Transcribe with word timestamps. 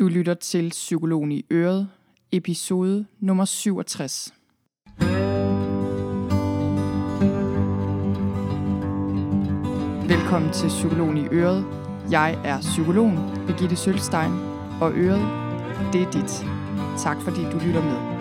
Du 0.00 0.08
lytter 0.08 0.34
til 0.34 0.70
Psykologen 0.70 1.32
i 1.32 1.44
Øret, 1.50 1.88
episode 2.32 3.06
nummer 3.18 3.44
67. 3.44 4.34
Velkommen 10.08 10.52
til 10.52 10.68
Psykologen 10.68 11.16
i 11.16 11.26
Øret. 11.32 11.64
Jeg 12.10 12.38
er 12.44 12.60
psykologen 12.60 13.18
Birgitte 13.46 13.76
Sølstein, 13.76 14.32
og 14.80 14.92
Øret, 14.94 15.22
det 15.92 16.02
er 16.02 16.10
dit. 16.10 16.44
Tak 16.98 17.16
fordi 17.22 17.40
du 17.42 17.58
lytter 17.66 17.82
med. 17.82 18.19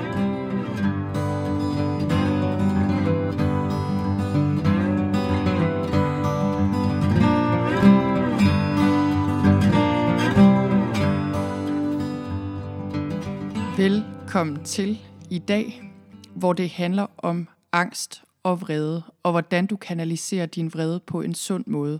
Velkommen 14.29 14.63
til 14.63 14.99
i 15.29 15.39
dag, 15.39 15.91
hvor 16.35 16.53
det 16.53 16.69
handler 16.69 17.07
om 17.17 17.47
angst 17.71 18.23
og 18.43 18.61
vrede, 18.61 19.03
og 19.23 19.31
hvordan 19.31 19.65
du 19.65 19.77
kanaliserer 19.77 20.45
din 20.45 20.73
vrede 20.73 20.99
på 20.99 21.21
en 21.21 21.33
sund 21.33 21.63
måde. 21.67 21.99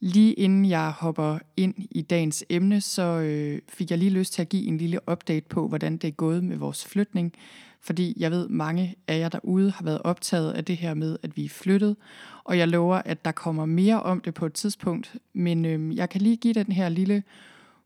Lige 0.00 0.32
inden 0.32 0.64
jeg 0.64 0.90
hopper 0.90 1.38
ind 1.56 1.74
i 1.90 2.02
dagens 2.02 2.44
emne, 2.48 2.80
så 2.80 3.02
øh, 3.02 3.60
fik 3.68 3.90
jeg 3.90 3.98
lige 3.98 4.10
lyst 4.10 4.32
til 4.32 4.42
at 4.42 4.48
give 4.48 4.66
en 4.66 4.78
lille 4.78 5.00
update 5.10 5.46
på, 5.48 5.68
hvordan 5.68 5.96
det 5.96 6.08
er 6.08 6.12
gået 6.12 6.44
med 6.44 6.56
vores 6.56 6.86
flytning. 6.86 7.32
Fordi 7.80 8.14
jeg 8.16 8.30
ved, 8.30 8.48
mange 8.48 8.94
af 9.08 9.18
jer 9.18 9.28
derude 9.28 9.70
har 9.70 9.84
været 9.84 10.02
optaget 10.04 10.52
af 10.52 10.64
det 10.64 10.76
her 10.76 10.94
med, 10.94 11.16
at 11.22 11.36
vi 11.36 11.44
er 11.44 11.48
flyttet. 11.48 11.96
Og 12.44 12.58
jeg 12.58 12.68
lover, 12.68 12.96
at 12.96 13.24
der 13.24 13.32
kommer 13.32 13.66
mere 13.66 14.02
om 14.02 14.20
det 14.20 14.34
på 14.34 14.46
et 14.46 14.52
tidspunkt. 14.52 15.14
Men 15.32 15.64
øh, 15.64 15.96
jeg 15.96 16.10
kan 16.10 16.20
lige 16.20 16.36
give 16.36 16.54
den 16.54 16.72
her 16.72 16.88
lille 16.88 17.22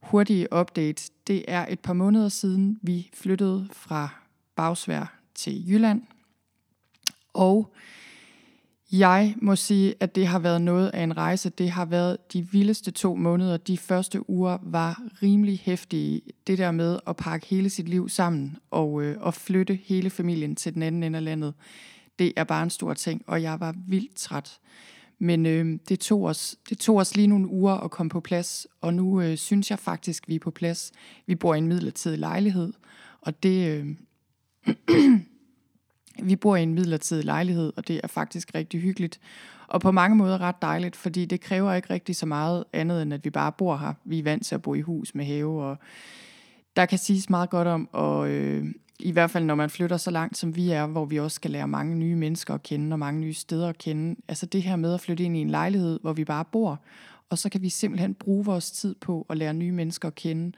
hurtige 0.02 0.52
update. 0.52 1.10
Det 1.26 1.44
er 1.48 1.66
et 1.68 1.80
par 1.80 1.92
måneder 1.92 2.28
siden, 2.28 2.78
vi 2.82 3.10
flyttede 3.14 3.68
fra 3.72 4.08
Bagsvær 4.56 5.18
til 5.34 5.70
Jylland. 5.70 6.02
Og 7.34 7.72
jeg 8.92 9.34
må 9.36 9.56
sige, 9.56 9.94
at 10.00 10.14
det 10.14 10.26
har 10.26 10.38
været 10.38 10.62
noget 10.62 10.90
af 10.94 11.02
en 11.02 11.16
rejse. 11.16 11.50
Det 11.50 11.70
har 11.70 11.84
været 11.84 12.32
de 12.32 12.48
vildeste 12.48 12.90
to 12.90 13.14
måneder. 13.14 13.56
De 13.56 13.78
første 13.78 14.30
uger 14.30 14.58
var 14.62 15.02
rimelig 15.22 15.60
hæftige. 15.64 16.22
Det 16.46 16.58
der 16.58 16.70
med 16.70 16.98
at 17.06 17.16
pakke 17.16 17.46
hele 17.46 17.70
sit 17.70 17.88
liv 17.88 18.08
sammen 18.08 18.56
og, 18.70 19.02
øh, 19.02 19.16
og 19.20 19.34
flytte 19.34 19.78
hele 19.84 20.10
familien 20.10 20.56
til 20.56 20.74
den 20.74 20.82
anden 20.82 21.02
ende 21.02 21.16
af 21.16 21.24
landet, 21.24 21.54
det 22.18 22.32
er 22.36 22.44
bare 22.44 22.62
en 22.62 22.70
stor 22.70 22.94
ting, 22.94 23.22
og 23.26 23.42
jeg 23.42 23.60
var 23.60 23.74
vildt 23.86 24.16
træt. 24.16 24.58
Men 25.22 25.46
øh, 25.46 25.78
det, 25.88 26.00
tog 26.00 26.22
os, 26.22 26.56
det 26.68 26.78
tog 26.78 26.96
os 26.96 27.16
lige 27.16 27.26
nogle 27.26 27.48
uger 27.48 27.72
at 27.72 27.90
komme 27.90 28.10
på 28.10 28.20
plads, 28.20 28.66
og 28.80 28.94
nu 28.94 29.20
øh, 29.20 29.36
synes 29.36 29.70
jeg 29.70 29.78
faktisk, 29.78 30.28
vi 30.28 30.34
er 30.34 30.38
på 30.38 30.50
plads. 30.50 30.92
Vi 31.26 31.34
bor 31.34 31.54
i 31.54 31.58
en 31.58 31.66
midlertidig 31.66 32.18
lejlighed, 32.18 32.72
og 33.20 33.42
det... 33.42 33.68
Øh, 33.68 33.86
vi 36.28 36.36
bor 36.36 36.56
i 36.56 36.62
en 36.62 36.74
midlertidig 36.74 37.24
lejlighed, 37.24 37.72
og 37.76 37.88
det 37.88 38.00
er 38.02 38.08
faktisk 38.08 38.54
rigtig 38.54 38.80
hyggeligt. 38.80 39.20
Og 39.68 39.80
på 39.80 39.90
mange 39.90 40.16
måder 40.16 40.40
ret 40.40 40.62
dejligt, 40.62 40.96
fordi 40.96 41.24
det 41.24 41.40
kræver 41.40 41.74
ikke 41.74 41.90
rigtig 41.90 42.16
så 42.16 42.26
meget 42.26 42.64
andet, 42.72 43.02
end 43.02 43.14
at 43.14 43.24
vi 43.24 43.30
bare 43.30 43.52
bor 43.52 43.76
her. 43.76 43.92
Vi 44.04 44.18
er 44.18 44.22
vant 44.22 44.46
til 44.46 44.54
at 44.54 44.62
bo 44.62 44.74
i 44.74 44.80
hus 44.80 45.14
med 45.14 45.24
have, 45.24 45.62
og 45.62 45.78
der 46.76 46.86
kan 46.86 46.98
siges 46.98 47.30
meget 47.30 47.50
godt 47.50 47.68
om, 47.68 47.88
og 47.92 48.30
øh, 48.30 48.66
i 49.02 49.10
hvert 49.10 49.30
fald 49.30 49.44
når 49.44 49.54
man 49.54 49.70
flytter 49.70 49.96
så 49.96 50.10
langt 50.10 50.36
som 50.36 50.56
vi 50.56 50.70
er, 50.70 50.86
hvor 50.86 51.04
vi 51.04 51.18
også 51.18 51.34
skal 51.34 51.50
lære 51.50 51.68
mange 51.68 51.96
nye 51.96 52.16
mennesker 52.16 52.54
at 52.54 52.62
kende, 52.62 52.94
og 52.94 52.98
mange 52.98 53.20
nye 53.20 53.34
steder 53.34 53.68
at 53.68 53.78
kende. 53.78 54.20
Altså 54.28 54.46
det 54.46 54.62
her 54.62 54.76
med 54.76 54.94
at 54.94 55.00
flytte 55.00 55.24
ind 55.24 55.36
i 55.36 55.40
en 55.40 55.50
lejlighed, 55.50 56.00
hvor 56.02 56.12
vi 56.12 56.24
bare 56.24 56.44
bor, 56.44 56.80
og 57.30 57.38
så 57.38 57.48
kan 57.48 57.62
vi 57.62 57.68
simpelthen 57.68 58.14
bruge 58.14 58.44
vores 58.44 58.70
tid 58.70 58.94
på 58.94 59.26
at 59.30 59.36
lære 59.36 59.54
nye 59.54 59.72
mennesker 59.72 60.08
at 60.08 60.14
kende, 60.14 60.52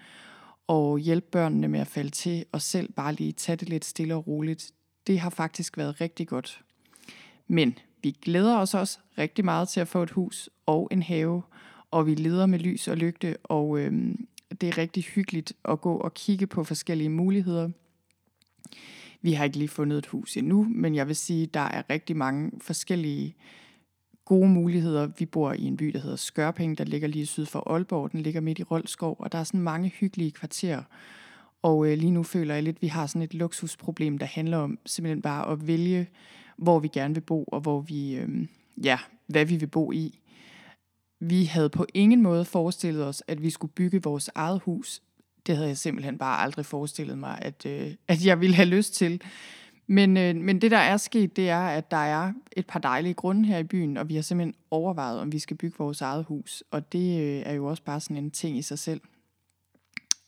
og 0.67 0.99
hjælpe 0.99 1.27
børnene 1.31 1.69
med 1.69 1.81
at 1.81 1.87
falde 1.87 2.11
til, 2.11 2.45
og 2.53 2.63
selv 2.63 2.93
bare 2.93 3.15
lige 3.15 3.33
tage 3.33 3.57
det 3.57 3.69
lidt 3.69 3.85
stille 3.85 4.15
og 4.15 4.27
roligt. 4.27 4.71
Det 5.07 5.21
har 5.21 5.31
faktisk 5.31 5.77
været 5.77 6.01
rigtig 6.01 6.29
godt. 6.29 6.63
Men 7.49 7.79
vi 8.03 8.11
glæder 8.23 8.59
os 8.59 8.75
også 8.75 8.99
rigtig 9.19 9.45
meget 9.45 9.69
til 9.69 9.81
at 9.81 9.89
få 9.89 10.03
et 10.03 10.11
hus 10.11 10.51
og 10.67 10.89
en 10.91 11.03
have, 11.03 11.43
og 11.91 12.07
vi 12.07 12.15
leder 12.15 12.47
med 12.47 12.59
lys 12.59 12.89
og 12.89 12.97
lygte, 12.97 13.37
og 13.45 13.79
øhm, 13.79 14.27
det 14.61 14.69
er 14.69 14.79
rigtig 14.79 15.03
hyggeligt 15.03 15.53
at 15.65 15.81
gå 15.81 15.97
og 15.97 16.15
kigge 16.15 16.47
på 16.47 16.65
forskellige 16.65 17.09
muligheder. 17.09 17.71
Vi 19.25 19.33
har 19.33 19.45
ikke 19.45 19.59
lige 19.59 19.69
fundet 19.69 19.99
et 19.99 20.07
hus 20.07 20.37
endnu, 20.37 20.67
men 20.71 20.95
jeg 20.95 21.09
vil 21.09 21.17
sige, 21.17 21.47
der 21.47 21.61
er 21.61 21.83
rigtig 21.91 22.17
mange 22.17 22.51
forskellige 22.61 23.37
gode 24.25 24.49
muligheder. 24.49 25.07
Vi 25.19 25.27
bor 25.27 25.53
i 25.53 25.63
en 25.63 25.77
by, 25.77 25.87
der 25.87 25.99
hedder 25.99 26.17
Skørping, 26.17 26.79
der 26.79 26.85
ligger 26.85 27.09
lige 27.09 27.27
syd 27.27 27.47
for 27.47 27.71
Aalborg. 27.71 28.13
Den 28.13 28.21
ligger 28.21 28.41
midt 28.41 28.59
i 28.59 28.63
Roldskov, 28.63 29.17
og 29.19 29.33
der 29.33 29.39
er 29.39 29.45
sådan 29.45 29.61
mange 29.61 29.89
hyggelige 29.89 30.31
kvarterer. 30.31 30.83
Og 31.63 31.87
øh, 31.87 31.99
lige 31.99 32.11
nu 32.11 32.23
føler 32.23 32.55
jeg 32.55 32.63
lidt, 32.63 32.77
at 32.77 32.83
vi 32.83 32.87
har 32.87 33.07
sådan 33.07 33.23
et 33.23 33.35
luksusproblem, 33.35 34.19
der 34.19 34.27
handler 34.27 34.57
om 34.57 34.79
simpelthen 34.87 35.23
bare 35.23 35.53
at 35.53 35.67
vælge, 35.67 36.09
hvor 36.57 36.79
vi 36.79 36.89
gerne 36.89 37.15
vil 37.15 37.21
bo, 37.21 37.45
og 37.45 37.61
hvor 37.61 37.81
vi, 37.81 38.17
øh, 38.17 38.47
ja, 38.85 38.99
hvad 39.27 39.45
vi 39.45 39.57
vil 39.57 39.67
bo 39.67 39.93
i. 39.93 40.21
Vi 41.21 41.45
havde 41.45 41.71
på 41.71 41.87
ingen 41.95 42.23
måde 42.23 42.45
forestillet 42.45 43.05
os, 43.05 43.23
at 43.29 43.43
vi 43.43 43.51
skulle 43.51 43.73
bygge 43.73 44.03
vores 44.03 44.31
eget 44.35 44.61
hus. 44.61 45.03
Det 45.47 45.57
havde 45.57 45.69
jeg 45.69 45.79
simpelthen 45.79 46.19
bare 46.19 46.41
aldrig 46.41 46.67
forestillet 46.67 47.19
mig, 47.19 47.39
at, 47.43 47.67
øh, 47.67 47.95
at 48.09 48.27
jeg 48.27 48.41
ville 48.41 48.57
have 48.57 48.69
lyst 48.69 48.95
til. 48.95 49.23
Men, 49.87 50.17
øh, 50.17 50.37
men 50.37 50.61
det, 50.61 50.71
der 50.71 50.79
er 50.79 50.97
sket, 50.97 51.37
det 51.37 51.49
er, 51.49 51.61
at 51.61 51.91
der 51.91 51.97
er 51.97 52.33
et 52.57 52.67
par 52.67 52.81
dejlige 52.81 53.15
grunde 53.15 53.49
her 53.49 53.59
i 53.59 53.65
byen, 53.65 53.97
og 53.97 54.09
vi 54.09 54.15
har 54.15 54.23
simpelthen 54.23 54.55
overvejet, 54.71 55.21
om 55.21 55.33
vi 55.33 55.39
skal 55.39 55.57
bygge 55.57 55.79
vores 55.79 56.01
eget 56.01 56.25
hus. 56.25 56.65
Og 56.71 56.93
det 56.93 57.21
øh, 57.21 57.43
er 57.47 57.53
jo 57.53 57.67
også 57.67 57.83
bare 57.83 58.01
sådan 58.01 58.17
en 58.17 58.31
ting 58.31 58.59
i 58.59 58.63
sig 58.63 58.79
selv. 58.79 59.01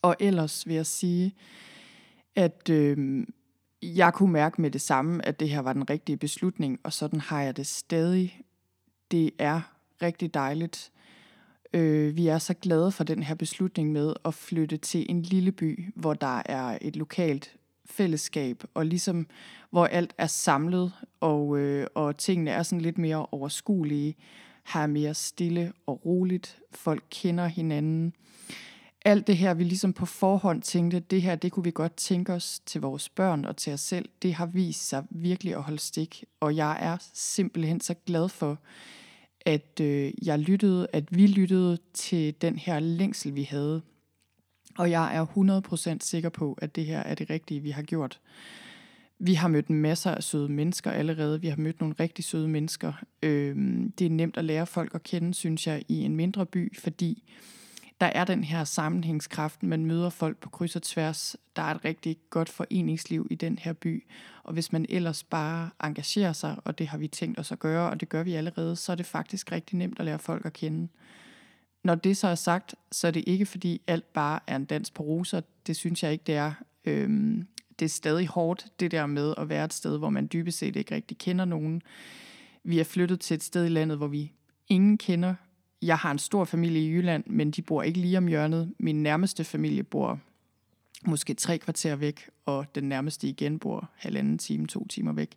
Og 0.02 0.16
ellers 0.20 0.66
vil 0.66 0.74
jeg 0.74 0.86
sige, 0.86 1.34
at 2.36 2.70
øh, 2.70 3.26
jeg 3.82 4.14
kunne 4.14 4.32
mærke 4.32 4.60
med 4.60 4.70
det 4.70 4.80
samme, 4.80 5.26
at 5.26 5.40
det 5.40 5.48
her 5.48 5.60
var 5.60 5.72
den 5.72 5.90
rigtige 5.90 6.16
beslutning, 6.16 6.78
og 6.82 6.92
sådan 6.92 7.20
har 7.20 7.42
jeg 7.42 7.56
det 7.56 7.66
stadig. 7.66 8.40
Det 9.10 9.30
er 9.38 9.60
rigtig 10.02 10.34
dejligt. 10.34 10.92
Øh, 11.76 12.16
vi 12.16 12.26
er 12.26 12.38
så 12.38 12.54
glade 12.54 12.92
for 12.92 13.04
den 13.04 13.22
her 13.22 13.34
beslutning 13.34 13.92
med 13.92 14.14
at 14.24 14.34
flytte 14.34 14.76
til 14.76 15.06
en 15.08 15.22
lille 15.22 15.52
by, 15.52 15.92
hvor 15.94 16.14
der 16.14 16.42
er 16.46 16.78
et 16.80 16.96
lokalt 16.96 17.56
fællesskab, 17.86 18.64
og 18.74 18.86
ligesom 18.86 19.26
hvor 19.70 19.86
alt 19.86 20.14
er 20.18 20.26
samlet, 20.26 20.92
og, 21.20 21.58
øh, 21.58 21.86
og 21.94 22.16
tingene 22.16 22.50
er 22.50 22.62
sådan 22.62 22.80
lidt 22.80 22.98
mere 22.98 23.26
overskuelige, 23.26 24.16
her 24.66 24.80
er 24.80 24.86
mere 24.86 25.14
stille 25.14 25.72
og 25.86 26.06
roligt, 26.06 26.58
folk 26.72 27.02
kender 27.10 27.46
hinanden. 27.46 28.12
Alt 29.04 29.26
det 29.26 29.36
her, 29.36 29.54
vi 29.54 29.64
ligesom 29.64 29.92
på 29.92 30.06
forhånd 30.06 30.62
tænkte, 30.62 31.00
det 31.00 31.22
her, 31.22 31.34
det 31.34 31.52
kunne 31.52 31.64
vi 31.64 31.70
godt 31.70 31.96
tænke 31.96 32.32
os 32.32 32.60
til 32.66 32.80
vores 32.80 33.08
børn 33.08 33.44
og 33.44 33.56
til 33.56 33.72
os 33.72 33.80
selv, 33.80 34.08
det 34.22 34.34
har 34.34 34.46
vist 34.46 34.88
sig 34.88 35.04
virkelig 35.10 35.54
at 35.54 35.62
holde 35.62 35.78
stik, 35.78 36.24
og 36.40 36.56
jeg 36.56 36.78
er 36.80 36.96
simpelthen 37.12 37.80
så 37.80 37.94
glad 38.06 38.28
for, 38.28 38.58
at 39.46 39.80
øh, 39.80 40.12
jeg 40.22 40.38
lyttede, 40.38 40.86
at 40.92 41.04
vi 41.10 41.26
lyttede 41.26 41.78
til 41.94 42.34
den 42.40 42.56
her 42.56 42.80
længsel, 42.80 43.34
vi 43.34 43.42
havde. 43.42 43.82
Og 44.78 44.90
jeg 44.90 45.16
er 45.16 45.26
100% 45.96 45.96
sikker 46.00 46.28
på, 46.28 46.58
at 46.62 46.76
det 46.76 46.84
her 46.84 46.98
er 46.98 47.14
det 47.14 47.30
rigtige, 47.30 47.60
vi 47.60 47.70
har 47.70 47.82
gjort. 47.82 48.20
Vi 49.18 49.34
har 49.34 49.48
mødt 49.48 49.70
masser 49.70 50.10
af 50.10 50.22
søde 50.22 50.48
mennesker 50.48 50.90
allerede. 50.90 51.40
Vi 51.40 51.48
har 51.48 51.56
mødt 51.56 51.80
nogle 51.80 51.94
rigtig 52.00 52.24
søde 52.24 52.48
mennesker. 52.48 52.92
Øh, 53.22 53.56
det 53.98 54.06
er 54.06 54.10
nemt 54.10 54.36
at 54.36 54.44
lære 54.44 54.66
folk 54.66 54.94
at 54.94 55.02
kende, 55.02 55.34
synes 55.34 55.66
jeg, 55.66 55.82
i 55.88 56.00
en 56.00 56.16
mindre 56.16 56.46
by, 56.46 56.78
fordi 56.78 57.22
der 58.00 58.06
er 58.06 58.24
den 58.24 58.44
her 58.44 58.64
sammenhængskraft. 58.64 59.62
Man 59.62 59.86
møder 59.86 60.10
folk 60.10 60.36
på 60.36 60.50
kryds 60.50 60.76
og 60.76 60.82
tværs. 60.82 61.36
Der 61.56 61.62
er 61.62 61.74
et 61.74 61.84
rigtig 61.84 62.16
godt 62.30 62.48
foreningsliv 62.48 63.26
i 63.30 63.34
den 63.34 63.58
her 63.58 63.72
by. 63.72 64.04
Og 64.42 64.52
hvis 64.52 64.72
man 64.72 64.86
ellers 64.88 65.24
bare 65.24 65.70
engagerer 65.84 66.32
sig, 66.32 66.56
og 66.64 66.78
det 66.78 66.88
har 66.88 66.98
vi 66.98 67.08
tænkt 67.08 67.38
os 67.38 67.52
at 67.52 67.58
gøre, 67.58 67.90
og 67.90 68.00
det 68.00 68.08
gør 68.08 68.22
vi 68.22 68.34
allerede, 68.34 68.76
så 68.76 68.92
er 68.92 68.96
det 68.96 69.06
faktisk 69.06 69.52
rigtig 69.52 69.78
nemt 69.78 69.98
at 69.98 70.04
lære 70.04 70.18
folk 70.18 70.46
at 70.46 70.52
kende. 70.52 70.88
Når 71.84 71.94
det 71.94 72.16
så 72.16 72.28
er 72.28 72.34
sagt, 72.34 72.74
så 72.92 73.06
er 73.06 73.10
det 73.10 73.24
ikke 73.26 73.46
fordi 73.46 73.80
alt 73.86 74.12
bare 74.12 74.40
er 74.46 74.56
en 74.56 74.64
dans 74.64 74.90
på 74.90 75.02
roser. 75.02 75.40
Det 75.66 75.76
synes 75.76 76.02
jeg 76.02 76.12
ikke, 76.12 76.24
det 76.26 76.34
er. 76.34 76.52
Øhm, 76.84 77.46
det 77.78 77.84
er 77.84 77.88
stadig 77.88 78.26
hårdt, 78.26 78.66
det 78.80 78.90
der 78.90 79.06
med 79.06 79.34
at 79.38 79.48
være 79.48 79.64
et 79.64 79.72
sted, 79.72 79.98
hvor 79.98 80.10
man 80.10 80.28
dybest 80.32 80.58
set 80.58 80.76
ikke 80.76 80.94
rigtig 80.94 81.18
kender 81.18 81.44
nogen. 81.44 81.82
Vi 82.64 82.80
er 82.80 82.84
flyttet 82.84 83.20
til 83.20 83.34
et 83.34 83.42
sted 83.42 83.66
i 83.66 83.68
landet, 83.68 83.96
hvor 83.96 84.06
vi 84.06 84.32
ingen 84.68 84.98
kender. 84.98 85.34
Jeg 85.82 85.98
har 85.98 86.10
en 86.10 86.18
stor 86.18 86.44
familie 86.44 86.82
i 86.82 86.90
Jylland, 86.90 87.24
men 87.26 87.50
de 87.50 87.62
bor 87.62 87.82
ikke 87.82 88.00
lige 88.00 88.18
om 88.18 88.26
hjørnet. 88.26 88.72
Min 88.78 89.02
nærmeste 89.02 89.44
familie 89.44 89.82
bor 89.82 90.20
måske 91.04 91.34
tre 91.34 91.58
kvarter 91.58 91.96
væk, 91.96 92.30
og 92.46 92.74
den 92.74 92.84
nærmeste 92.84 93.28
igen 93.28 93.58
bor 93.58 93.90
halvanden 93.96 94.38
time, 94.38 94.66
to 94.66 94.86
timer 94.86 95.12
væk. 95.12 95.36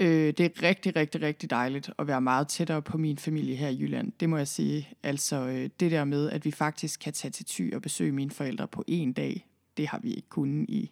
Øh, 0.00 0.08
det 0.08 0.40
er 0.40 0.62
rigtig, 0.62 0.96
rigtig, 0.96 1.22
rigtig 1.22 1.50
dejligt 1.50 1.90
at 1.98 2.06
være 2.06 2.20
meget 2.20 2.48
tættere 2.48 2.82
på 2.82 2.98
min 2.98 3.18
familie 3.18 3.56
her 3.56 3.68
i 3.68 3.78
Jylland. 3.80 4.12
Det 4.20 4.28
må 4.28 4.36
jeg 4.36 4.48
sige. 4.48 4.88
Altså 5.02 5.36
øh, 5.36 5.70
det 5.80 5.90
der 5.90 6.04
med, 6.04 6.30
at 6.30 6.44
vi 6.44 6.50
faktisk 6.50 7.00
kan 7.00 7.12
tage 7.12 7.32
til 7.32 7.46
Thy 7.46 7.74
og 7.74 7.82
besøge 7.82 8.12
mine 8.12 8.30
forældre 8.30 8.68
på 8.68 8.84
en 8.86 9.12
dag, 9.12 9.46
det 9.76 9.88
har 9.88 9.98
vi 9.98 10.14
ikke 10.14 10.28
kunnet 10.28 10.70
i, 10.70 10.90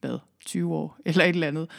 hvad, 0.00 0.18
20 0.46 0.74
år 0.74 0.98
eller 1.06 1.24
et 1.24 1.28
eller 1.28 1.46
andet. 1.46 1.70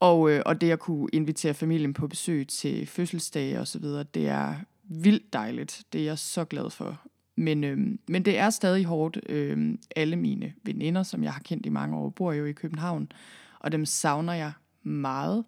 Og, 0.00 0.30
øh, 0.30 0.42
og 0.46 0.60
det 0.60 0.70
at 0.70 0.78
kunne 0.78 1.08
invitere 1.12 1.54
familien 1.54 1.94
på 1.94 2.08
besøg 2.08 2.48
til 2.48 2.86
fødselsdage 2.86 3.60
og 3.60 3.68
så 3.68 3.78
videre, 3.78 4.02
det 4.02 4.28
er 4.28 4.54
vildt 4.88 5.32
dejligt. 5.32 5.82
Det 5.92 6.00
er 6.00 6.04
jeg 6.04 6.18
så 6.18 6.44
glad 6.44 6.70
for. 6.70 7.00
Men, 7.36 7.64
øhm, 7.64 7.98
men 8.08 8.24
det 8.24 8.38
er 8.38 8.50
stadig 8.50 8.84
hårdt. 8.84 9.18
Øhm, 9.28 9.78
alle 9.96 10.16
mine 10.16 10.52
veninder, 10.62 11.02
som 11.02 11.24
jeg 11.24 11.32
har 11.32 11.40
kendt 11.40 11.66
i 11.66 11.68
mange 11.68 11.96
år, 11.96 12.08
bor 12.08 12.32
jo 12.32 12.44
i 12.44 12.52
København, 12.52 13.12
og 13.58 13.72
dem 13.72 13.86
savner 13.86 14.32
jeg 14.32 14.52
meget. 14.82 15.44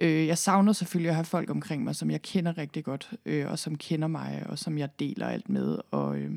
Øh, 0.00 0.26
jeg 0.26 0.38
savner 0.38 0.72
selvfølgelig 0.72 1.08
at 1.08 1.14
have 1.14 1.24
folk 1.24 1.50
omkring 1.50 1.84
mig, 1.84 1.96
som 1.96 2.10
jeg 2.10 2.22
kender 2.22 2.58
rigtig 2.58 2.84
godt, 2.84 3.10
øh, 3.26 3.50
og 3.50 3.58
som 3.58 3.76
kender 3.76 4.08
mig, 4.08 4.46
og 4.48 4.58
som 4.58 4.78
jeg 4.78 4.98
deler 4.98 5.26
alt 5.26 5.48
med, 5.48 5.78
og 5.90 6.18
øh, 6.18 6.30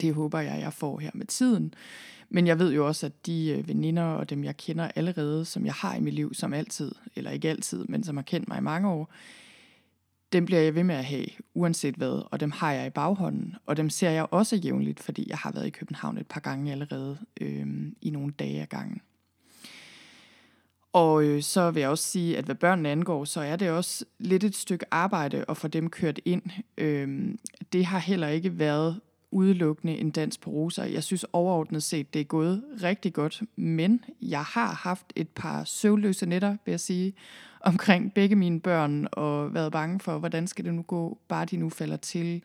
det 0.00 0.14
håber 0.14 0.40
jeg, 0.40 0.60
jeg 0.60 0.72
får 0.72 0.98
her 0.98 1.10
med 1.14 1.26
tiden. 1.26 1.74
Men 2.30 2.46
jeg 2.46 2.58
ved 2.58 2.72
jo 2.72 2.86
også, 2.86 3.06
at 3.06 3.26
de 3.26 3.48
øh, 3.58 3.68
veninder 3.68 4.02
og 4.02 4.30
dem, 4.30 4.44
jeg 4.44 4.56
kender 4.56 4.88
allerede, 4.94 5.44
som 5.44 5.66
jeg 5.66 5.74
har 5.74 5.94
i 5.94 6.00
mit 6.00 6.14
liv, 6.14 6.34
som 6.34 6.52
altid, 6.52 6.92
eller 7.16 7.30
ikke 7.30 7.50
altid, 7.50 7.84
men 7.88 8.04
som 8.04 8.16
har 8.16 8.22
kendt 8.22 8.48
mig 8.48 8.58
i 8.58 8.62
mange 8.62 8.88
år, 8.88 9.12
dem 10.32 10.46
bliver 10.46 10.60
jeg 10.60 10.74
ved 10.74 10.84
med 10.84 10.94
at 10.94 11.04
have, 11.04 11.26
uanset 11.54 11.94
hvad, 11.94 12.22
og 12.30 12.40
dem 12.40 12.50
har 12.50 12.72
jeg 12.72 12.86
i 12.86 12.90
baghånden, 12.90 13.54
og 13.66 13.76
dem 13.76 13.90
ser 13.90 14.10
jeg 14.10 14.26
også 14.30 14.56
jævnligt, 14.56 15.00
fordi 15.00 15.26
jeg 15.28 15.38
har 15.38 15.52
været 15.52 15.66
i 15.66 15.70
København 15.70 16.18
et 16.18 16.26
par 16.26 16.40
gange 16.40 16.72
allerede 16.72 17.18
øh, 17.40 17.66
i 18.00 18.10
nogle 18.10 18.32
dage 18.38 18.62
ad 18.62 18.66
gangen. 18.66 19.00
Og 20.92 21.24
øh, 21.24 21.42
så 21.42 21.70
vil 21.70 21.80
jeg 21.80 21.90
også 21.90 22.04
sige, 22.04 22.38
at 22.38 22.44
hvad 22.44 22.54
børnene 22.54 22.88
angår, 22.88 23.24
så 23.24 23.40
er 23.40 23.56
det 23.56 23.70
også 23.70 24.04
lidt 24.18 24.44
et 24.44 24.54
stykke 24.54 24.86
arbejde 24.90 25.44
at 25.48 25.56
få 25.56 25.68
dem 25.68 25.90
kørt 25.90 26.20
ind. 26.24 26.42
Øh, 26.78 27.34
det 27.72 27.86
har 27.86 27.98
heller 27.98 28.28
ikke 28.28 28.58
været 28.58 29.00
udelukkende 29.32 29.98
en 29.98 30.10
dans 30.10 30.38
på 30.38 30.50
roser. 30.50 30.84
Jeg 30.84 31.04
synes 31.04 31.26
overordnet 31.32 31.82
set, 31.82 32.14
det 32.14 32.20
er 32.20 32.24
gået 32.24 32.62
rigtig 32.82 33.12
godt, 33.12 33.42
men 33.56 34.04
jeg 34.22 34.42
har 34.42 34.72
haft 34.72 35.12
et 35.16 35.28
par 35.28 35.64
søvnløse 35.64 36.26
nætter, 36.26 36.56
vil 36.64 36.72
jeg 36.72 36.80
sige, 36.80 37.14
omkring 37.60 38.14
begge 38.14 38.36
mine 38.36 38.60
børn, 38.60 39.08
og 39.12 39.54
været 39.54 39.72
bange 39.72 40.00
for, 40.00 40.18
hvordan 40.18 40.46
skal 40.46 40.64
det 40.64 40.74
nu 40.74 40.82
gå, 40.82 41.18
bare 41.28 41.44
de 41.44 41.56
nu 41.56 41.70
falder 41.70 41.96
til. 41.96 42.42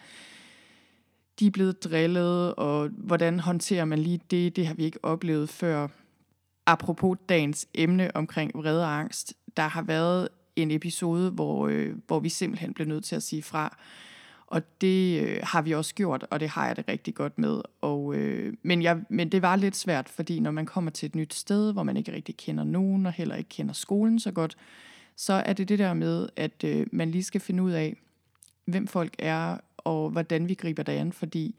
De 1.40 1.48
er 1.48 1.52
blevet 1.52 1.84
drillet, 1.84 2.56
og 2.56 2.90
hvordan 2.90 3.40
håndterer 3.40 3.86
man 3.86 4.00
lige 4.00 4.20
det? 4.32 4.56
Det 4.56 4.68
har 4.68 4.74
vi 4.74 4.84
ikke 4.84 5.00
oplevet 5.04 5.50
før. 5.50 5.88
Apropos 6.66 7.18
dagens 7.30 7.68
emne 7.74 8.16
omkring 8.16 8.52
vrede 8.56 8.84
og 8.84 9.00
angst, 9.00 9.34
der 9.58 9.68
har 9.68 9.82
været 9.82 10.28
en 10.56 10.72
episode, 10.72 11.30
hvor, 11.30 11.68
øh, 11.68 11.96
hvor 12.08 12.20
vi 12.20 12.30
simpelthen 12.30 12.74
blev 12.74 12.88
nødt 12.88 13.06
til 13.06 13.16
at 13.16 13.24
sige 13.24 13.44
fra. 13.44 13.78
Og 14.48 14.82
det 14.82 15.22
øh, 15.22 15.40
har 15.44 15.62
vi 15.62 15.72
også 15.72 15.96
gjort, 15.96 16.26
og 16.32 16.40
det 16.40 16.50
har 16.50 16.68
jeg 16.68 16.76
det 16.76 16.88
rigtig 16.88 17.16
godt 17.16 17.38
med. 17.38 17.62
Og, 17.82 18.16
øh, 18.16 18.54
men, 18.64 18.82
jeg, 18.82 19.02
men 19.10 19.32
det 19.32 19.42
var 19.42 19.56
lidt 19.56 19.76
svært, 19.76 20.10
fordi 20.10 20.40
når 20.40 20.52
man 20.52 20.66
kommer 20.66 20.92
til 20.92 21.06
et 21.06 21.16
nyt 21.16 21.34
sted, 21.34 21.74
hvor 21.74 21.84
man 21.84 21.98
ikke 21.98 22.14
rigtig 22.14 22.38
kender 22.38 22.64
nogen, 22.64 23.06
og 23.06 23.14
heller 23.14 23.36
ikke 23.36 23.50
kender 23.50 23.74
skolen 23.74 24.20
så 24.20 24.32
godt, 24.32 24.58
så 25.16 25.34
er 25.34 25.54
det 25.54 25.70
det 25.70 25.80
der 25.80 25.94
med, 25.94 26.30
at 26.36 26.64
øh, 26.64 26.88
man 26.92 27.12
lige 27.12 27.24
skal 27.24 27.42
finde 27.42 27.64
ud 27.64 27.72
af, 27.72 27.98
hvem 28.66 28.88
folk 28.88 29.16
er, 29.20 29.58
og 29.78 30.10
hvordan 30.10 30.48
vi 30.48 30.54
griber 30.54 30.84
det 30.84 30.92
an, 30.92 31.14
fordi 31.14 31.56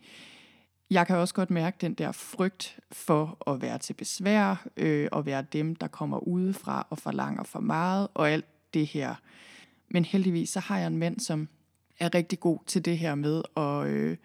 jeg 0.91 1.07
kan 1.07 1.17
også 1.17 1.35
godt 1.35 1.51
mærke 1.51 1.77
den 1.81 1.95
der 1.95 2.13
frygt 2.13 2.79
for 2.93 3.51
at 3.51 3.63
være 3.63 3.79
til 3.79 3.95
besvær, 3.95 4.67
øh, 4.77 5.09
og 5.13 5.27
være 5.27 5.45
dem, 5.53 5.77
der 5.77 5.87
kommer 5.87 6.19
udefra 6.19 6.87
og 6.91 6.99
forlanger 6.99 7.43
for 7.43 7.61
meget, 7.61 8.09
og 8.15 8.31
alt 8.31 8.47
det 8.75 8.87
her. 8.87 9.15
Men 9.89 10.05
heldigvis 10.05 10.51
så 10.51 10.61
har 10.61 10.79
jeg 10.79 10.87
en 10.87 10.97
mand, 10.97 11.21
som 11.21 11.49
er 11.99 12.15
rigtig 12.15 12.41
god 12.41 12.59
til 12.67 12.85
det 12.85 12.99
her 12.99 13.15
med 13.15 13.43
at 13.57 13.87
øh, 13.87 14.17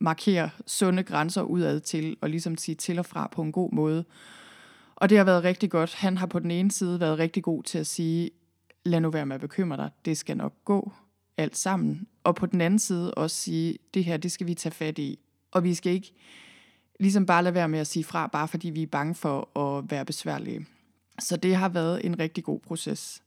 markere 0.00 0.50
sunde 0.66 1.02
grænser 1.02 1.42
udad 1.42 1.80
til, 1.80 2.16
og 2.20 2.30
ligesom 2.30 2.56
sige 2.56 2.74
til 2.74 2.98
og 2.98 3.06
fra 3.06 3.28
på 3.32 3.42
en 3.42 3.52
god 3.52 3.72
måde. 3.72 4.04
Og 4.96 5.08
det 5.10 5.18
har 5.18 5.24
været 5.24 5.44
rigtig 5.44 5.70
godt. 5.70 5.94
Han 5.94 6.16
har 6.16 6.26
på 6.26 6.38
den 6.38 6.50
ene 6.50 6.70
side 6.70 7.00
været 7.00 7.18
rigtig 7.18 7.42
god 7.42 7.62
til 7.62 7.78
at 7.78 7.86
sige, 7.86 8.30
lad 8.84 9.00
nu 9.00 9.10
være 9.10 9.26
med 9.26 9.34
at 9.34 9.40
bekymre 9.40 9.76
dig, 9.76 9.90
det 10.04 10.18
skal 10.18 10.36
nok 10.36 10.54
gå 10.64 10.92
alt 11.36 11.56
sammen. 11.56 12.06
Og 12.24 12.34
på 12.34 12.46
den 12.46 12.60
anden 12.60 12.78
side 12.78 13.14
også 13.14 13.36
sige, 13.36 13.78
det 13.94 14.04
her, 14.04 14.16
det 14.16 14.32
skal 14.32 14.46
vi 14.46 14.54
tage 14.54 14.72
fat 14.72 14.98
i. 14.98 15.18
Og 15.50 15.64
vi 15.64 15.74
skal 15.74 15.92
ikke 15.92 16.14
ligesom 17.00 17.26
bare 17.26 17.42
lade 17.42 17.54
være 17.54 17.68
med 17.68 17.78
at 17.78 17.86
sige 17.86 18.04
fra, 18.04 18.26
bare 18.26 18.48
fordi 18.48 18.70
vi 18.70 18.82
er 18.82 18.86
bange 18.86 19.14
for 19.14 19.58
at 19.58 19.90
være 19.90 20.04
besværlige. 20.04 20.66
Så 21.20 21.36
det 21.36 21.56
har 21.56 21.68
været 21.68 22.06
en 22.06 22.18
rigtig 22.18 22.44
god 22.44 22.60
proces. 22.60 23.22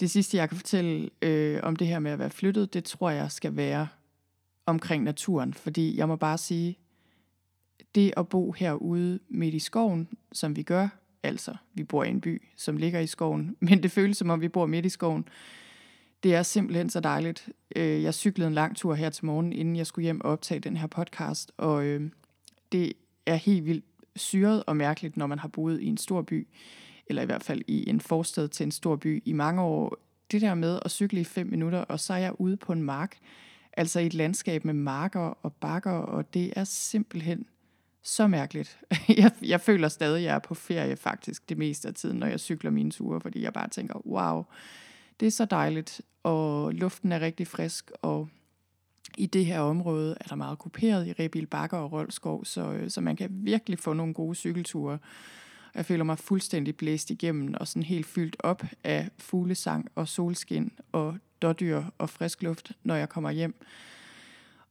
Det 0.00 0.10
sidste, 0.10 0.36
jeg 0.36 0.48
kan 0.48 0.58
fortælle 0.58 1.10
øh, 1.22 1.60
om 1.62 1.76
det 1.76 1.86
her 1.86 1.98
med 1.98 2.10
at 2.10 2.18
være 2.18 2.30
flyttet, 2.30 2.74
det 2.74 2.84
tror 2.84 3.10
jeg 3.10 3.32
skal 3.32 3.56
være 3.56 3.88
omkring 4.66 5.04
naturen. 5.04 5.54
Fordi 5.54 5.96
jeg 5.96 6.08
må 6.08 6.16
bare 6.16 6.38
sige, 6.38 6.78
det 7.94 8.12
at 8.16 8.28
bo 8.28 8.52
herude 8.52 9.18
midt 9.28 9.54
i 9.54 9.58
skoven, 9.58 10.08
som 10.32 10.56
vi 10.56 10.62
gør, 10.62 10.88
altså 11.22 11.56
vi 11.74 11.84
bor 11.84 12.04
i 12.04 12.08
en 12.08 12.20
by, 12.20 12.42
som 12.56 12.76
ligger 12.76 13.00
i 13.00 13.06
skoven, 13.06 13.56
men 13.60 13.82
det 13.82 13.90
føles 13.90 14.16
som 14.16 14.30
om 14.30 14.40
vi 14.40 14.48
bor 14.48 14.66
midt 14.66 14.86
i 14.86 14.88
skoven, 14.88 15.28
det 16.22 16.34
er 16.34 16.42
simpelthen 16.42 16.90
så 16.90 17.00
dejligt. 17.00 17.48
Øh, 17.76 18.02
jeg 18.02 18.14
cyklede 18.14 18.48
en 18.48 18.54
lang 18.54 18.76
tur 18.76 18.94
her 18.94 19.10
til 19.10 19.26
morgen, 19.26 19.52
inden 19.52 19.76
jeg 19.76 19.86
skulle 19.86 20.02
hjem 20.02 20.20
og 20.20 20.30
optage 20.30 20.60
den 20.60 20.76
her 20.76 20.86
podcast, 20.86 21.52
og 21.56 21.84
øh, 21.84 22.10
det 22.72 22.92
er 23.26 23.34
helt 23.34 23.64
vildt 23.64 23.84
syret 24.16 24.64
og 24.66 24.76
mærkeligt, 24.76 25.16
når 25.16 25.26
man 25.26 25.38
har 25.38 25.48
boet 25.48 25.80
i 25.80 25.86
en 25.86 25.96
stor 25.96 26.22
by 26.22 26.48
eller 27.08 27.22
i 27.22 27.26
hvert 27.26 27.42
fald 27.42 27.62
i 27.66 27.88
en 27.88 28.00
forstad 28.00 28.48
til 28.48 28.64
en 28.64 28.70
stor 28.70 28.96
by 28.96 29.22
i 29.24 29.32
mange 29.32 29.62
år. 29.62 29.96
Det 30.30 30.40
der 30.40 30.54
med 30.54 30.78
at 30.84 30.90
cykle 30.90 31.20
i 31.20 31.24
fem 31.24 31.46
minutter, 31.46 31.78
og 31.78 32.00
så 32.00 32.12
er 32.12 32.18
jeg 32.18 32.40
ude 32.40 32.56
på 32.56 32.72
en 32.72 32.82
mark, 32.82 33.18
altså 33.72 34.00
i 34.00 34.06
et 34.06 34.14
landskab 34.14 34.64
med 34.64 34.74
marker 34.74 35.20
og 35.20 35.52
bakker, 35.52 35.92
og 35.92 36.34
det 36.34 36.52
er 36.56 36.64
simpelthen 36.64 37.46
så 38.02 38.26
mærkeligt. 38.26 38.78
Jeg, 39.16 39.30
jeg 39.42 39.60
føler 39.60 39.88
stadig, 39.88 40.16
at 40.16 40.24
jeg 40.24 40.34
er 40.34 40.38
på 40.38 40.54
ferie 40.54 40.96
faktisk 40.96 41.48
det 41.48 41.58
meste 41.58 41.88
af 41.88 41.94
tiden, 41.94 42.18
når 42.18 42.26
jeg 42.26 42.40
cykler 42.40 42.70
mine 42.70 42.90
ture, 42.90 43.20
fordi 43.20 43.42
jeg 43.42 43.52
bare 43.52 43.68
tænker, 43.68 44.06
wow, 44.06 44.44
det 45.20 45.26
er 45.26 45.30
så 45.30 45.44
dejligt, 45.44 46.00
og 46.22 46.72
luften 46.72 47.12
er 47.12 47.20
rigtig 47.20 47.46
frisk, 47.46 47.90
og 48.02 48.28
i 49.18 49.26
det 49.26 49.46
her 49.46 49.60
område 49.60 50.16
er 50.20 50.24
der 50.28 50.34
meget 50.34 50.58
kuperet 50.58 51.06
i 51.06 51.12
Rebil 51.12 51.46
Bakker 51.46 51.76
og 51.76 51.92
Rolskov, 51.92 52.44
så, 52.44 52.84
så 52.88 53.00
man 53.00 53.16
kan 53.16 53.28
virkelig 53.30 53.78
få 53.78 53.92
nogle 53.92 54.14
gode 54.14 54.34
cykelture. 54.34 54.98
Jeg 55.74 55.86
føler 55.86 56.04
mig 56.04 56.18
fuldstændig 56.18 56.76
blæst 56.76 57.10
igennem 57.10 57.54
og 57.60 57.68
sådan 57.68 57.82
helt 57.82 58.06
fyldt 58.06 58.36
op 58.38 58.62
af 58.84 59.08
fuglesang 59.18 59.88
og 59.94 60.08
solskin 60.08 60.72
og 60.92 61.18
dårdyr 61.42 61.82
og 61.98 62.10
frisk 62.10 62.42
luft, 62.42 62.72
når 62.82 62.94
jeg 62.94 63.08
kommer 63.08 63.30
hjem. 63.30 63.54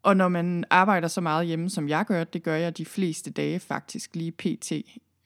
Og 0.03 0.17
når 0.17 0.27
man 0.27 0.63
arbejder 0.69 1.07
så 1.07 1.21
meget 1.21 1.47
hjemme, 1.47 1.69
som 1.69 1.89
jeg 1.89 2.05
gør, 2.05 2.23
det 2.23 2.43
gør 2.43 2.55
jeg 2.55 2.77
de 2.77 2.85
fleste 2.85 3.31
dage 3.31 3.59
faktisk 3.59 4.15
lige 4.15 4.31
pt., 4.31 4.71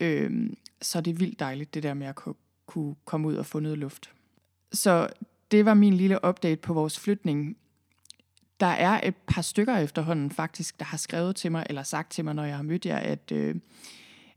Øhm, 0.02 0.58
så 0.82 0.98
er 0.98 1.02
det 1.02 1.20
vildt 1.20 1.40
dejligt, 1.40 1.74
det 1.74 1.84
der 1.84 1.94
med 1.94 2.08
at 2.08 2.16
kunne 2.66 2.96
komme 3.06 3.28
ud 3.28 3.36
og 3.36 3.46
få 3.46 3.60
noget 3.60 3.78
luft. 3.78 4.12
Så 4.74 5.08
det 5.52 5.66
var 5.66 5.74
min 5.74 5.94
lille 5.94 6.26
update 6.26 6.62
på 6.62 6.74
vores 6.74 7.00
flytning. 7.00 7.58
Der 8.60 8.66
er 8.66 9.08
et 9.08 9.16
par 9.16 9.42
stykker 9.42 9.78
efterhånden 9.78 10.32
faktisk, 10.32 10.80
der 10.80 10.86
har 10.86 10.98
skrevet 10.98 11.36
til 11.36 11.52
mig, 11.52 11.66
eller 11.70 11.84
sagt 11.84 12.12
til 12.12 12.26
mig, 12.26 12.34
når 12.34 12.44
jeg 12.44 12.56
har 12.56 12.64
mødt 12.64 12.86
jer, 12.86 12.98
at... 12.98 13.32
Øh, 13.32 13.56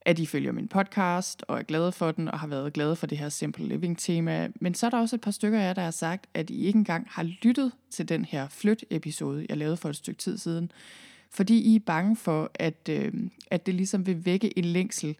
at 0.04 0.18
I 0.18 0.26
følger 0.26 0.52
min 0.52 0.68
podcast 0.68 1.44
og 1.48 1.58
er 1.58 1.62
glade 1.62 1.92
for 1.92 2.12
den 2.12 2.28
og 2.28 2.38
har 2.38 2.46
været 2.46 2.72
glade 2.72 2.96
for 2.96 3.06
det 3.06 3.18
her 3.18 3.28
Simple 3.28 3.68
Living 3.68 3.98
tema. 3.98 4.48
Men 4.60 4.74
så 4.74 4.86
er 4.86 4.90
der 4.90 4.98
også 4.98 5.16
et 5.16 5.20
par 5.20 5.30
stykker 5.30 5.58
af 5.60 5.66
jer, 5.66 5.72
der 5.72 5.82
har 5.82 5.90
sagt, 5.90 6.26
at 6.34 6.50
I 6.50 6.66
ikke 6.66 6.76
engang 6.76 7.06
har 7.10 7.22
lyttet 7.22 7.72
til 7.90 8.08
den 8.08 8.24
her 8.24 8.48
flyt-episode, 8.48 9.46
jeg 9.48 9.56
lavede 9.56 9.76
for 9.76 9.88
et 9.88 9.96
stykke 9.96 10.18
tid 10.18 10.38
siden. 10.38 10.72
Fordi 11.30 11.58
I 11.58 11.76
er 11.76 11.80
bange 11.86 12.16
for, 12.16 12.50
at, 12.54 12.88
øh, 12.90 13.12
at 13.50 13.66
det 13.66 13.74
ligesom 13.74 14.06
vil 14.06 14.24
vække 14.24 14.58
en 14.58 14.64
længsel 14.64 15.16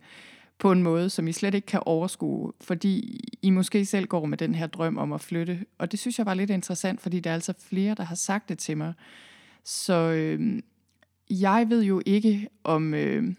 på 0.59 0.73
en 0.73 0.83
måde, 0.83 1.11
som 1.11 1.29
I 1.29 1.33
slet 1.33 1.55
ikke 1.55 1.67
kan 1.67 1.81
overskue, 1.87 2.53
fordi 2.61 3.21
I 3.43 3.51
måske 3.51 3.85
selv 3.85 4.07
går 4.07 4.27
med 4.27 4.39
den 4.39 4.55
her 4.55 4.67
drøm 4.67 4.99
om 4.99 5.13
at 5.13 5.21
flytte. 5.21 5.65
Og 5.79 5.93
det 5.93 5.99
synes 5.99 6.19
jeg 6.19 6.27
var 6.27 6.35
lidt 6.35 6.51
interessant, 6.51 7.01
fordi 7.01 7.21
der 7.21 7.31
er 7.31 7.35
altså 7.35 7.55
flere, 7.69 7.95
der 7.95 8.03
har 8.03 8.15
sagt 8.15 8.49
det 8.49 8.59
til 8.59 8.77
mig. 8.77 8.93
Så 9.65 9.95
øh, 9.95 10.63
jeg 11.31 11.67
ved 11.69 11.83
jo 11.83 12.03
ikke, 12.07 12.49
om... 12.65 12.95
Øh, 12.95 13.35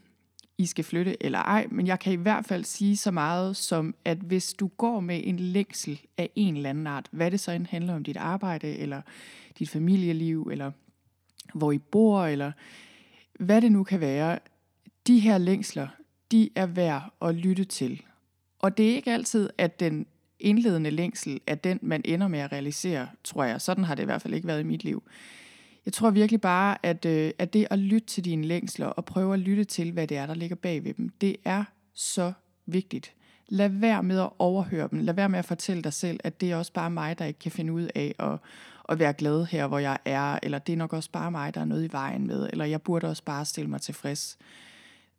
i 0.58 0.66
skal 0.66 0.84
flytte 0.84 1.24
eller 1.24 1.40
ej, 1.40 1.68
men 1.72 1.88
jeg 1.88 2.00
kan 2.00 2.14
i 2.14 2.16
hvert 2.16 2.46
fald 2.46 2.64
sige 2.64 2.98
så 2.98 3.12
meget 3.12 3.58
som, 3.58 3.96
at 4.06 4.18
hvis 4.18 4.54
du 4.54 4.68
går 4.68 5.00
med 5.00 5.22
en 5.24 5.40
længsel 5.40 6.02
af 6.18 6.30
en 6.36 6.58
eller 6.58 6.70
anden 6.70 6.88
art, 6.88 7.08
hvad 7.12 7.32
det 7.32 7.40
så 7.40 7.52
end 7.52 7.66
handler 7.66 7.96
om 7.96 8.04
dit 8.04 8.18
arbejde, 8.18 8.78
eller 8.78 9.02
dit 9.60 9.70
familieliv, 9.70 10.50
eller 10.52 10.72
hvor 11.54 11.72
I 11.72 11.78
bor, 11.78 12.26
eller 12.26 12.52
hvad 13.40 13.62
det 13.62 13.72
nu 13.72 13.84
kan 13.84 14.00
være, 14.00 14.40
de 15.08 15.20
her 15.20 15.38
længsler, 15.38 15.88
de 16.32 16.50
er 16.56 16.66
værd 16.66 17.14
at 17.22 17.36
lytte 17.36 17.64
til. 17.64 18.02
Og 18.60 18.78
det 18.78 18.92
er 18.92 18.96
ikke 18.96 19.12
altid, 19.12 19.50
at 19.58 19.80
den 19.80 20.06
indledende 20.40 20.92
længsel 20.92 21.40
er 21.48 21.56
den, 21.56 21.80
man 21.82 22.02
ender 22.06 22.28
med 22.28 22.40
at 22.40 22.52
realisere, 22.52 23.08
tror 23.24 23.44
jeg. 23.44 23.62
Sådan 23.62 23.84
har 23.84 23.96
det 23.96 24.04
i 24.04 24.06
hvert 24.06 24.22
fald 24.22 24.34
ikke 24.34 24.48
været 24.48 24.60
i 24.60 24.64
mit 24.64 24.84
liv. 24.84 25.04
Jeg 25.86 25.94
tror 25.94 26.10
virkelig 26.10 26.42
bare, 26.42 26.78
at, 26.84 27.06
øh, 27.06 27.32
at 27.40 27.54
det 27.54 27.68
at 27.70 27.80
lytte 27.80 28.08
til 28.08 28.26
dine 28.26 28.46
længsler 28.46 28.88
og 28.88 29.06
prøve 29.06 29.34
at 29.34 29.40
lytte 29.40 29.64
til, 29.64 29.92
hvad 29.92 30.08
det 30.08 30.18
er, 30.18 30.26
der 30.26 30.34
ligger 30.34 30.56
bag 30.56 30.84
ved 30.84 30.94
dem, 30.94 31.10
det 31.10 31.36
er 31.46 31.64
så 31.94 32.34
vigtigt. 32.66 33.14
Lad 33.50 33.70
være 33.70 34.04
med 34.04 34.20
at 34.20 34.30
overhøre 34.40 34.88
dem. 34.92 35.00
Lad 35.00 35.14
være 35.14 35.30
med 35.30 35.40
at 35.40 35.46
fortælle 35.46 35.84
dig 35.84 35.94
selv, 35.94 36.20
at 36.24 36.42
det 36.42 36.52
er 36.52 36.56
også 36.56 36.74
bare 36.74 36.90
mig, 36.90 37.20
der 37.20 37.26
ikke 37.26 37.40
kan 37.40 37.52
finde 37.52 37.74
ud 37.74 37.88
af 37.96 38.16
at, 38.20 38.40
at 38.90 39.00
være 39.00 39.14
glad 39.14 39.46
her, 39.46 39.68
hvor 39.68 39.80
jeg 39.80 39.98
er, 40.06 40.40
eller 40.44 40.60
det 40.60 40.74
er 40.74 40.78
nok 40.78 40.94
også 40.94 41.12
bare 41.12 41.32
mig, 41.32 41.54
der 41.54 41.62
er 41.62 41.66
noget 41.66 41.84
i 41.84 41.92
vejen 41.92 42.28
med, 42.28 42.50
eller 42.52 42.66
jeg 42.66 42.82
burde 42.82 43.08
også 43.08 43.24
bare 43.24 43.46
stille 43.46 43.70
mig 43.70 43.82
tilfreds. 43.82 44.38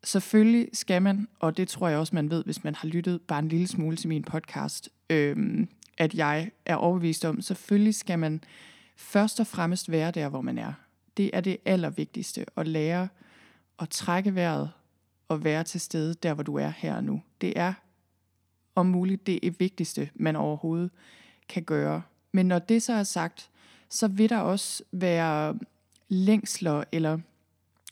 Selvfølgelig 0.05 0.69
skal 0.73 1.03
man, 1.03 1.29
og 1.41 1.57
det 1.57 1.69
tror 1.69 1.89
jeg 1.89 1.99
også, 1.99 2.15
man 2.15 2.31
ved, 2.31 2.45
hvis 2.45 2.65
man 2.65 2.75
har 2.75 2.89
lyttet 2.89 3.21
bare 3.21 3.39
en 3.39 3.49
lille 3.49 3.67
smule 3.67 3.97
til 3.97 4.09
min 4.09 4.23
podcast, 4.23 4.89
øh, 5.11 5.67
at 5.99 6.15
jeg 6.15 6.51
er 6.67 6.77
overbevist 6.77 7.25
om, 7.25 7.41
selvfølgelig 7.41 7.95
skal 7.95 8.19
man 8.19 8.41
først 8.97 9.41
og 9.41 9.47
fremmest 9.47 9.91
være 9.91 10.11
der, 10.11 10.29
hvor 10.29 10.41
man 10.41 10.59
er. 10.59 10.73
Det 11.17 11.31
er 11.33 11.41
det 11.41 11.57
allervigtigste 11.65 12.47
at 12.57 12.69
lære 12.69 13.09
at 13.79 13.89
trække 13.89 14.35
vejret 14.35 14.71
og 15.29 15.45
være 15.45 15.65
til 15.65 15.81
stede 15.81 16.15
der, 16.15 16.35
hvor 16.35 16.43
du 16.43 16.55
er 16.55 16.73
her 16.77 16.97
og 16.97 17.05
nu. 17.05 17.23
Det 17.41 17.53
er 17.57 17.73
om 18.75 18.87
muligt 18.87 19.27
det 19.27 19.47
er 19.47 19.51
vigtigste, 19.59 20.11
man 20.15 20.37
overhovedet 20.37 20.91
kan 21.49 21.63
gøre. 21.63 22.03
Men 22.33 22.47
når 22.47 22.59
det 22.59 22.83
så 22.83 22.93
er 22.93 23.03
sagt, 23.03 23.51
så 23.91 24.09
vil 24.09 24.29
der 24.29 24.39
også 24.39 24.83
være 24.93 25.59
længsler 26.09 26.85
eller 26.93 27.19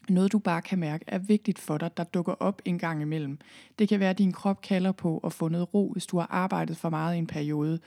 noget, 0.08 0.32
du 0.32 0.38
bare 0.38 0.62
kan 0.62 0.78
mærke 0.78 1.04
er 1.08 1.18
vigtigt 1.18 1.58
for 1.58 1.78
dig, 1.78 1.96
der 1.96 2.04
dukker 2.04 2.32
op 2.32 2.62
en 2.64 2.78
gang 2.78 3.02
imellem. 3.02 3.38
Det 3.78 3.88
kan 3.88 4.00
være, 4.00 4.10
at 4.10 4.18
din 4.18 4.32
krop 4.32 4.60
kalder 4.60 4.92
på 4.92 5.18
at 5.18 5.32
få 5.32 5.48
noget 5.48 5.74
ro, 5.74 5.92
hvis 5.92 6.06
du 6.06 6.18
har 6.18 6.26
arbejdet 6.30 6.76
for 6.76 6.90
meget 6.90 7.14
i 7.14 7.18
en 7.18 7.26
periode. 7.26 7.80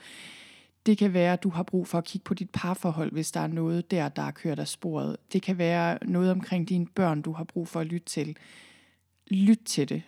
Det 0.88 0.98
kan 0.98 1.12
være, 1.12 1.32
at 1.32 1.42
du 1.42 1.48
har 1.48 1.62
brug 1.62 1.86
for 1.86 1.98
at 1.98 2.04
kigge 2.04 2.24
på 2.24 2.34
dit 2.34 2.50
parforhold, 2.50 3.12
hvis 3.12 3.32
der 3.32 3.40
er 3.40 3.46
noget 3.46 3.90
der, 3.90 4.08
der 4.08 4.22
er 4.22 4.30
kørt 4.30 4.58
af 4.58 4.68
sporet. 4.68 5.16
Det 5.32 5.42
kan 5.42 5.58
være 5.58 5.98
noget 6.02 6.30
omkring 6.30 6.68
dine 6.68 6.86
børn, 6.86 7.22
du 7.22 7.32
har 7.32 7.44
brug 7.44 7.68
for 7.68 7.80
at 7.80 7.86
lytte 7.86 8.06
til. 8.06 8.36
Lyt 9.30 9.58
til 9.64 9.88
det. 9.88 10.02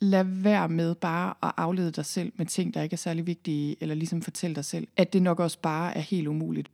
Lad 0.00 0.24
være 0.24 0.68
med 0.68 0.94
bare 0.94 1.34
at 1.42 1.52
aflede 1.56 1.90
dig 1.90 2.06
selv 2.06 2.32
med 2.36 2.46
ting, 2.46 2.74
der 2.74 2.82
ikke 2.82 2.94
er 2.94 2.98
særlig 2.98 3.26
vigtige, 3.26 3.76
eller 3.80 3.94
ligesom 3.94 4.22
fortælle 4.22 4.56
dig 4.56 4.64
selv, 4.64 4.88
at 4.96 5.12
det 5.12 5.22
nok 5.22 5.40
også 5.40 5.58
bare 5.60 5.96
er 5.96 6.00
helt 6.00 6.28
umuligt. 6.28 6.70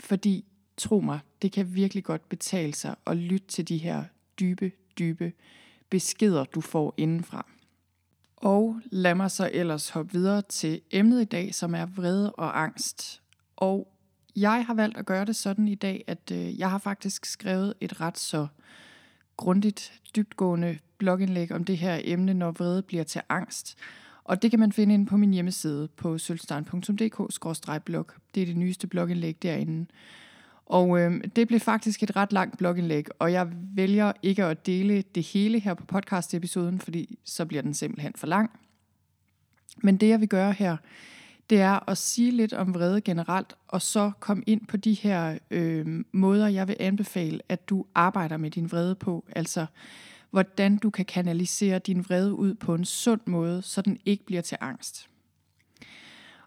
Fordi, 0.00 0.44
tro 0.76 1.00
mig, 1.00 1.18
det 1.42 1.52
kan 1.52 1.74
virkelig 1.74 2.04
godt 2.04 2.28
betale 2.28 2.74
sig 2.74 2.94
at 3.06 3.16
lytte 3.16 3.46
til 3.46 3.68
de 3.68 3.78
her 3.78 4.04
dybe, 4.40 4.72
dybe 4.98 5.32
beskeder, 5.90 6.44
du 6.44 6.60
får 6.60 6.94
indenfra. 6.96 7.46
Og 8.42 8.80
lad 8.90 9.14
mig 9.14 9.30
så 9.30 9.50
ellers 9.52 9.88
hoppe 9.88 10.12
videre 10.12 10.42
til 10.42 10.80
emnet 10.90 11.22
i 11.22 11.24
dag, 11.24 11.54
som 11.54 11.74
er 11.74 11.86
vrede 11.86 12.32
og 12.32 12.62
angst. 12.62 13.22
Og 13.56 13.88
jeg 14.36 14.66
har 14.66 14.74
valgt 14.74 14.96
at 14.96 15.06
gøre 15.06 15.24
det 15.24 15.36
sådan 15.36 15.68
i 15.68 15.74
dag, 15.74 16.04
at 16.06 16.30
øh, 16.32 16.58
jeg 16.58 16.70
har 16.70 16.78
faktisk 16.78 17.24
skrevet 17.24 17.74
et 17.80 18.00
ret 18.00 18.18
så 18.18 18.46
grundigt, 19.36 20.00
dybtgående 20.16 20.78
blogindlæg 20.98 21.52
om 21.52 21.64
det 21.64 21.78
her 21.78 22.00
emne, 22.04 22.34
når 22.34 22.50
vrede 22.50 22.82
bliver 22.82 23.04
til 23.04 23.20
angst. 23.28 23.76
Og 24.24 24.42
det 24.42 24.50
kan 24.50 24.60
man 24.60 24.72
finde 24.72 24.94
inde 24.94 25.06
på 25.06 25.16
min 25.16 25.32
hjemmeside 25.32 25.88
på 25.88 26.18
sølvstein.dk-blog. 26.18 28.06
Det 28.34 28.42
er 28.42 28.46
det 28.46 28.56
nyeste 28.56 28.86
blogindlæg 28.86 29.42
derinde. 29.42 29.86
Og 30.72 31.00
øh, 31.00 31.20
det 31.36 31.48
blev 31.48 31.60
faktisk 31.60 32.02
et 32.02 32.16
ret 32.16 32.32
langt 32.32 32.58
blogindlæg, 32.58 33.06
og 33.18 33.32
jeg 33.32 33.48
vælger 33.74 34.12
ikke 34.22 34.44
at 34.44 34.66
dele 34.66 35.04
det 35.14 35.22
hele 35.22 35.58
her 35.58 35.74
på 35.74 35.84
podcast-episoden, 35.84 36.80
fordi 36.80 37.18
så 37.24 37.44
bliver 37.44 37.62
den 37.62 37.74
simpelthen 37.74 38.12
for 38.16 38.26
lang. 38.26 38.50
Men 39.82 39.96
det 39.96 40.08
jeg 40.08 40.20
vil 40.20 40.28
gøre 40.28 40.52
her, 40.52 40.76
det 41.50 41.60
er 41.60 41.90
at 41.90 41.98
sige 41.98 42.30
lidt 42.30 42.52
om 42.52 42.74
vrede 42.74 43.00
generelt, 43.00 43.54
og 43.68 43.82
så 43.82 44.12
komme 44.20 44.42
ind 44.46 44.66
på 44.66 44.76
de 44.76 44.92
her 44.92 45.38
øh, 45.50 46.04
måder, 46.12 46.48
jeg 46.48 46.68
vil 46.68 46.76
anbefale, 46.80 47.40
at 47.48 47.68
du 47.68 47.86
arbejder 47.94 48.36
med 48.36 48.50
din 48.50 48.72
vrede 48.72 48.94
på. 48.94 49.24
Altså, 49.36 49.66
hvordan 50.30 50.76
du 50.76 50.90
kan 50.90 51.04
kanalisere 51.04 51.78
din 51.78 52.04
vrede 52.04 52.34
ud 52.34 52.54
på 52.54 52.74
en 52.74 52.84
sund 52.84 53.20
måde, 53.26 53.62
så 53.62 53.82
den 53.82 53.98
ikke 54.04 54.26
bliver 54.26 54.42
til 54.42 54.58
angst. 54.60 55.08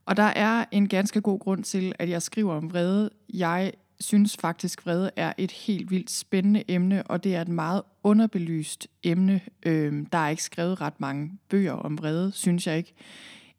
Og 0.06 0.18
der 0.18 0.24
er 0.24 0.66
en 0.72 0.88
ganske 0.88 1.22
god 1.22 1.40
grund 1.40 1.64
til, 1.64 1.94
at 2.00 2.10
jeg 2.10 2.22
skriver 2.22 2.54
om 2.54 2.72
vrede. 2.72 3.10
Jeg 3.34 3.74
synes 4.00 4.38
faktisk, 4.38 4.86
vrede 4.86 5.12
er 5.16 5.34
et 5.38 5.52
helt 5.52 5.92
vildt 5.92 6.12
spændende 6.12 6.64
emne, 6.68 7.04
og 7.04 7.24
det 7.24 7.36
er 7.36 7.42
et 7.42 7.48
meget 7.48 7.82
underbelyst 8.04 8.88
emne. 9.04 9.42
Øh, 9.66 10.06
der 10.12 10.18
er 10.18 10.30
ikke 10.30 10.44
skrevet 10.44 10.82
ret 10.82 11.00
mange 11.00 11.32
bøger 11.50 11.72
om 11.72 11.98
vrede, 11.98 12.32
synes 12.32 12.68
jeg 12.68 12.78
ikke. 12.78 12.94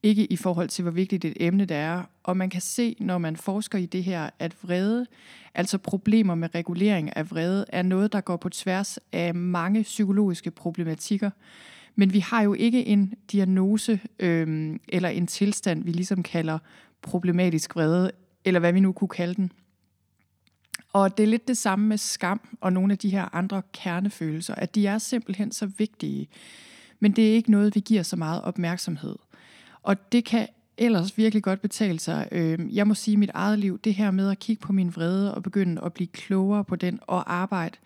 Ikke 0.02 0.32
i 0.32 0.36
forhold 0.36 0.68
til, 0.68 0.82
hvor 0.82 0.90
vigtigt 0.90 1.24
et 1.24 1.36
emne 1.40 1.64
det 1.64 1.76
er. 1.76 2.02
Og 2.22 2.36
man 2.36 2.50
kan 2.50 2.60
se, 2.60 2.96
når 3.00 3.18
man 3.18 3.36
forsker 3.36 3.78
i 3.78 3.86
det 3.86 4.04
her, 4.04 4.30
at 4.38 4.56
vrede, 4.62 5.06
altså 5.54 5.78
problemer 5.78 6.34
med 6.34 6.54
regulering 6.54 7.16
af 7.16 7.30
vrede, 7.30 7.64
er 7.68 7.82
noget, 7.82 8.12
der 8.12 8.20
går 8.20 8.36
på 8.36 8.48
tværs 8.48 8.98
af 9.12 9.34
mange 9.34 9.82
psykologiske 9.82 10.50
problematikker. 10.50 11.30
Men 11.94 12.12
vi 12.12 12.18
har 12.18 12.42
jo 12.42 12.54
ikke 12.54 12.86
en 12.86 13.14
diagnose 13.32 14.00
øh, 14.18 14.76
eller 14.88 15.08
en 15.08 15.26
tilstand, 15.26 15.84
vi 15.84 15.92
ligesom 15.92 16.22
kalder 16.22 16.58
problematisk 17.02 17.76
vrede, 17.76 18.10
eller 18.44 18.60
hvad 18.60 18.72
vi 18.72 18.80
nu 18.80 18.92
kunne 18.92 19.08
kalde 19.08 19.34
den. 19.34 19.52
Og 20.96 21.18
det 21.18 21.22
er 21.22 21.26
lidt 21.26 21.48
det 21.48 21.56
samme 21.56 21.86
med 21.86 21.98
skam 21.98 22.40
og 22.60 22.72
nogle 22.72 22.92
af 22.92 22.98
de 22.98 23.10
her 23.10 23.34
andre 23.34 23.62
kernefølelser, 23.72 24.54
at 24.54 24.74
de 24.74 24.86
er 24.86 24.98
simpelthen 24.98 25.52
så 25.52 25.66
vigtige. 25.66 26.28
Men 27.00 27.12
det 27.12 27.28
er 27.28 27.32
ikke 27.32 27.50
noget, 27.50 27.74
vi 27.74 27.80
giver 27.80 28.02
så 28.02 28.16
meget 28.16 28.42
opmærksomhed. 28.42 29.16
Og 29.82 30.12
det 30.12 30.24
kan 30.24 30.48
ellers 30.78 31.18
virkelig 31.18 31.42
godt 31.42 31.60
betale 31.60 31.98
sig. 31.98 32.28
Øhm, 32.32 32.68
jeg 32.72 32.86
må 32.86 32.94
sige 32.94 33.12
at 33.12 33.18
mit 33.18 33.30
eget 33.34 33.58
liv, 33.58 33.78
det 33.78 33.94
her 33.94 34.10
med 34.10 34.30
at 34.30 34.38
kigge 34.38 34.60
på 34.60 34.72
min 34.72 34.96
vrede 34.96 35.34
og 35.34 35.42
begynde 35.42 35.82
at 35.84 35.92
blive 35.92 36.06
klogere 36.06 36.64
på 36.64 36.76
den 36.76 36.98
og 37.02 37.34
arbejde 37.34 37.76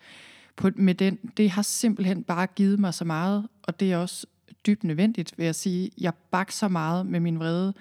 på, 0.55 0.69
med 0.75 0.95
den, 0.95 1.19
det 1.37 1.49
har 1.49 1.61
simpelthen 1.61 2.23
bare 2.23 2.47
givet 2.47 2.79
mig 2.79 2.93
så 2.93 3.05
meget, 3.05 3.47
og 3.63 3.79
det 3.79 3.91
er 3.91 3.97
også 3.97 4.27
dybt 4.65 4.83
nødvendigt, 4.83 5.33
vil 5.37 5.45
jeg 5.45 5.55
sige. 5.55 5.91
Jeg 5.97 6.13
bakker 6.31 6.53
så 6.53 6.67
meget 6.67 7.05
med 7.05 7.19
min 7.19 7.39
vrede. 7.39 7.73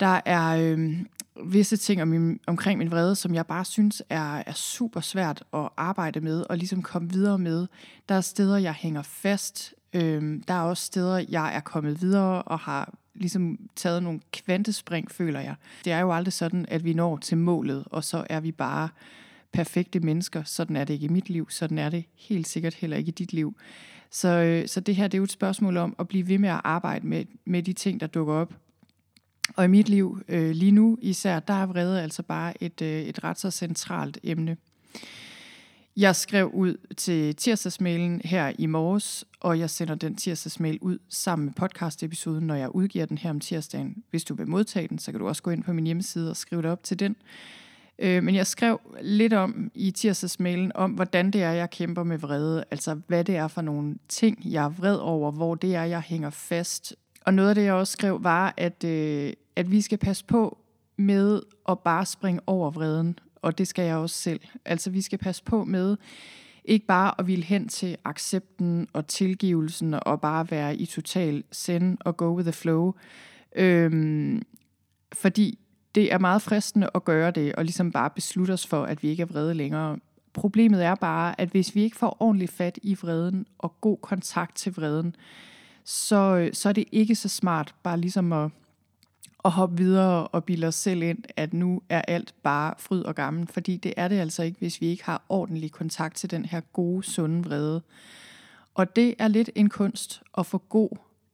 Der 0.00 0.20
er 0.24 0.74
øh, 0.74 0.96
visse 1.44 1.76
ting 1.76 2.02
om 2.02 2.08
min, 2.08 2.40
omkring 2.46 2.78
min 2.78 2.90
vrede, 2.90 3.16
som 3.16 3.34
jeg 3.34 3.46
bare 3.46 3.64
synes 3.64 4.02
er, 4.08 4.42
er 4.46 4.52
super 4.52 5.00
svært 5.00 5.44
at 5.54 5.68
arbejde 5.76 6.20
med 6.20 6.44
og 6.50 6.58
ligesom 6.58 6.82
komme 6.82 7.10
videre 7.10 7.38
med. 7.38 7.66
Der 8.08 8.14
er 8.14 8.20
steder, 8.20 8.58
jeg 8.58 8.74
hænger 8.74 9.02
fast. 9.02 9.74
Øhm, 9.92 10.42
der 10.48 10.54
er 10.54 10.60
også 10.60 10.84
steder, 10.84 11.24
jeg 11.28 11.56
er 11.56 11.60
kommet 11.60 12.00
videre 12.00 12.42
og 12.42 12.58
har 12.58 12.94
ligesom 13.14 13.58
taget 13.76 14.02
nogle 14.02 14.20
kvantespring, 14.32 15.10
føler 15.10 15.40
jeg. 15.40 15.54
Det 15.84 15.92
er 15.92 16.00
jo 16.00 16.12
aldrig 16.12 16.32
sådan, 16.32 16.66
at 16.68 16.84
vi 16.84 16.94
når 16.94 17.16
til 17.16 17.38
målet, 17.38 17.84
og 17.86 18.04
så 18.04 18.26
er 18.30 18.40
vi 18.40 18.52
bare 18.52 18.88
perfekte 19.52 20.00
mennesker. 20.00 20.42
Sådan 20.42 20.76
er 20.76 20.84
det 20.84 20.94
ikke 20.94 21.06
i 21.06 21.08
mit 21.08 21.30
liv, 21.30 21.50
sådan 21.50 21.78
er 21.78 21.88
det 21.88 22.04
helt 22.14 22.48
sikkert 22.48 22.74
heller 22.74 22.96
ikke 22.96 23.08
i 23.08 23.12
dit 23.12 23.32
liv. 23.32 23.56
Så, 24.10 24.28
øh, 24.28 24.68
så 24.68 24.80
det 24.80 24.96
her 24.96 25.08
det 25.08 25.14
er 25.14 25.18
jo 25.18 25.24
et 25.24 25.32
spørgsmål 25.32 25.76
om 25.76 25.96
at 25.98 26.08
blive 26.08 26.28
ved 26.28 26.38
med 26.38 26.48
at 26.48 26.60
arbejde 26.64 27.06
med, 27.06 27.24
med 27.44 27.62
de 27.62 27.72
ting, 27.72 28.00
der 28.00 28.06
dukker 28.06 28.34
op. 28.34 28.54
Og 29.56 29.64
i 29.64 29.68
mit 29.68 29.88
liv 29.88 30.18
øh, 30.28 30.50
lige 30.50 30.72
nu 30.72 30.98
især, 31.02 31.40
der 31.40 31.54
er 31.54 31.66
vrede 31.66 32.02
altså 32.02 32.22
bare 32.22 32.62
et, 32.62 32.82
øh, 32.82 33.02
et 33.02 33.24
ret 33.24 33.38
så 33.38 33.50
centralt 33.50 34.18
emne. 34.22 34.56
Jeg 35.96 36.16
skrev 36.16 36.50
ud 36.54 36.76
til 36.96 37.36
tirsdagsmailen 37.36 38.20
her 38.24 38.52
i 38.58 38.66
morges, 38.66 39.24
og 39.40 39.58
jeg 39.58 39.70
sender 39.70 39.94
den 39.94 40.16
tirsdagsmail 40.16 40.78
ud 40.80 40.98
sammen 41.08 41.44
med 41.44 41.52
podcast-episoden, 41.52 42.46
når 42.46 42.54
jeg 42.54 42.74
udgiver 42.74 43.06
den 43.06 43.18
her 43.18 43.30
om 43.30 43.40
tirsdagen. 43.40 44.04
Hvis 44.10 44.24
du 44.24 44.34
vil 44.34 44.48
modtage 44.48 44.88
den, 44.88 44.98
så 44.98 45.10
kan 45.10 45.20
du 45.20 45.28
også 45.28 45.42
gå 45.42 45.50
ind 45.50 45.62
på 45.62 45.72
min 45.72 45.84
hjemmeside 45.84 46.30
og 46.30 46.36
skrive 46.36 46.62
det 46.62 46.70
op 46.70 46.82
til 46.82 46.98
den. 46.98 47.16
Øh, 47.98 48.22
men 48.22 48.34
jeg 48.34 48.46
skrev 48.46 48.80
lidt 49.02 49.32
om 49.32 49.70
i 49.74 49.90
tirsdagsmailen, 49.90 50.72
om 50.74 50.90
hvordan 50.90 51.30
det 51.30 51.42
er, 51.42 51.52
jeg 51.52 51.70
kæmper 51.70 52.02
med 52.02 52.18
vrede. 52.18 52.64
Altså 52.70 53.00
hvad 53.06 53.24
det 53.24 53.36
er 53.36 53.48
for 53.48 53.62
nogle 53.62 53.94
ting, 54.08 54.38
jeg 54.44 54.64
er 54.64 54.68
vred 54.68 54.96
over, 54.96 55.30
hvor 55.30 55.54
det 55.54 55.74
er, 55.74 55.84
jeg 55.84 56.00
hænger 56.00 56.30
fast. 56.30 56.94
Og 57.24 57.34
noget 57.34 57.48
af 57.48 57.54
det, 57.54 57.64
jeg 57.64 57.74
også 57.74 57.92
skrev, 57.92 58.24
var, 58.24 58.54
at, 58.56 58.84
øh, 58.84 59.32
at 59.56 59.70
vi 59.70 59.80
skal 59.80 59.98
passe 59.98 60.24
på 60.24 60.58
med 60.96 61.42
at 61.68 61.78
bare 61.78 62.06
springe 62.06 62.40
over 62.46 62.70
vreden 62.70 63.18
og 63.42 63.58
det 63.58 63.68
skal 63.68 63.84
jeg 63.84 63.96
også 63.96 64.16
selv. 64.16 64.40
Altså 64.64 64.90
vi 64.90 65.00
skal 65.00 65.18
passe 65.18 65.44
på 65.44 65.64
med 65.64 65.96
ikke 66.64 66.86
bare 66.86 67.14
at 67.18 67.26
ville 67.26 67.44
hen 67.44 67.68
til 67.68 67.96
accepten 68.04 68.88
og 68.92 69.06
tilgivelsen 69.06 69.94
og 69.94 70.20
bare 70.20 70.50
være 70.50 70.76
i 70.76 70.86
total 70.86 71.44
send 71.52 71.98
og 72.00 72.16
go 72.16 72.36
with 72.36 72.44
the 72.44 72.52
flow. 72.52 72.92
Øhm, 73.56 74.42
fordi 75.12 75.58
det 75.94 76.12
er 76.12 76.18
meget 76.18 76.42
fristende 76.42 76.90
at 76.94 77.04
gøre 77.04 77.30
det 77.30 77.54
og 77.54 77.64
ligesom 77.64 77.92
bare 77.92 78.10
beslutte 78.10 78.52
os 78.52 78.66
for, 78.66 78.84
at 78.84 79.02
vi 79.02 79.08
ikke 79.08 79.22
er 79.22 79.26
vrede 79.26 79.54
længere. 79.54 79.98
Problemet 80.32 80.84
er 80.84 80.94
bare, 80.94 81.40
at 81.40 81.48
hvis 81.48 81.74
vi 81.74 81.82
ikke 81.82 81.96
får 81.96 82.16
ordentligt 82.20 82.52
fat 82.52 82.78
i 82.82 82.94
vreden 82.94 83.46
og 83.58 83.80
god 83.80 83.98
kontakt 84.02 84.56
til 84.56 84.74
vreden, 84.74 85.16
så, 85.84 86.36
øh, 86.36 86.54
så 86.54 86.68
er 86.68 86.72
det 86.72 86.84
ikke 86.92 87.14
så 87.14 87.28
smart 87.28 87.74
bare 87.82 88.00
ligesom 88.00 88.32
at 88.32 88.50
at 89.44 89.50
hoppe 89.50 89.76
videre 89.76 90.26
og 90.26 90.44
bilde 90.44 90.66
os 90.66 90.74
selv 90.74 91.02
ind, 91.02 91.18
at 91.36 91.54
nu 91.54 91.82
er 91.88 92.02
alt 92.08 92.34
bare 92.42 92.74
fryd 92.78 93.02
og 93.02 93.14
gammel, 93.14 93.46
fordi 93.46 93.76
det 93.76 93.94
er 93.96 94.08
det 94.08 94.18
altså 94.18 94.42
ikke, 94.42 94.58
hvis 94.58 94.80
vi 94.80 94.86
ikke 94.86 95.04
har 95.04 95.22
ordentlig 95.28 95.72
kontakt 95.72 96.16
til 96.16 96.30
den 96.30 96.44
her 96.44 96.60
gode, 96.60 97.02
sunde 97.02 97.44
vrede. 97.44 97.82
Og 98.74 98.96
det 98.96 99.14
er 99.18 99.28
lidt 99.28 99.50
en 99.54 99.68
kunst 99.68 100.22
at 100.38 100.46
få 100.46 100.58
god, 100.58 100.88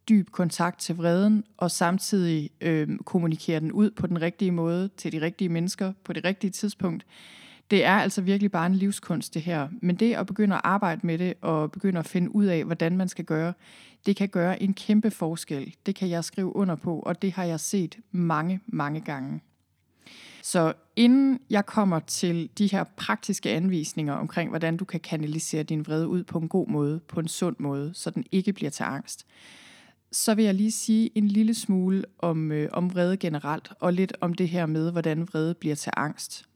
dyb 0.09 0.31
kontakt 0.31 0.81
til 0.81 0.97
vreden, 0.97 1.45
og 1.57 1.71
samtidig 1.71 2.51
øh, 2.61 2.99
kommunikere 3.05 3.61
den 3.61 3.73
ud 3.73 3.91
på 3.91 4.07
den 4.07 4.21
rigtige 4.21 4.51
måde 4.51 4.91
til 4.97 5.13
de 5.13 5.21
rigtige 5.21 5.49
mennesker 5.49 5.93
på 6.05 6.13
det 6.13 6.25
rigtige 6.25 6.51
tidspunkt. 6.51 7.07
Det 7.71 7.85
er 7.85 7.95
altså 7.95 8.23
virkelig 8.23 8.51
bare 8.51 8.67
en 8.67 8.75
livskunst 8.75 9.35
det 9.35 9.43
her. 9.43 9.69
Men 9.83 9.97
det 9.97 10.15
at 10.15 10.27
begynde 10.27 10.55
at 10.55 10.61
arbejde 10.65 11.07
med 11.07 11.19
det, 11.19 11.35
og 11.41 11.73
begynde 11.73 11.99
at 11.99 12.07
finde 12.07 12.35
ud 12.35 12.45
af, 12.45 12.65
hvordan 12.65 12.97
man 12.97 13.09
skal 13.09 13.25
gøre, 13.25 13.53
det 14.07 14.17
kan 14.17 14.29
gøre 14.29 14.63
en 14.63 14.75
kæmpe 14.75 15.11
forskel. 15.11 15.75
Det 15.87 15.95
kan 15.95 16.11
jeg 16.11 16.25
skrive 16.25 16.57
under 16.57 16.75
på, 16.75 16.99
og 16.99 17.23
det 17.23 17.33
har 17.33 17.45
jeg 17.45 17.61
set 17.61 17.99
mange, 18.13 18.61
mange 18.67 19.01
gange. 19.01 19.41
Så 20.43 20.73
inden 20.97 21.41
jeg 21.51 21.67
kommer 21.67 22.01
til 22.01 22.51
de 22.59 22.67
her 22.67 22.85
praktiske 22.85 23.51
anvisninger 23.51 24.15
omkring, 24.15 24.51
hvordan 24.51 24.77
du 24.77 24.85
kan 24.85 25.01
kanalisere 25.01 25.63
din 25.63 25.87
vrede 25.87 26.09
ud 26.09 26.25
på 26.25 26.39
en 26.39 26.49
god 26.49 26.69
måde, 26.69 27.01
på 27.09 27.21
en 27.21 27.29
sund 27.29 27.57
måde, 27.59 27.91
så 27.95 28.11
den 28.11 28.25
ikke 28.33 28.53
bliver 28.53 28.71
til 28.71 28.83
angst, 28.83 29.27
så 30.13 30.35
vil 30.35 30.45
jeg 30.45 30.55
lige 30.55 30.71
sige 30.71 31.11
en 31.15 31.29
lille 31.29 31.55
smule 31.55 32.05
om, 32.19 32.53
øh, 32.53 32.69
om 32.73 32.95
vrede 32.95 33.17
generelt, 33.17 33.73
og 33.81 33.93
lidt 33.93 34.13
om 34.21 34.35
det 34.35 34.49
her 34.49 34.67
med, 34.67 34.93
hvordan 34.93 35.29
vrede 35.29 35.55
bliver 35.55 35.75
til 35.75 35.93
angst. 35.97 36.49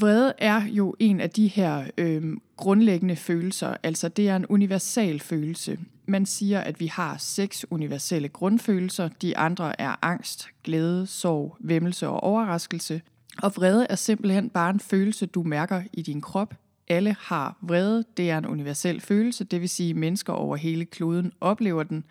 Vrede 0.00 0.32
er 0.38 0.62
jo 0.66 0.94
en 0.98 1.20
af 1.20 1.30
de 1.30 1.48
her 1.48 1.84
øh, 1.98 2.22
grundlæggende 2.56 3.16
følelser, 3.16 3.76
altså 3.82 4.08
det 4.08 4.28
er 4.28 4.36
en 4.36 4.46
universal 4.46 5.20
følelse. 5.20 5.78
Man 6.06 6.26
siger, 6.26 6.60
at 6.60 6.80
vi 6.80 6.86
har 6.86 7.16
seks 7.18 7.66
universelle 7.70 8.28
grundfølelser. 8.28 9.08
De 9.08 9.36
andre 9.36 9.80
er 9.80 9.94
angst, 10.02 10.48
glæde, 10.64 11.06
sorg, 11.06 11.56
vemmelse 11.60 12.08
og 12.08 12.22
overraskelse. 12.22 13.02
Og 13.42 13.52
vrede 13.56 13.86
er 13.90 13.94
simpelthen 13.94 14.50
bare 14.50 14.70
en 14.70 14.80
følelse, 14.80 15.26
du 15.26 15.42
mærker 15.42 15.82
i 15.92 16.02
din 16.02 16.20
krop. 16.20 16.54
Alle 16.88 17.16
har 17.20 17.56
vrede. 17.62 18.04
Det 18.16 18.30
er 18.30 18.38
en 18.38 18.46
universel 18.46 19.00
følelse, 19.00 19.44
det 19.44 19.60
vil 19.60 19.68
sige, 19.68 19.90
at 19.90 19.96
mennesker 19.96 20.32
over 20.32 20.56
hele 20.56 20.84
kloden 20.84 21.32
oplever 21.40 21.82
den. 21.82 22.04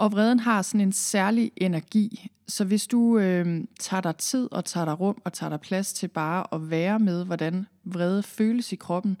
Og 0.00 0.12
vreden 0.12 0.40
har 0.40 0.62
sådan 0.62 0.80
en 0.80 0.92
særlig 0.92 1.52
energi, 1.56 2.30
så 2.48 2.64
hvis 2.64 2.86
du 2.86 3.18
øh, 3.18 3.64
tager 3.80 4.00
dig 4.00 4.16
tid 4.16 4.48
og 4.52 4.64
tager 4.64 4.84
dig 4.84 5.00
rum 5.00 5.22
og 5.24 5.32
tager 5.32 5.50
dig 5.50 5.60
plads 5.60 5.92
til 5.92 6.08
bare 6.08 6.46
at 6.52 6.70
være 6.70 6.98
med, 6.98 7.24
hvordan 7.24 7.66
vrede 7.84 8.22
føles 8.22 8.72
i 8.72 8.76
kroppen, 8.76 9.20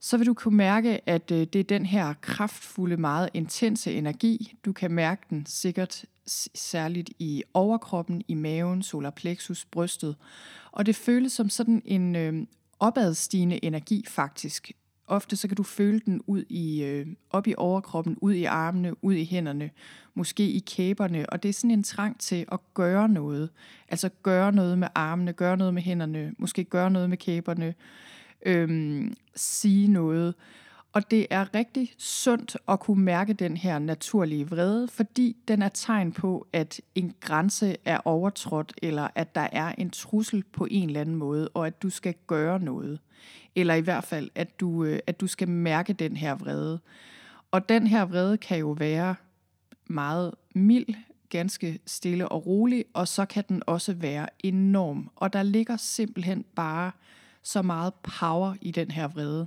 så 0.00 0.16
vil 0.16 0.26
du 0.26 0.34
kunne 0.34 0.56
mærke, 0.56 1.08
at 1.08 1.30
øh, 1.30 1.46
det 1.52 1.56
er 1.56 1.64
den 1.64 1.86
her 1.86 2.14
kraftfulde, 2.20 2.96
meget 2.96 3.28
intense 3.34 3.92
energi. 3.92 4.54
Du 4.64 4.72
kan 4.72 4.90
mærke 4.90 5.22
den 5.30 5.46
sikkert 5.46 6.04
særligt 6.54 7.10
i 7.18 7.42
overkroppen, 7.54 8.22
i 8.28 8.34
maven, 8.34 8.82
solar 8.82 9.10
plexus, 9.10 9.64
brystet. 9.64 10.16
Og 10.72 10.86
det 10.86 10.96
føles 10.96 11.32
som 11.32 11.48
sådan 11.48 11.82
en 11.84 12.16
øh, 12.16 12.46
opadstigende 12.78 13.64
energi 13.64 14.04
faktisk. 14.08 14.72
Ofte 15.10 15.36
så 15.36 15.48
kan 15.48 15.56
du 15.56 15.62
føle 15.62 16.00
den 16.06 16.22
ud 16.26 16.44
i, 16.48 16.82
øh, 16.82 17.06
op 17.30 17.46
i 17.46 17.54
overkroppen, 17.56 18.16
ud 18.20 18.32
i 18.32 18.44
armene, 18.44 19.04
ud 19.04 19.14
i 19.14 19.24
hænderne, 19.24 19.70
måske 20.14 20.50
i 20.50 20.58
kæberne, 20.58 21.30
og 21.30 21.42
det 21.42 21.48
er 21.48 21.52
sådan 21.52 21.70
en 21.70 21.82
trang 21.82 22.20
til 22.20 22.44
at 22.52 22.58
gøre 22.74 23.08
noget. 23.08 23.50
Altså 23.88 24.10
gøre 24.22 24.52
noget 24.52 24.78
med 24.78 24.88
armene, 24.94 25.32
gøre 25.32 25.56
noget 25.56 25.74
med 25.74 25.82
hænderne, 25.82 26.34
måske 26.38 26.64
gøre 26.64 26.90
noget 26.90 27.10
med 27.10 27.16
kæberne, 27.16 27.74
øhm, 28.46 29.14
sige 29.36 29.88
noget. 29.88 30.34
Og 30.92 31.10
det 31.10 31.26
er 31.30 31.54
rigtig 31.54 31.92
sundt 31.98 32.56
at 32.68 32.80
kunne 32.80 33.04
mærke 33.04 33.32
den 33.32 33.56
her 33.56 33.78
naturlige 33.78 34.48
vrede, 34.48 34.88
fordi 34.88 35.36
den 35.48 35.62
er 35.62 35.68
tegn 35.68 36.12
på, 36.12 36.46
at 36.52 36.80
en 36.94 37.14
grænse 37.20 37.76
er 37.84 37.98
overtrådt, 38.04 38.74
eller 38.82 39.08
at 39.14 39.34
der 39.34 39.48
er 39.52 39.72
en 39.78 39.90
trussel 39.90 40.44
på 40.52 40.66
en 40.70 40.88
eller 40.88 41.00
anden 41.00 41.16
måde, 41.16 41.48
og 41.48 41.66
at 41.66 41.82
du 41.82 41.90
skal 41.90 42.14
gøre 42.26 42.60
noget. 42.60 43.00
Eller 43.54 43.74
i 43.74 43.80
hvert 43.80 44.04
fald, 44.04 44.30
at 44.34 44.60
du, 44.60 44.84
øh, 44.84 44.98
at 45.06 45.20
du 45.20 45.26
skal 45.26 45.48
mærke 45.48 45.92
den 45.92 46.16
her 46.16 46.34
vrede. 46.34 46.80
Og 47.50 47.68
den 47.68 47.86
her 47.86 48.04
vrede 48.04 48.38
kan 48.38 48.58
jo 48.58 48.70
være 48.70 49.14
meget 49.86 50.34
mild, 50.54 50.94
ganske 51.28 51.78
stille 51.86 52.28
og 52.28 52.46
rolig, 52.46 52.84
og 52.94 53.08
så 53.08 53.24
kan 53.24 53.44
den 53.48 53.62
også 53.66 53.92
være 53.92 54.26
enorm. 54.38 55.10
Og 55.16 55.32
der 55.32 55.42
ligger 55.42 55.76
simpelthen 55.76 56.44
bare 56.54 56.92
så 57.42 57.62
meget 57.62 57.94
power 57.94 58.54
i 58.60 58.70
den 58.70 58.90
her 58.90 59.08
vrede. 59.08 59.46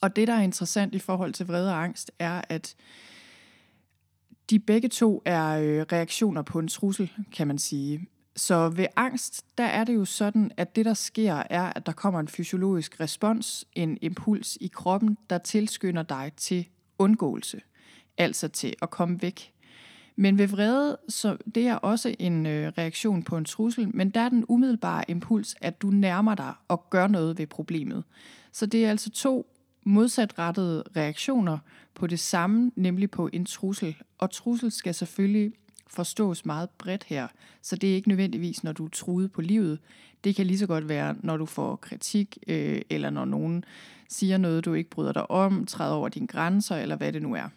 Og 0.00 0.16
det, 0.16 0.28
der 0.28 0.34
er 0.34 0.42
interessant 0.42 0.94
i 0.94 0.98
forhold 0.98 1.32
til 1.32 1.46
vrede 1.46 1.70
og 1.70 1.82
angst, 1.82 2.10
er, 2.18 2.42
at 2.48 2.74
de 4.50 4.58
begge 4.58 4.88
to 4.88 5.22
er 5.24 5.46
øh, 5.48 5.86
reaktioner 5.92 6.42
på 6.42 6.58
en 6.58 6.68
trussel, 6.68 7.10
kan 7.32 7.46
man 7.46 7.58
sige. 7.58 8.06
Så 8.36 8.68
ved 8.68 8.86
angst, 8.96 9.44
der 9.58 9.64
er 9.64 9.84
det 9.84 9.94
jo 9.94 10.04
sådan, 10.04 10.50
at 10.56 10.76
det 10.76 10.84
der 10.84 10.94
sker, 10.94 11.42
er, 11.50 11.72
at 11.76 11.86
der 11.86 11.92
kommer 11.92 12.20
en 12.20 12.28
fysiologisk 12.28 13.00
respons, 13.00 13.64
en 13.72 13.98
impuls 14.02 14.58
i 14.60 14.68
kroppen, 14.68 15.18
der 15.30 15.38
tilskynder 15.38 16.02
dig 16.02 16.32
til 16.36 16.68
undgåelse, 16.98 17.60
altså 18.18 18.48
til 18.48 18.74
at 18.82 18.90
komme 18.90 19.22
væk. 19.22 19.52
Men 20.16 20.38
ved 20.38 20.46
vrede, 20.46 20.98
så 21.08 21.36
det 21.54 21.66
er 21.66 21.74
også 21.74 22.14
en 22.18 22.46
øh, 22.46 22.72
reaktion 22.78 23.22
på 23.22 23.36
en 23.36 23.44
trussel, 23.44 23.96
men 23.96 24.10
der 24.10 24.20
er 24.20 24.28
den 24.28 24.44
umiddelbare 24.48 25.04
impuls, 25.08 25.54
at 25.60 25.82
du 25.82 25.90
nærmer 25.90 26.34
dig 26.34 26.54
og 26.68 26.90
gør 26.90 27.06
noget 27.06 27.38
ved 27.38 27.46
problemet. 27.46 28.04
Så 28.52 28.66
det 28.66 28.84
er 28.84 28.90
altså 28.90 29.10
to 29.10 29.49
modsatrettede 29.84 30.84
reaktioner 30.96 31.58
på 31.94 32.06
det 32.06 32.20
samme, 32.20 32.72
nemlig 32.76 33.10
på 33.10 33.30
en 33.32 33.44
trussel. 33.44 33.96
Og 34.18 34.30
trussel 34.30 34.70
skal 34.70 34.94
selvfølgelig 34.94 35.52
forstås 35.86 36.46
meget 36.46 36.70
bredt 36.70 37.04
her, 37.04 37.28
så 37.62 37.76
det 37.76 37.90
er 37.90 37.94
ikke 37.94 38.08
nødvendigvis, 38.08 38.64
når 38.64 38.72
du 38.72 38.84
er 38.84 38.88
truet 38.88 39.32
på 39.32 39.40
livet. 39.40 39.78
Det 40.24 40.36
kan 40.36 40.46
lige 40.46 40.58
så 40.58 40.66
godt 40.66 40.88
være, 40.88 41.16
når 41.18 41.36
du 41.36 41.46
får 41.46 41.76
kritik, 41.76 42.38
øh, 42.46 42.82
eller 42.90 43.10
når 43.10 43.24
nogen 43.24 43.64
siger 44.08 44.38
noget, 44.38 44.64
du 44.64 44.74
ikke 44.74 44.90
bryder 44.90 45.12
dig 45.12 45.30
om, 45.30 45.66
træder 45.66 45.94
over 45.94 46.08
dine 46.08 46.26
grænser, 46.26 46.76
eller 46.76 46.96
hvad 46.96 47.12
det 47.12 47.22
nu 47.22 47.34
er. 47.34 47.48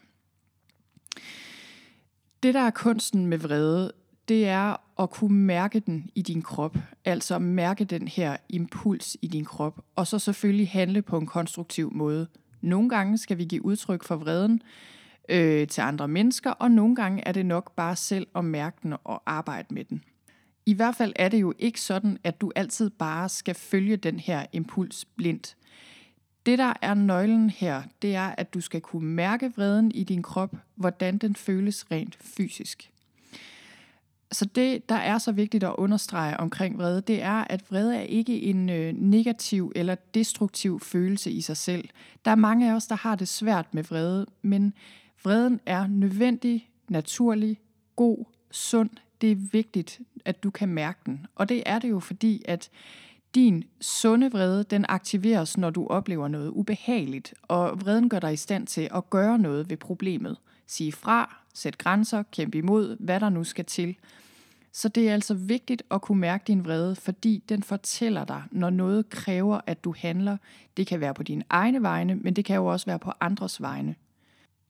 Det, 2.43 2.53
der 2.53 2.59
er 2.59 2.69
kunsten 2.69 3.25
med 3.25 3.37
vrede, 3.37 3.91
det 4.27 4.47
er 4.47 4.75
at 5.03 5.09
kunne 5.09 5.37
mærke 5.37 5.79
den 5.79 6.09
i 6.15 6.21
din 6.21 6.41
krop. 6.41 6.77
Altså 7.05 7.39
mærke 7.39 7.85
den 7.85 8.07
her 8.07 8.37
impuls 8.49 9.17
i 9.21 9.27
din 9.27 9.45
krop, 9.45 9.81
og 9.95 10.07
så 10.07 10.19
selvfølgelig 10.19 10.69
handle 10.69 11.01
på 11.01 11.17
en 11.17 11.25
konstruktiv 11.25 11.93
måde. 11.93 12.27
Nogle 12.61 12.89
gange 12.89 13.17
skal 13.17 13.37
vi 13.37 13.45
give 13.45 13.65
udtryk 13.65 14.03
for 14.03 14.15
vreden 14.15 14.61
øh, 15.29 15.67
til 15.67 15.81
andre 15.81 16.07
mennesker, 16.07 16.51
og 16.51 16.71
nogle 16.71 16.95
gange 16.95 17.27
er 17.27 17.31
det 17.31 17.45
nok 17.45 17.75
bare 17.75 17.95
selv 17.95 18.27
at 18.35 18.45
mærke 18.45 18.77
den 18.83 18.93
og 19.03 19.23
arbejde 19.25 19.73
med 19.73 19.83
den. 19.83 20.03
I 20.65 20.73
hvert 20.73 20.95
fald 20.95 21.13
er 21.15 21.29
det 21.29 21.41
jo 21.41 21.53
ikke 21.59 21.81
sådan, 21.81 22.17
at 22.23 22.41
du 22.41 22.51
altid 22.55 22.89
bare 22.89 23.29
skal 23.29 23.55
følge 23.55 23.97
den 23.97 24.19
her 24.19 24.45
impuls 24.53 25.05
blindt. 25.05 25.57
Det, 26.45 26.59
der 26.59 26.73
er 26.81 26.93
nøglen 26.93 27.49
her, 27.49 27.83
det 28.01 28.15
er, 28.15 28.35
at 28.37 28.53
du 28.53 28.61
skal 28.61 28.81
kunne 28.81 29.07
mærke 29.07 29.53
vreden 29.55 29.91
i 29.91 30.03
din 30.03 30.23
krop, 30.23 30.55
hvordan 30.75 31.17
den 31.17 31.35
føles 31.35 31.91
rent 31.91 32.17
fysisk. 32.21 32.92
Så 34.33 34.45
det, 34.45 34.89
der 34.89 34.95
er 34.95 35.17
så 35.17 35.31
vigtigt 35.31 35.63
at 35.63 35.75
understrege 35.77 36.39
omkring 36.39 36.77
vrede, 36.77 37.01
det 37.01 37.21
er, 37.21 37.45
at 37.49 37.71
vrede 37.71 37.97
er 37.97 38.01
ikke 38.01 38.41
en 38.41 38.69
øh, 38.69 38.93
negativ 38.93 39.71
eller 39.75 39.95
destruktiv 39.95 40.79
følelse 40.79 41.31
i 41.31 41.41
sig 41.41 41.57
selv. 41.57 41.89
Der 42.25 42.31
er 42.31 42.35
mange 42.35 42.71
af 42.71 42.75
os, 42.75 42.87
der 42.87 42.95
har 42.95 43.15
det 43.15 43.27
svært 43.27 43.73
med 43.73 43.83
vrede, 43.83 44.25
men 44.41 44.73
vreden 45.23 45.59
er 45.65 45.87
nødvendig, 45.87 46.69
naturlig, 46.89 47.59
god, 47.95 48.25
sund. 48.51 48.89
Det 49.21 49.31
er 49.31 49.35
vigtigt, 49.51 49.99
at 50.25 50.43
du 50.43 50.49
kan 50.49 50.69
mærke 50.69 50.99
den. 51.05 51.25
Og 51.35 51.49
det 51.49 51.63
er 51.65 51.79
det 51.79 51.89
jo 51.89 51.99
fordi, 51.99 52.41
at 52.45 52.69
din 53.35 53.63
sunde 53.81 54.31
vrede, 54.31 54.63
den 54.63 54.85
aktiveres, 54.89 55.57
når 55.57 55.69
du 55.69 55.87
oplever 55.87 56.27
noget 56.27 56.49
ubehageligt, 56.49 57.33
og 57.43 57.81
vreden 57.81 58.09
gør 58.09 58.19
dig 58.19 58.33
i 58.33 58.37
stand 58.37 58.67
til 58.67 58.89
at 58.95 59.09
gøre 59.09 59.39
noget 59.39 59.69
ved 59.69 59.77
problemet. 59.77 60.37
Sige 60.67 60.91
fra, 60.91 61.43
sæt 61.53 61.77
grænser, 61.77 62.23
kæmpe 62.31 62.57
imod, 62.57 62.97
hvad 62.99 63.19
der 63.19 63.29
nu 63.29 63.43
skal 63.43 63.65
til. 63.65 63.95
Så 64.73 64.89
det 64.89 65.09
er 65.09 65.13
altså 65.13 65.33
vigtigt 65.33 65.83
at 65.91 66.01
kunne 66.01 66.19
mærke 66.19 66.43
din 66.47 66.65
vrede, 66.65 66.95
fordi 66.95 67.43
den 67.49 67.63
fortæller 67.63 68.25
dig, 68.25 68.43
når 68.51 68.69
noget 68.69 69.09
kræver, 69.09 69.61
at 69.67 69.83
du 69.83 69.93
handler. 69.97 70.37
Det 70.77 70.87
kan 70.87 70.99
være 70.99 71.13
på 71.13 71.23
dine 71.23 71.43
egne 71.49 71.81
vegne, 71.81 72.15
men 72.15 72.33
det 72.33 72.45
kan 72.45 72.55
jo 72.55 72.65
også 72.65 72.85
være 72.85 72.99
på 72.99 73.11
andres 73.21 73.61
vegne. 73.61 73.95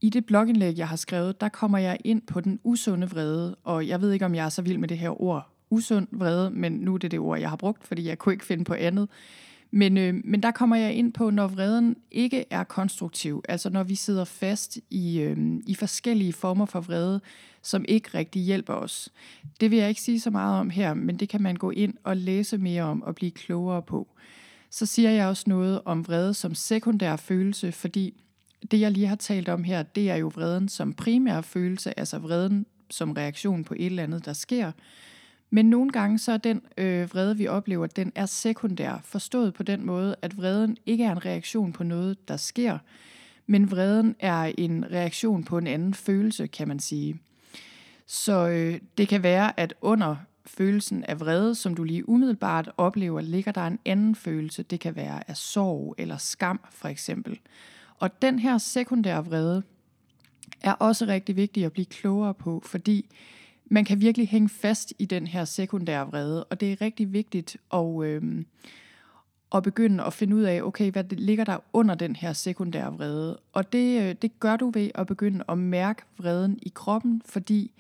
I 0.01 0.09
det 0.09 0.25
blogindlæg, 0.25 0.77
jeg 0.77 0.87
har 0.87 0.95
skrevet, 0.95 1.41
der 1.41 1.49
kommer 1.49 1.77
jeg 1.77 1.97
ind 2.03 2.21
på 2.21 2.41
den 2.41 2.59
usunde 2.63 3.09
vrede, 3.09 3.55
og 3.63 3.87
jeg 3.87 4.01
ved 4.01 4.11
ikke, 4.11 4.25
om 4.25 4.35
jeg 4.35 4.45
er 4.45 4.49
så 4.49 4.61
vild 4.61 4.77
med 4.77 4.87
det 4.87 4.97
her 4.97 5.21
ord 5.21 5.53
usund 5.73 6.07
vrede, 6.11 6.51
men 6.51 6.71
nu 6.71 6.93
er 6.93 6.97
det 6.97 7.11
det 7.11 7.19
ord, 7.19 7.39
jeg 7.39 7.49
har 7.49 7.55
brugt, 7.55 7.83
fordi 7.83 8.07
jeg 8.07 8.17
kunne 8.17 8.33
ikke 8.33 8.45
finde 8.45 8.63
på 8.63 8.73
andet. 8.73 9.09
Men, 9.75 9.97
øh, 9.97 10.13
men 10.23 10.43
der 10.43 10.51
kommer 10.51 10.75
jeg 10.75 10.93
ind 10.93 11.13
på, 11.13 11.29
når 11.29 11.47
vreden 11.47 11.95
ikke 12.11 12.45
er 12.49 12.63
konstruktiv, 12.63 13.43
altså 13.49 13.69
når 13.69 13.83
vi 13.83 13.95
sidder 13.95 14.23
fast 14.23 14.77
i, 14.89 15.19
øh, 15.19 15.37
i 15.67 15.75
forskellige 15.75 16.33
former 16.33 16.65
for 16.65 16.81
vrede, 16.81 17.21
som 17.61 17.85
ikke 17.87 18.09
rigtig 18.13 18.41
hjælper 18.41 18.73
os. 18.73 19.09
Det 19.61 19.71
vil 19.71 19.79
jeg 19.79 19.89
ikke 19.89 20.01
sige 20.01 20.19
så 20.19 20.29
meget 20.29 20.59
om 20.59 20.69
her, 20.69 20.93
men 20.93 21.17
det 21.17 21.29
kan 21.29 21.41
man 21.41 21.55
gå 21.55 21.71
ind 21.71 21.93
og 22.03 22.17
læse 22.17 22.57
mere 22.57 22.83
om 22.83 23.01
og 23.03 23.15
blive 23.15 23.31
klogere 23.31 23.81
på. 23.81 24.07
Så 24.69 24.85
siger 24.85 25.09
jeg 25.09 25.27
også 25.27 25.43
noget 25.47 25.81
om 25.85 26.07
vrede 26.07 26.33
som 26.33 26.55
sekundær 26.55 27.15
følelse, 27.15 27.71
fordi 27.71 28.23
det 28.71 28.79
jeg 28.79 28.91
lige 28.91 29.07
har 29.07 29.15
talt 29.15 29.49
om 29.49 29.63
her, 29.63 29.83
det 29.83 30.09
er 30.09 30.15
jo 30.15 30.27
vreden 30.27 30.69
som 30.69 30.93
primær 30.93 31.41
følelse, 31.41 31.99
altså 31.99 32.17
vreden 32.17 32.65
som 32.89 33.11
reaktion 33.11 33.63
på 33.63 33.73
et 33.73 33.85
eller 33.85 34.03
andet, 34.03 34.25
der 34.25 34.33
sker. 34.33 34.71
Men 35.55 35.65
nogle 35.65 35.91
gange 35.91 36.19
så 36.19 36.31
er 36.31 36.37
den 36.37 36.61
øh, 36.77 37.13
vrede, 37.13 37.37
vi 37.37 37.47
oplever, 37.47 37.87
den 37.87 38.11
er 38.15 38.25
sekundær, 38.25 39.01
forstået 39.03 39.53
på 39.53 39.63
den 39.63 39.85
måde, 39.85 40.15
at 40.21 40.37
vreden 40.37 40.77
ikke 40.85 41.03
er 41.03 41.11
en 41.11 41.25
reaktion 41.25 41.73
på 41.73 41.83
noget, 41.83 42.27
der 42.27 42.37
sker, 42.37 42.77
men 43.47 43.71
vreden 43.71 44.15
er 44.19 44.51
en 44.57 44.91
reaktion 44.91 45.43
på 45.43 45.57
en 45.57 45.67
anden 45.67 45.93
følelse, 45.93 46.47
kan 46.47 46.67
man 46.67 46.79
sige. 46.79 47.19
Så 48.05 48.47
øh, 48.47 48.79
det 48.97 49.07
kan 49.07 49.23
være, 49.23 49.59
at 49.59 49.73
under 49.81 50.15
følelsen 50.45 51.03
af 51.03 51.19
vrede, 51.19 51.55
som 51.55 51.75
du 51.75 51.83
lige 51.83 52.09
umiddelbart 52.09 52.71
oplever, 52.77 53.21
ligger 53.21 53.51
der 53.51 53.67
en 53.67 53.79
anden 53.85 54.15
følelse. 54.15 54.63
Det 54.63 54.79
kan 54.79 54.95
være 54.95 55.29
af 55.29 55.37
sorg 55.37 55.95
eller 55.97 56.17
skam, 56.17 56.59
for 56.71 56.87
eksempel. 56.87 57.39
Og 57.99 58.21
den 58.21 58.39
her 58.39 58.57
sekundære 58.57 59.25
vrede 59.25 59.63
er 60.61 60.73
også 60.73 61.05
rigtig 61.05 61.35
vigtig 61.35 61.65
at 61.65 61.73
blive 61.73 61.85
klogere 61.85 62.33
på, 62.33 62.61
fordi 62.65 63.05
man 63.73 63.85
kan 63.85 64.01
virkelig 64.01 64.29
hænge 64.29 64.49
fast 64.49 64.93
i 64.99 65.05
den 65.05 65.27
her 65.27 65.45
sekundære 65.45 66.07
vrede, 66.07 66.43
og 66.43 66.59
det 66.59 66.71
er 66.71 66.81
rigtig 66.81 67.13
vigtigt 67.13 67.57
at, 67.73 68.03
øh, 68.03 68.45
at 69.55 69.63
begynde 69.63 70.03
at 70.03 70.13
finde 70.13 70.35
ud 70.35 70.41
af, 70.41 70.61
okay, 70.61 70.91
hvad 70.91 71.03
ligger 71.03 71.43
der 71.43 71.57
under 71.73 71.95
den 71.95 72.15
her 72.15 72.33
sekundære 72.33 72.93
vrede? 72.93 73.39
Og 73.53 73.73
det, 73.73 74.01
øh, 74.01 74.15
det 74.21 74.39
gør 74.39 74.55
du 74.55 74.69
ved 74.69 74.89
at 74.95 75.07
begynde 75.07 75.43
at 75.49 75.57
mærke 75.57 76.01
vreden 76.17 76.59
i 76.61 76.71
kroppen, 76.75 77.21
fordi 77.25 77.71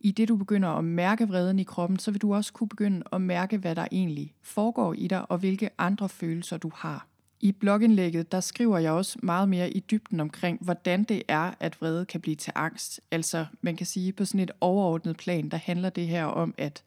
i 0.00 0.10
det 0.10 0.28
du 0.28 0.36
begynder 0.36 0.68
at 0.68 0.84
mærke 0.84 1.28
vreden 1.28 1.58
i 1.58 1.64
kroppen, 1.64 1.98
så 1.98 2.10
vil 2.10 2.22
du 2.22 2.34
også 2.34 2.52
kunne 2.52 2.68
begynde 2.68 3.02
at 3.12 3.20
mærke, 3.20 3.56
hvad 3.56 3.74
der 3.74 3.86
egentlig 3.92 4.34
foregår 4.42 4.94
i 4.94 5.06
dig, 5.06 5.30
og 5.30 5.38
hvilke 5.38 5.70
andre 5.78 6.08
følelser 6.08 6.56
du 6.56 6.70
har. 6.74 7.11
I 7.42 7.52
blogindlægget, 7.52 8.32
der 8.32 8.40
skriver 8.40 8.78
jeg 8.78 8.92
også 8.92 9.18
meget 9.22 9.48
mere 9.48 9.70
i 9.70 9.80
dybden 9.80 10.20
omkring, 10.20 10.58
hvordan 10.60 11.04
det 11.04 11.22
er, 11.28 11.50
at 11.60 11.80
vrede 11.80 12.04
kan 12.04 12.20
blive 12.20 12.36
til 12.36 12.52
angst. 12.56 13.00
Altså, 13.10 13.46
man 13.60 13.76
kan 13.76 13.86
sige, 13.86 14.12
på 14.12 14.24
sådan 14.24 14.40
et 14.40 14.50
overordnet 14.60 15.16
plan, 15.16 15.48
der 15.48 15.56
handler 15.56 15.90
det 15.90 16.08
her 16.08 16.24
om, 16.24 16.54
at 16.58 16.82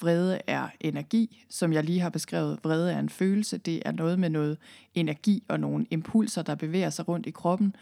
vrede 0.00 0.40
er 0.46 0.68
energi, 0.80 1.44
som 1.50 1.72
jeg 1.72 1.84
lige 1.84 2.00
har 2.00 2.08
beskrevet. 2.08 2.58
Vrede 2.64 2.92
er 2.92 2.98
en 2.98 3.08
følelse, 3.08 3.58
det 3.58 3.82
er 3.84 3.92
noget 3.92 4.18
med 4.18 4.30
noget 4.30 4.58
energi 4.94 5.42
og 5.48 5.60
nogle 5.60 5.86
impulser, 5.90 6.42
der 6.42 6.54
bevæger 6.54 6.90
sig 6.90 7.08
rundt 7.08 7.26
i 7.26 7.30
kroppen. 7.30 7.76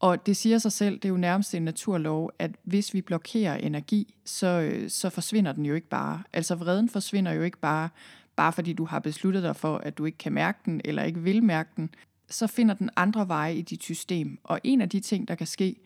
Og 0.00 0.26
det 0.26 0.36
siger 0.36 0.58
sig 0.58 0.72
selv, 0.72 0.94
det 0.94 1.04
er 1.04 1.08
jo 1.08 1.16
nærmest 1.16 1.54
en 1.54 1.62
naturlov, 1.62 2.30
at 2.38 2.50
hvis 2.62 2.94
vi 2.94 3.00
blokerer 3.00 3.56
energi, 3.56 4.14
så, 4.24 4.46
øh, 4.46 4.90
så 4.90 5.10
forsvinder 5.10 5.52
den 5.52 5.66
jo 5.66 5.74
ikke 5.74 5.88
bare. 5.88 6.22
Altså 6.32 6.54
vreden 6.54 6.88
forsvinder 6.88 7.32
jo 7.32 7.42
ikke 7.42 7.58
bare, 7.58 7.88
bare 8.36 8.52
fordi 8.52 8.72
du 8.72 8.84
har 8.84 8.98
besluttet 8.98 9.42
dig 9.42 9.56
for, 9.56 9.76
at 9.78 9.98
du 9.98 10.04
ikke 10.04 10.18
kan 10.18 10.32
mærke 10.32 10.58
den, 10.64 10.80
eller 10.84 11.02
ikke 11.02 11.20
vil 11.20 11.42
mærke 11.42 11.70
den. 11.76 11.90
Så 12.30 12.46
finder 12.46 12.74
den 12.74 12.90
andre 12.96 13.28
veje 13.28 13.54
i 13.54 13.62
dit 13.62 13.82
system. 13.82 14.38
Og 14.44 14.60
en 14.64 14.80
af 14.80 14.88
de 14.88 15.00
ting, 15.00 15.28
der 15.28 15.34
kan 15.34 15.46
ske, 15.46 15.76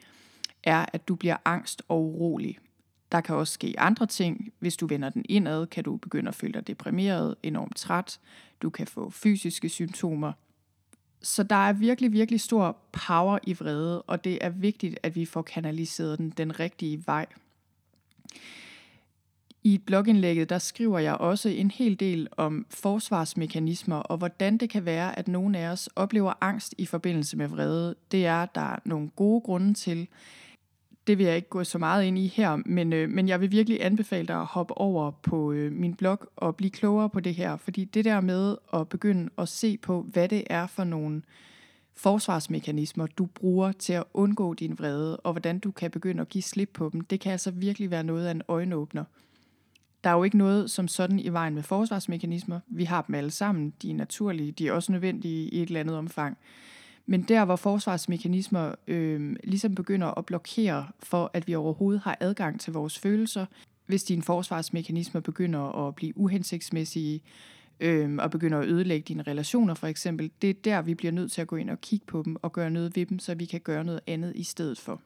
er, 0.63 0.87
at 0.93 1.09
du 1.09 1.15
bliver 1.15 1.37
angst 1.45 1.83
og 1.89 2.05
urolig. 2.05 2.59
Der 3.13 3.21
kan 3.21 3.35
også 3.35 3.53
ske 3.53 3.75
andre 3.79 4.07
ting. 4.07 4.53
Hvis 4.59 4.77
du 4.77 4.87
vender 4.87 5.09
den 5.09 5.25
indad, 5.29 5.67
kan 5.67 5.85
du 5.85 5.97
begynde 5.97 6.29
at 6.29 6.35
føle 6.35 6.53
dig 6.53 6.67
deprimeret, 6.67 7.35
enormt 7.43 7.77
træt. 7.77 8.21
Du 8.63 8.71
kan 8.71 8.87
få 8.87 9.11
fysiske 9.11 9.69
symptomer. 9.69 10.33
Så 11.23 11.43
der 11.43 11.69
er 11.69 11.73
virkelig, 11.73 12.13
virkelig 12.13 12.41
stor 12.41 12.77
power 12.93 13.39
i 13.43 13.53
vrede, 13.53 14.03
og 14.03 14.25
det 14.25 14.39
er 14.41 14.49
vigtigt, 14.49 14.99
at 15.03 15.15
vi 15.15 15.25
får 15.25 15.43
kanaliseret 15.43 16.19
den 16.19 16.31
den 16.31 16.61
rigtige 16.61 17.07
vej. 17.07 17.27
I 19.67 19.79
blogindlægget, 19.79 20.51
der 20.51 20.59
skriver 20.59 20.99
jeg 20.99 21.15
også 21.15 21.49
en 21.49 21.71
hel 21.71 22.01
del 22.01 22.29
om 22.37 22.67
forsvarsmekanismer, 22.71 23.97
og 23.97 24.19
hvordan 24.19 24.59
det 24.59 24.71
kan 24.71 24.85
være, 24.85 25.19
at 25.19 25.29
nogle 25.29 25.59
af 25.59 25.69
os 25.69 25.89
oplever 25.97 26.33
angst 26.41 26.75
i 26.79 26.87
forbindelse 26.87 27.37
med 27.37 27.49
vrede. 27.49 27.95
Det 28.11 28.27
er 28.27 28.47
der 28.47 28.77
nogle 28.85 29.09
gode 29.17 29.41
grunde 29.41 29.75
til, 29.75 30.09
det 31.07 31.19
vil 31.19 31.27
jeg 31.27 31.37
ikke 31.37 31.49
gå 31.49 31.65
så 31.65 31.79
meget 31.79 32.05
ind 32.05 32.19
i 32.19 32.27
her, 32.27 32.57
men, 32.67 32.93
øh, 32.93 33.11
men 33.11 33.29
jeg 33.29 33.41
vil 33.41 33.53
virkelig 33.53 33.85
anbefale 33.85 34.27
dig 34.27 34.37
at 34.37 34.47
hoppe 34.47 34.79
over 34.79 35.11
på 35.11 35.53
øh, 35.53 35.73
min 35.73 35.95
blog 35.95 36.19
og 36.37 36.57
blive 36.57 36.71
klogere 36.71 37.11
på 37.11 37.21
det 37.21 37.35
her, 37.35 37.57
fordi 37.57 37.85
det 37.85 38.05
der 38.05 38.21
med 38.21 38.57
at 38.75 38.89
begynde 38.89 39.31
at 39.39 39.49
se 39.49 39.77
på, 39.77 40.03
hvad 40.03 40.29
det 40.29 40.45
er 40.51 40.67
for 40.67 40.85
nogle 40.85 41.23
forsvarsmekanismer, 41.97 43.07
du 43.07 43.27
bruger 43.27 43.73
til 43.73 43.93
at 43.93 44.05
undgå 44.15 44.55
din 44.55 44.79
vrede, 44.79 45.17
og 45.17 45.33
hvordan 45.33 45.59
du 45.59 45.71
kan 45.71 45.91
begynde 45.91 46.21
at 46.21 46.29
give 46.29 46.43
slip 46.43 46.71
på 46.75 46.91
dem, 46.93 47.01
det 47.01 47.21
kan 47.21 47.33
altså 47.33 47.51
virkelig 47.51 47.91
være 47.91 48.05
noget 48.05 48.27
af 48.27 48.31
en 48.31 48.43
øjenåbner. 48.49 49.05
Der 50.07 50.13
er 50.13 50.17
jo 50.17 50.25
ikke 50.25 50.39
noget 50.39 50.71
som 50.71 50.89
sådan 50.89 51.19
i 51.19 51.29
vejen 51.29 51.55
med 51.55 51.63
forsvarsmekanismer. 51.63 52.61
Vi 52.69 52.85
har 52.85 53.03
dem 53.03 53.15
alle 53.15 53.31
sammen. 53.31 53.73
De 53.83 53.91
er 53.91 53.95
naturlige. 53.95 54.53
De 54.53 54.69
er 54.69 54.73
også 54.73 54.93
nødvendige 54.93 55.49
i 55.49 55.63
et 55.63 55.67
eller 55.67 55.81
andet 55.81 55.97
omfang. 55.97 56.39
Men 57.07 57.23
der, 57.23 57.45
hvor 57.45 57.57
forsvarsmekanismer 57.57 58.75
øh, 58.87 59.37
ligesom 59.45 59.75
begynder 59.75 60.19
at 60.19 60.27
blokere 60.27 60.87
for, 61.03 61.31
at 61.35 61.49
vi 61.49 61.55
overhovedet 61.55 62.03
har 62.03 62.17
adgang 62.21 62.61
til 62.61 62.73
vores 62.73 62.99
følelser, 62.99 63.47
hvis 63.87 64.05
dine 64.05 64.23
forsvarsmekanismer 64.23 65.21
begynder 65.21 65.89
at 65.89 65.95
blive 65.95 66.19
uhensigtsmæssige, 66.19 67.23
øh, 67.81 68.17
og 68.19 68.31
begynder 68.31 68.59
at 68.59 68.67
ødelægge 68.67 69.05
dine 69.09 69.23
relationer 69.23 69.75
for 69.75 69.87
eksempel, 69.87 70.31
det 70.43 70.51
er 70.51 70.55
der, 70.65 70.83
vi 70.83 70.95
bliver 70.95 71.13
nødt 71.13 71.33
til 71.33 71.41
at 71.41 71.47
gå 71.47 71.57
ind 71.57 71.71
og 71.71 71.81
kigge 71.81 72.07
på 72.07 72.23
dem 72.25 72.37
og 72.43 72.53
gøre 72.53 72.71
noget 72.71 72.97
ved 72.97 73.07
dem, 73.07 73.19
så 73.19 73.35
vi 73.35 73.45
kan 73.45 73.61
gøre 73.61 73.85
noget 73.85 74.01
andet 74.07 74.33
i 74.37 74.43
stedet 74.43 74.79
for. 74.79 75.01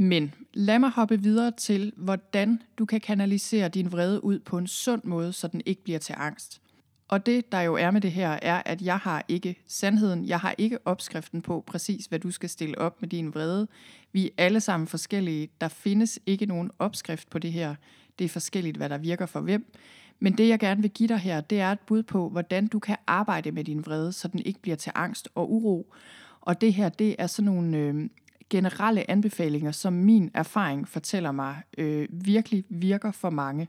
Men 0.00 0.34
lad 0.54 0.78
mig 0.78 0.90
hoppe 0.90 1.22
videre 1.22 1.50
til, 1.50 1.92
hvordan 1.96 2.62
du 2.78 2.84
kan 2.84 3.00
kanalisere 3.00 3.68
din 3.68 3.92
vrede 3.92 4.24
ud 4.24 4.38
på 4.38 4.58
en 4.58 4.66
sund 4.66 5.04
måde, 5.04 5.32
så 5.32 5.48
den 5.48 5.62
ikke 5.66 5.84
bliver 5.84 5.98
til 5.98 6.14
angst. 6.18 6.60
Og 7.08 7.26
det, 7.26 7.52
der 7.52 7.60
jo 7.60 7.74
er 7.74 7.90
med 7.90 8.00
det 8.00 8.12
her, 8.12 8.38
er, 8.42 8.62
at 8.64 8.82
jeg 8.82 8.98
har 8.98 9.24
ikke 9.28 9.56
sandheden, 9.66 10.24
jeg 10.24 10.40
har 10.40 10.54
ikke 10.58 10.86
opskriften 10.86 11.42
på 11.42 11.64
præcis, 11.66 12.06
hvad 12.06 12.18
du 12.18 12.30
skal 12.30 12.48
stille 12.48 12.78
op 12.78 13.00
med 13.00 13.08
din 13.08 13.34
vrede. 13.34 13.68
Vi 14.12 14.26
er 14.26 14.30
alle 14.38 14.60
sammen 14.60 14.86
forskellige. 14.86 15.48
Der 15.60 15.68
findes 15.68 16.18
ikke 16.26 16.46
nogen 16.46 16.70
opskrift 16.78 17.30
på 17.30 17.38
det 17.38 17.52
her. 17.52 17.74
Det 18.18 18.24
er 18.24 18.28
forskelligt, 18.28 18.76
hvad 18.76 18.88
der 18.88 18.98
virker 18.98 19.26
for 19.26 19.40
hvem. 19.40 19.72
Men 20.18 20.38
det, 20.38 20.48
jeg 20.48 20.58
gerne 20.58 20.82
vil 20.82 20.90
give 20.90 21.08
dig 21.08 21.18
her, 21.18 21.40
det 21.40 21.60
er 21.60 21.72
et 21.72 21.80
bud 21.80 22.02
på, 22.02 22.28
hvordan 22.28 22.66
du 22.66 22.78
kan 22.78 22.96
arbejde 23.06 23.52
med 23.52 23.64
din 23.64 23.86
vrede, 23.86 24.12
så 24.12 24.28
den 24.28 24.40
ikke 24.40 24.60
bliver 24.60 24.76
til 24.76 24.92
angst 24.94 25.28
og 25.34 25.52
uro. 25.52 25.94
Og 26.40 26.60
det 26.60 26.74
her, 26.74 26.88
det 26.88 27.16
er 27.18 27.26
sådan 27.26 27.52
nogle 27.52 27.76
øh, 27.76 28.08
generelle 28.50 29.10
anbefalinger, 29.10 29.72
som 29.72 29.92
min 29.92 30.30
erfaring 30.34 30.88
fortæller 30.88 31.32
mig 31.32 31.62
øh, 31.78 32.08
virkelig 32.10 32.64
virker 32.68 33.12
for 33.12 33.30
mange. 33.30 33.68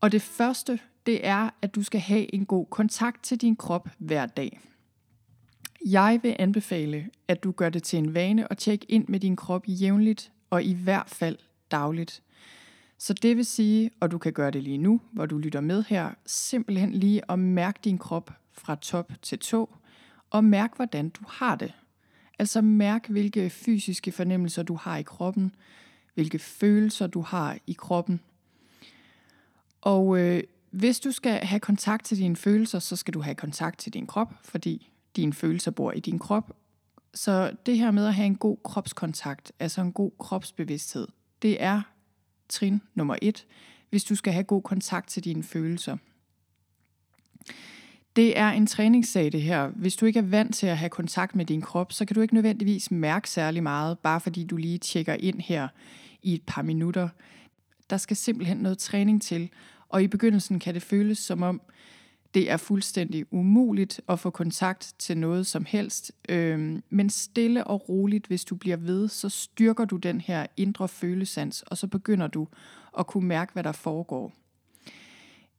Og 0.00 0.12
det 0.12 0.22
første, 0.22 0.78
det 1.06 1.26
er, 1.26 1.50
at 1.62 1.74
du 1.74 1.82
skal 1.82 2.00
have 2.00 2.34
en 2.34 2.46
god 2.46 2.66
kontakt 2.66 3.22
til 3.22 3.40
din 3.40 3.56
krop 3.56 3.88
hver 3.98 4.26
dag. 4.26 4.60
Jeg 5.86 6.20
vil 6.22 6.36
anbefale, 6.38 7.10
at 7.28 7.44
du 7.44 7.50
gør 7.50 7.68
det 7.68 7.82
til 7.82 7.98
en 7.98 8.14
vane 8.14 8.52
at 8.52 8.58
tjekke 8.58 8.86
ind 8.88 9.08
med 9.08 9.20
din 9.20 9.36
krop 9.36 9.64
jævnligt 9.68 10.32
og 10.50 10.64
i 10.64 10.74
hvert 10.74 11.08
fald 11.08 11.38
dagligt. 11.70 12.22
Så 12.98 13.14
det 13.14 13.36
vil 13.36 13.44
sige, 13.44 13.90
og 14.00 14.10
du 14.10 14.18
kan 14.18 14.32
gøre 14.32 14.50
det 14.50 14.62
lige 14.62 14.78
nu, 14.78 15.00
hvor 15.12 15.26
du 15.26 15.38
lytter 15.38 15.60
med 15.60 15.84
her, 15.88 16.10
simpelthen 16.26 16.92
lige 16.92 17.30
at 17.30 17.38
mærke 17.38 17.80
din 17.84 17.98
krop 17.98 18.30
fra 18.52 18.74
top 18.74 19.12
til 19.22 19.38
tå, 19.38 19.74
og 20.30 20.44
mærk, 20.44 20.76
hvordan 20.76 21.08
du 21.08 21.24
har 21.28 21.56
det. 21.56 21.72
Altså 22.38 22.60
mærk, 22.60 23.08
hvilke 23.08 23.50
fysiske 23.50 24.12
fornemmelser 24.12 24.62
du 24.62 24.74
har 24.74 24.96
i 24.96 25.02
kroppen, 25.02 25.54
hvilke 26.14 26.38
følelser 26.38 27.06
du 27.06 27.20
har 27.20 27.58
i 27.66 27.72
kroppen. 27.72 28.20
Og 29.80 30.18
øh, 30.18 30.42
hvis 30.70 31.00
du 31.00 31.12
skal 31.12 31.46
have 31.46 31.60
kontakt 31.60 32.04
til 32.04 32.18
dine 32.18 32.36
følelser, 32.36 32.78
så 32.78 32.96
skal 32.96 33.14
du 33.14 33.20
have 33.20 33.34
kontakt 33.34 33.78
til 33.78 33.94
din 33.94 34.06
krop, 34.06 34.34
fordi 34.42 34.90
dine 35.16 35.32
følelser 35.32 35.70
bor 35.70 35.92
i 35.92 36.00
din 36.00 36.18
krop. 36.18 36.56
Så 37.14 37.56
det 37.66 37.78
her 37.78 37.90
med 37.90 38.06
at 38.06 38.14
have 38.14 38.26
en 38.26 38.36
god 38.36 38.56
kropskontakt, 38.64 39.52
altså 39.58 39.80
en 39.80 39.92
god 39.92 40.10
kropsbevidsthed, 40.18 41.08
det 41.42 41.62
er 41.62 41.82
trin 42.48 42.82
nummer 42.94 43.16
et, 43.22 43.46
hvis 43.90 44.04
du 44.04 44.14
skal 44.14 44.32
have 44.32 44.44
god 44.44 44.62
kontakt 44.62 45.08
til 45.08 45.24
dine 45.24 45.42
følelser. 45.42 45.96
Det 48.16 48.38
er 48.38 48.48
en 48.50 48.66
træningssag 48.66 49.32
det 49.32 49.42
her. 49.42 49.68
Hvis 49.68 49.96
du 49.96 50.06
ikke 50.06 50.18
er 50.18 50.22
vant 50.22 50.54
til 50.54 50.66
at 50.66 50.78
have 50.78 50.90
kontakt 50.90 51.34
med 51.34 51.44
din 51.44 51.60
krop, 51.60 51.92
så 51.92 52.04
kan 52.04 52.14
du 52.14 52.20
ikke 52.20 52.34
nødvendigvis 52.34 52.90
mærke 52.90 53.30
særlig 53.30 53.62
meget, 53.62 53.98
bare 53.98 54.20
fordi 54.20 54.44
du 54.44 54.56
lige 54.56 54.78
tjekker 54.78 55.14
ind 55.14 55.40
her 55.40 55.68
i 56.22 56.34
et 56.34 56.42
par 56.46 56.62
minutter. 56.62 57.08
Der 57.90 57.96
skal 57.96 58.16
simpelthen 58.16 58.56
noget 58.56 58.78
træning 58.78 59.22
til, 59.22 59.50
og 59.88 60.02
i 60.02 60.08
begyndelsen 60.08 60.58
kan 60.58 60.74
det 60.74 60.82
føles 60.82 61.18
som 61.18 61.42
om, 61.42 61.60
det 62.34 62.50
er 62.50 62.56
fuldstændig 62.56 63.26
umuligt 63.30 64.00
at 64.08 64.20
få 64.20 64.30
kontakt 64.30 64.94
til 64.98 65.18
noget 65.18 65.46
som 65.46 65.64
helst. 65.64 66.12
Øhm, 66.28 66.82
men 66.90 67.10
stille 67.10 67.64
og 67.64 67.88
roligt, 67.88 68.26
hvis 68.26 68.44
du 68.44 68.54
bliver 68.54 68.76
ved, 68.76 69.08
så 69.08 69.28
styrker 69.28 69.84
du 69.84 69.96
den 69.96 70.20
her 70.20 70.46
indre 70.56 70.88
følesans, 70.88 71.62
og 71.62 71.78
så 71.78 71.86
begynder 71.86 72.26
du 72.26 72.48
at 72.98 73.06
kunne 73.06 73.28
mærke, 73.28 73.52
hvad 73.52 73.62
der 73.62 73.72
foregår. 73.72 74.32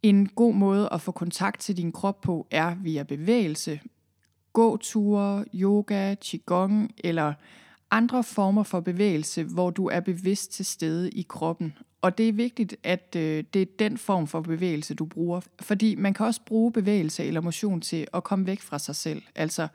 En 0.05 0.27
god 0.27 0.53
måde 0.53 0.89
at 0.91 1.01
få 1.01 1.11
kontakt 1.11 1.61
til 1.61 1.77
din 1.77 1.91
krop 1.91 2.21
på 2.21 2.47
er 2.51 2.75
via 2.75 3.03
bevægelse. 3.03 3.79
Gåture, 4.53 5.45
yoga, 5.53 6.15
qigong 6.21 6.91
eller 7.03 7.33
andre 7.91 8.23
former 8.23 8.63
for 8.63 8.79
bevægelse, 8.79 9.43
hvor 9.43 9.69
du 9.69 9.87
er 9.87 9.99
bevidst 9.99 10.51
til 10.51 10.65
stede 10.65 11.09
i 11.09 11.25
kroppen. 11.29 11.77
Og 12.01 12.17
det 12.17 12.29
er 12.29 12.33
vigtigt, 12.33 12.75
at 12.83 13.15
øh, 13.17 13.43
det 13.53 13.61
er 13.61 13.65
den 13.79 13.97
form 13.97 14.27
for 14.27 14.41
bevægelse, 14.41 14.93
du 14.93 15.05
bruger. 15.05 15.41
Fordi 15.61 15.95
man 15.95 16.13
kan 16.13 16.25
også 16.25 16.41
bruge 16.45 16.71
bevægelse 16.71 17.23
eller 17.23 17.41
motion 17.41 17.81
til 17.81 18.07
at 18.13 18.23
komme 18.23 18.47
væk 18.47 18.61
fra 18.61 18.79
sig 18.79 18.95
selv. 18.95 19.21
Altså, 19.35 19.67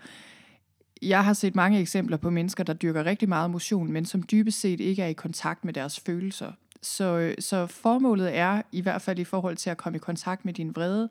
jeg 1.03 1.25
har 1.25 1.33
set 1.33 1.55
mange 1.55 1.81
eksempler 1.81 2.17
på 2.17 2.31
mennesker, 2.31 2.65
der 2.65 2.73
dyrker 2.73 3.05
rigtig 3.05 3.29
meget 3.29 3.51
motion, 3.51 3.93
men 3.93 4.05
som 4.05 4.23
dybest 4.23 4.61
set 4.61 4.81
ikke 4.81 5.03
er 5.03 5.09
i 5.09 5.13
kontakt 5.13 5.65
med 5.65 5.73
deres 5.73 6.01
følelser. 6.01 6.53
Så, 6.83 7.35
så 7.39 7.67
formålet 7.67 8.37
er, 8.37 8.63
i 8.73 8.81
hvert 8.81 9.03
fald 9.03 9.19
i 9.19 9.25
forhold 9.25 9.57
til 9.57 9.71
at 9.71 9.77
komme 9.77 9.97
i 9.97 10.01
kontakt 10.01 10.45
med 10.45 10.53
din 10.55 10.77
vrede, 10.77 11.09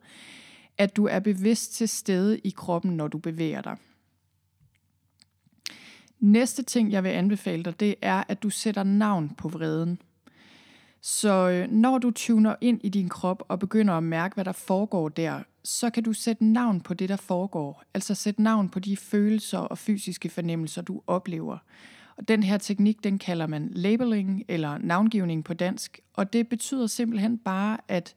at 0.78 0.96
du 0.96 1.06
er 1.06 1.18
bevidst 1.18 1.72
til 1.72 1.88
stede 1.88 2.38
i 2.38 2.50
kroppen, 2.50 2.96
når 2.96 3.08
du 3.08 3.18
bevæger 3.18 3.62
dig. 3.62 3.76
Næste 6.20 6.62
ting, 6.62 6.92
jeg 6.92 7.04
vil 7.04 7.10
anbefale 7.10 7.62
dig, 7.62 7.80
det 7.80 7.94
er, 8.02 8.24
at 8.28 8.42
du 8.42 8.50
sætter 8.50 8.82
navn 8.82 9.28
på 9.28 9.48
vreden. 9.48 10.02
Så 11.00 11.48
øh, 11.48 11.70
når 11.70 11.98
du 11.98 12.10
tuner 12.10 12.54
ind 12.60 12.80
i 12.84 12.88
din 12.88 13.08
krop 13.08 13.42
og 13.48 13.58
begynder 13.58 13.94
at 13.94 14.02
mærke, 14.02 14.34
hvad 14.34 14.44
der 14.44 14.52
foregår 14.52 15.08
der, 15.08 15.42
så 15.64 15.90
kan 15.90 16.02
du 16.02 16.12
sætte 16.12 16.44
navn 16.44 16.80
på 16.80 16.94
det, 16.94 17.08
der 17.08 17.16
foregår. 17.16 17.82
Altså 17.94 18.14
sætte 18.14 18.42
navn 18.42 18.68
på 18.68 18.78
de 18.78 18.96
følelser 18.96 19.58
og 19.58 19.78
fysiske 19.78 20.28
fornemmelser, 20.28 20.82
du 20.82 21.02
oplever. 21.06 21.58
Den 22.28 22.42
her 22.42 22.58
teknik, 22.58 23.04
den 23.04 23.18
kalder 23.18 23.46
man 23.46 23.68
labeling 23.72 24.44
eller 24.48 24.78
navngivning 24.78 25.44
på 25.44 25.54
dansk. 25.54 26.00
Og 26.14 26.32
det 26.32 26.48
betyder 26.48 26.86
simpelthen 26.86 27.38
bare, 27.38 27.78
at 27.88 28.14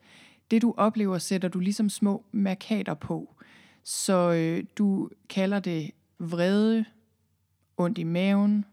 det 0.51 0.61
du 0.61 0.73
oplever, 0.77 1.17
sætter 1.17 1.49
du 1.49 1.59
ligesom 1.59 1.89
små 1.89 2.25
markater 2.31 2.93
på. 2.93 3.35
Så 3.83 4.31
øh, 4.31 4.63
du 4.77 5.09
kalder 5.29 5.59
det 5.59 5.91
vrede, 6.19 6.85
ondt 7.77 7.97
i 7.97 8.03
maven, 8.03 8.65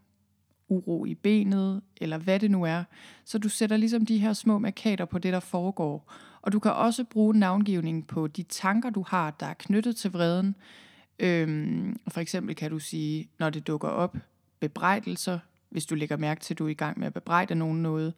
uro 0.69 1.05
i 1.05 1.15
benet, 1.15 1.81
eller 2.01 2.17
hvad 2.17 2.39
det 2.39 2.51
nu 2.51 2.63
er. 2.63 2.83
Så 3.25 3.37
du 3.37 3.49
sætter 3.49 3.77
ligesom 3.77 4.05
de 4.05 4.17
her 4.17 4.33
små 4.33 4.59
markater 4.59 5.05
på 5.05 5.19
det, 5.19 5.33
der 5.33 5.39
foregår. 5.39 6.13
Og 6.41 6.51
du 6.51 6.59
kan 6.59 6.73
også 6.73 7.03
bruge 7.03 7.39
navngivning 7.39 8.07
på 8.07 8.27
de 8.27 8.43
tanker, 8.43 8.89
du 8.89 9.05
har, 9.07 9.31
der 9.31 9.45
er 9.45 9.53
knyttet 9.53 9.95
til 9.95 10.11
vreden. 10.11 10.55
Øhm, 11.19 11.99
for 12.07 12.19
eksempel 12.19 12.55
kan 12.55 12.71
du 12.71 12.79
sige, 12.79 13.29
når 13.39 13.49
det 13.49 13.67
dukker 13.67 13.87
op, 13.87 14.17
bebrejdelser, 14.61 15.39
hvis 15.69 15.85
du 15.85 15.95
lægger 15.95 16.17
mærke 16.17 16.41
til, 16.41 16.53
at 16.53 16.59
du 16.59 16.65
er 16.65 16.69
i 16.69 16.73
gang 16.73 16.99
med 16.99 17.07
at 17.07 17.13
bebrejde 17.13 17.55
nogen 17.55 17.81
noget. 17.81 18.13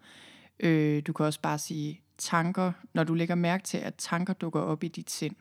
Øh, 0.59 1.03
du 1.07 1.13
kan 1.13 1.25
også 1.25 1.41
bare 1.41 1.59
sige 1.59 2.01
tanker, 2.17 2.71
når 2.93 3.03
du 3.03 3.13
lægger 3.13 3.35
mærke 3.35 3.63
til, 3.63 3.77
at 3.77 3.95
tanker 3.95 4.33
dukker 4.33 4.59
op 4.59 4.83
i 4.83 4.87
dit 4.87 5.11
sind. 5.11 5.35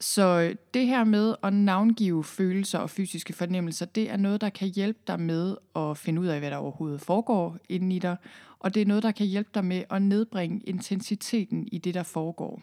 Så 0.00 0.40
øh, 0.40 0.56
det 0.74 0.86
her 0.86 1.04
med 1.04 1.34
at 1.42 1.52
navngive 1.52 2.24
følelser 2.24 2.78
og 2.78 2.90
fysiske 2.90 3.32
fornemmelser, 3.32 3.86
det 3.86 4.10
er 4.10 4.16
noget, 4.16 4.40
der 4.40 4.50
kan 4.50 4.68
hjælpe 4.68 4.98
dig 5.06 5.20
med 5.20 5.56
at 5.76 5.98
finde 5.98 6.20
ud 6.20 6.26
af, 6.26 6.38
hvad 6.38 6.50
der 6.50 6.56
overhovedet 6.56 7.00
foregår 7.00 7.58
inden 7.68 7.92
i 7.92 7.98
dig, 7.98 8.16
og 8.58 8.74
det 8.74 8.82
er 8.82 8.86
noget, 8.86 9.02
der 9.02 9.12
kan 9.12 9.26
hjælpe 9.26 9.50
dig 9.54 9.64
med 9.64 9.84
at 9.90 10.02
nedbringe 10.02 10.60
intensiteten 10.60 11.68
i 11.72 11.78
det, 11.78 11.94
der 11.94 12.02
foregår. 12.02 12.62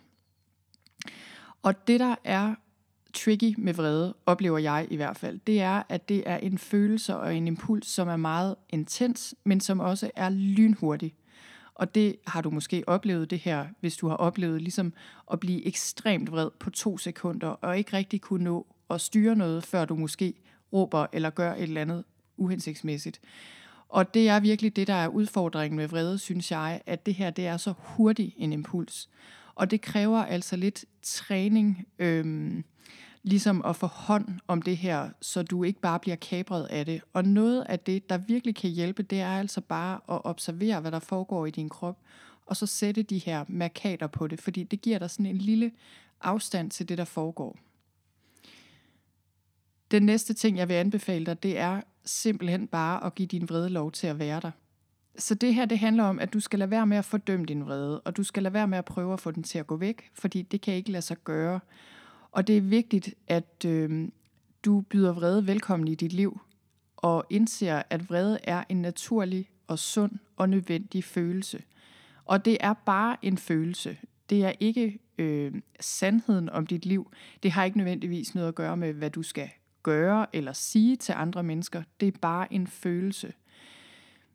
Og 1.63 1.87
det, 1.87 1.99
der 1.99 2.15
er 2.23 2.55
tricky 3.13 3.55
med 3.57 3.73
vrede, 3.73 4.15
oplever 4.25 4.57
jeg 4.57 4.87
i 4.89 4.95
hvert 4.95 5.17
fald, 5.17 5.39
det 5.47 5.61
er, 5.61 5.83
at 5.89 6.09
det 6.09 6.23
er 6.25 6.37
en 6.37 6.57
følelse 6.57 7.15
og 7.15 7.35
en 7.35 7.47
impuls, 7.47 7.87
som 7.87 8.07
er 8.07 8.15
meget 8.15 8.55
intens, 8.69 9.35
men 9.43 9.59
som 9.59 9.79
også 9.79 10.11
er 10.15 10.29
lynhurtig. 10.29 11.15
Og 11.75 11.95
det 11.95 12.15
har 12.27 12.41
du 12.41 12.49
måske 12.49 12.83
oplevet 12.87 13.29
det 13.29 13.39
her, 13.39 13.65
hvis 13.79 13.97
du 13.97 14.07
har 14.07 14.15
oplevet 14.15 14.61
ligesom 14.61 14.93
at 15.31 15.39
blive 15.39 15.65
ekstremt 15.65 16.31
vred 16.31 16.49
på 16.59 16.69
to 16.69 16.97
sekunder, 16.97 17.47
og 17.47 17.77
ikke 17.77 17.97
rigtig 17.97 18.21
kunne 18.21 18.43
nå 18.43 18.67
at 18.89 19.01
styre 19.01 19.35
noget, 19.35 19.63
før 19.63 19.85
du 19.85 19.95
måske 19.95 20.33
råber 20.73 21.05
eller 21.13 21.29
gør 21.29 21.53
et 21.53 21.63
eller 21.63 21.81
andet 21.81 22.03
uhensigtsmæssigt. 22.37 23.21
Og 23.89 24.13
det 24.13 24.29
er 24.29 24.39
virkelig 24.39 24.75
det, 24.75 24.87
der 24.87 24.93
er 24.93 25.07
udfordringen 25.07 25.77
med 25.77 25.87
vrede, 25.87 26.17
synes 26.17 26.51
jeg, 26.51 26.81
at 26.85 27.05
det 27.05 27.13
her 27.13 27.29
det 27.29 27.47
er 27.47 27.57
så 27.57 27.73
hurtig 27.77 28.33
en 28.37 28.53
impuls. 28.53 29.09
Og 29.55 29.71
det 29.71 29.81
kræver 29.81 30.19
altså 30.19 30.55
lidt 30.55 30.85
træning, 31.01 31.87
øhm, 31.99 32.63
ligesom 33.23 33.61
at 33.65 33.75
få 33.75 33.87
hånd 33.87 34.39
om 34.47 34.61
det 34.61 34.77
her, 34.77 35.09
så 35.21 35.43
du 35.43 35.63
ikke 35.63 35.79
bare 35.79 35.99
bliver 35.99 36.15
kabret 36.15 36.65
af 36.65 36.85
det. 36.85 37.01
Og 37.13 37.25
noget 37.25 37.65
af 37.69 37.79
det, 37.79 38.09
der 38.09 38.17
virkelig 38.17 38.55
kan 38.55 38.69
hjælpe, 38.69 39.03
det 39.03 39.19
er 39.19 39.39
altså 39.39 39.61
bare 39.61 39.93
at 39.93 40.25
observere, 40.25 40.81
hvad 40.81 40.91
der 40.91 40.99
foregår 40.99 41.45
i 41.45 41.51
din 41.51 41.69
krop, 41.69 41.99
og 42.45 42.57
så 42.57 42.65
sætte 42.65 43.03
de 43.03 43.17
her 43.17 43.45
markater 43.47 44.07
på 44.07 44.27
det, 44.27 44.41
fordi 44.41 44.63
det 44.63 44.81
giver 44.81 44.99
dig 44.99 45.09
sådan 45.09 45.25
en 45.25 45.37
lille 45.37 45.71
afstand 46.21 46.71
til 46.71 46.89
det, 46.89 46.97
der 46.97 47.05
foregår. 47.05 47.57
Den 49.91 50.03
næste 50.03 50.33
ting, 50.33 50.57
jeg 50.57 50.69
vil 50.69 50.73
anbefale 50.73 51.25
dig, 51.25 51.43
det 51.43 51.57
er 51.57 51.81
simpelthen 52.05 52.67
bare 52.67 53.05
at 53.05 53.15
give 53.15 53.27
din 53.27 53.49
vrede 53.49 53.69
lov 53.69 53.91
til 53.91 54.07
at 54.07 54.19
være 54.19 54.39
der. 54.39 54.51
Så 55.17 55.35
det 55.35 55.55
her, 55.55 55.65
det 55.65 55.79
handler 55.79 56.03
om, 56.03 56.19
at 56.19 56.33
du 56.33 56.39
skal 56.39 56.59
lade 56.59 56.71
være 56.71 56.87
med 56.87 56.97
at 56.97 57.05
fordømme 57.05 57.45
din 57.45 57.65
vrede, 57.65 58.01
og 58.01 58.17
du 58.17 58.23
skal 58.23 58.43
lade 58.43 58.53
være 58.53 58.67
med 58.67 58.77
at 58.77 58.85
prøve 58.85 59.13
at 59.13 59.19
få 59.19 59.31
den 59.31 59.43
til 59.43 59.59
at 59.59 59.67
gå 59.67 59.77
væk, 59.77 60.09
fordi 60.13 60.41
det 60.41 60.61
kan 60.61 60.73
ikke 60.73 60.91
lade 60.91 61.01
sig 61.01 61.17
gøre. 61.23 61.59
Og 62.33 62.47
det 62.47 62.57
er 62.57 62.61
vigtigt, 62.61 63.13
at 63.27 63.65
øh, 63.65 64.09
du 64.65 64.81
byder 64.81 65.13
vrede 65.13 65.47
velkommen 65.47 65.87
i 65.87 65.95
dit 65.95 66.13
liv, 66.13 66.41
og 66.97 67.25
indser, 67.29 67.83
at 67.89 68.09
vrede 68.09 68.39
er 68.43 68.63
en 68.69 68.81
naturlig 68.81 69.49
og 69.67 69.79
sund 69.79 70.11
og 70.37 70.49
nødvendig 70.49 71.03
følelse. 71.03 71.63
Og 72.25 72.45
det 72.45 72.57
er 72.59 72.73
bare 72.73 73.17
en 73.21 73.37
følelse. 73.37 73.97
Det 74.29 74.45
er 74.45 74.53
ikke 74.59 74.99
øh, 75.17 75.53
sandheden 75.79 76.49
om 76.49 76.67
dit 76.67 76.85
liv. 76.85 77.11
Det 77.43 77.51
har 77.51 77.63
ikke 77.63 77.77
nødvendigvis 77.77 78.35
noget 78.35 78.47
at 78.47 78.55
gøre 78.55 78.77
med, 78.77 78.93
hvad 78.93 79.09
du 79.09 79.23
skal 79.23 79.49
gøre 79.83 80.27
eller 80.33 80.53
sige 80.53 80.95
til 80.95 81.13
andre 81.17 81.43
mennesker. 81.43 81.83
Det 81.99 82.07
er 82.07 82.17
bare 82.21 82.53
en 82.53 82.67
følelse. 82.67 83.33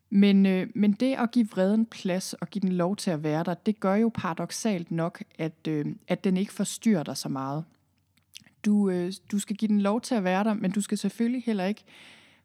Men, 0.09 0.45
øh, 0.45 0.67
men 0.75 0.91
det 0.91 1.15
at 1.15 1.31
give 1.31 1.49
vreden 1.49 1.85
plads 1.85 2.33
og 2.33 2.49
give 2.49 2.61
den 2.61 2.71
lov 2.71 2.95
til 2.95 3.11
at 3.11 3.23
være 3.23 3.43
der, 3.43 3.53
det 3.53 3.79
gør 3.79 3.95
jo 3.95 4.11
paradoxalt 4.13 4.91
nok, 4.91 5.23
at, 5.37 5.67
øh, 5.67 5.85
at 6.07 6.23
den 6.23 6.37
ikke 6.37 6.53
forstyrrer 6.53 7.03
dig 7.03 7.17
så 7.17 7.29
meget. 7.29 7.63
Du, 8.65 8.89
øh, 8.89 9.13
du 9.31 9.39
skal 9.39 9.55
give 9.55 9.69
den 9.69 9.81
lov 9.81 10.01
til 10.01 10.15
at 10.15 10.23
være 10.23 10.43
der, 10.43 10.53
men 10.53 10.71
du 10.71 10.81
skal 10.81 10.97
selvfølgelig 10.97 11.43
heller 11.45 11.65
ikke 11.65 11.83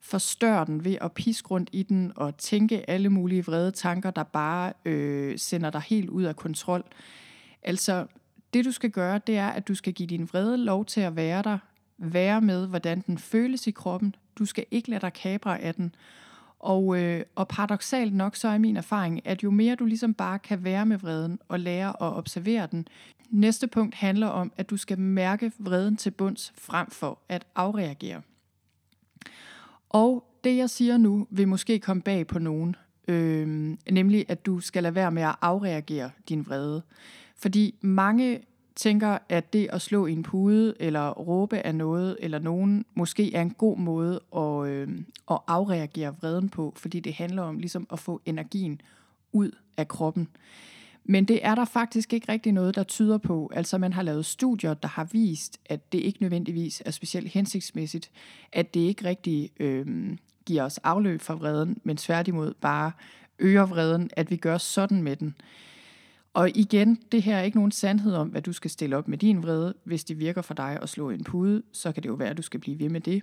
forstørre 0.01 0.65
den 0.65 0.85
ved 0.85 0.97
at 1.01 1.13
piske 1.13 1.49
rundt 1.49 1.71
i 1.73 1.83
den 1.83 2.13
og 2.17 2.37
tænke 2.37 2.91
alle 2.91 3.09
mulige 3.09 3.45
vrede 3.45 3.71
tanker, 3.71 4.11
der 4.11 4.23
bare 4.23 4.73
øh, 4.85 5.39
sender 5.39 5.71
dig 5.71 5.81
helt 5.81 6.11
ud 6.11 6.23
af 6.23 6.37
kontrol. 6.37 6.85
Altså, 7.63 8.07
det 8.55 8.65
du 8.65 8.73
skal 8.73 8.91
gøre, 8.91 9.21
det 9.27 9.37
er, 9.37 9.49
at 9.49 9.69
du 9.69 9.75
skal 9.75 9.93
give 9.93 10.07
din 10.07 10.29
vrede 10.33 10.57
lov 10.57 10.85
til 10.85 11.01
at 11.01 11.17
være 11.17 11.43
der, 11.43 11.59
være 11.99 12.41
med, 12.41 12.67
hvordan 12.67 13.01
den 13.07 13.19
føles 13.19 13.67
i 13.67 13.71
kroppen. 13.71 14.15
Du 14.39 14.45
skal 14.45 14.65
ikke 14.71 14.91
lade 14.91 15.01
dig 15.01 15.13
kabre 15.13 15.61
af 15.61 15.75
den. 15.75 15.95
Og, 16.65 16.99
øh, 16.99 17.23
og 17.35 17.49
paradoxalt 17.49 18.15
nok, 18.15 18.37
så 18.37 18.49
er 18.49 18.59
min 18.59 18.77
erfaring, 18.77 19.27
at 19.27 19.43
jo 19.43 19.51
mere 19.51 19.75
du 19.75 19.85
ligesom 19.85 20.15
bare 20.15 20.39
kan 20.39 20.65
være 20.65 20.87
med 20.87 20.99
vreden 20.99 21.39
og 21.49 21.61
lære 21.61 21.89
at 21.89 22.17
observere 22.17 22.69
den, 22.73 22.87
Næste 23.35 23.67
punkt 23.67 23.95
handler 23.95 24.27
om, 24.27 24.53
at 24.57 24.71
du 24.71 24.77
skal 24.77 24.99
mærke 24.99 25.53
vreden 25.59 25.97
til 25.97 26.11
bunds 26.11 26.53
frem 26.59 26.91
for 26.91 27.19
at 27.29 27.47
afreagere. 27.55 28.23
Og 29.89 30.25
det 30.45 30.57
jeg 30.57 30.71
siger 30.71 30.97
nu 30.97 31.27
vil 31.31 31.49
måske 31.49 31.79
komme 31.79 32.03
bag 32.03 32.27
på 32.27 32.39
nogen, 32.39 32.77
øh, 33.09 33.77
nemlig 33.91 34.25
at 34.29 34.47
du 34.47 34.61
skal 34.61 34.83
lade 34.83 34.95
være 34.95 35.11
med 35.11 35.23
at 35.23 35.35
afreagere 35.41 36.11
din 36.29 36.47
vrede. 36.47 36.83
Fordi 37.37 37.75
mange 37.81 38.41
tænker, 38.77 39.19
at 39.29 39.53
det 39.53 39.69
at 39.73 39.83
slå 39.83 40.07
i 40.07 40.13
en 40.13 40.23
pude 40.23 40.75
eller 40.81 41.11
råbe 41.11 41.59
af 41.59 41.75
noget 41.75 42.17
eller 42.21 42.39
nogen, 42.39 42.85
måske 42.95 43.35
er 43.35 43.43
en 43.43 43.51
god 43.51 43.79
måde 43.79 44.21
at, 44.37 44.69
øh, 44.69 44.89
at 45.31 45.39
afreagere 45.47 46.17
vreden 46.21 46.49
på, 46.49 46.73
fordi 46.77 47.01
det 47.01 47.15
handler 47.15 47.43
om 47.43 47.59
ligesom 47.59 47.87
at 47.93 47.99
få 47.99 48.21
energien 48.27 48.81
ud 49.33 49.51
af 49.77 49.89
kroppen. 49.89 50.29
Men 51.05 51.25
det 51.25 51.47
er 51.47 51.55
der 51.55 51.65
faktisk 51.65 52.13
ikke 52.13 52.33
rigtig 52.33 52.53
noget, 52.53 52.75
der 52.75 52.83
tyder 52.83 53.19
på. 53.19 53.51
Altså 53.55 53.79
man 53.79 53.93
har 53.93 54.03
lavet 54.03 54.27
studier, 54.27 54.75
der 54.75 54.89
har 54.89 55.05
vist, 55.05 55.61
at 55.67 55.93
det 55.93 55.99
ikke 55.99 56.23
nødvendigvis 56.23 56.83
er 56.87 56.91
specielt 56.91 57.29
hensigtsmæssigt, 57.29 58.11
at 58.53 58.75
det 58.75 58.81
ikke 58.81 59.05
rigtig 59.05 59.51
øh, 59.61 60.17
giver 60.47 60.63
os 60.63 60.79
afløb 60.79 61.21
for 61.21 61.35
vreden, 61.35 61.79
men 61.83 61.97
tværtimod 61.97 62.55
bare 62.61 62.93
øger 63.39 63.67
vreden, 63.67 64.11
at 64.13 64.31
vi 64.31 64.37
gør 64.37 64.59
sådan 64.59 65.03
med 65.03 65.17
den. 65.17 65.35
Og 66.35 66.51
igen, 66.55 66.99
det 67.13 67.23
her 67.23 67.37
er 67.37 67.43
ikke 67.43 67.57
nogen 67.57 67.73
sandhed 67.73 68.15
om, 68.15 68.29
hvad 68.29 68.43
du 68.43 68.53
skal 68.53 68.71
stille 68.71 68.97
op 68.97 69.09
med 69.09 69.19
din 69.19 69.43
vrede. 69.43 69.75
Hvis 69.85 70.05
det 70.05 70.19
virker 70.19 70.43
for 70.43 70.55
dig 70.55 70.79
at 70.83 70.89
slå 70.89 71.11
en 71.11 71.25
pude, 71.25 71.63
så 71.73 71.93
kan 71.93 72.03
det 72.03 72.09
jo 72.09 72.15
være, 72.15 72.31
at 72.31 72.37
du 72.37 72.43
skal 72.43 72.61
blive 72.61 72.79
ved 72.79 72.89
med 72.89 73.01
det. 73.01 73.23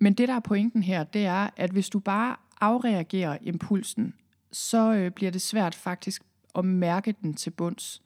Men 0.00 0.14
det, 0.14 0.28
der 0.28 0.34
er 0.34 0.40
pointen 0.40 0.82
her, 0.82 1.04
det 1.04 1.24
er, 1.24 1.50
at 1.56 1.70
hvis 1.70 1.88
du 1.88 1.98
bare 1.98 2.36
afreagerer 2.60 3.38
impulsen, 3.42 4.14
så 4.52 4.92
øh, 4.92 5.10
bliver 5.10 5.30
det 5.30 5.42
svært 5.42 5.74
faktisk 5.74 6.22
at 6.54 6.64
mærke 6.64 7.14
den 7.22 7.34
til 7.34 7.50
bunds. 7.50 8.02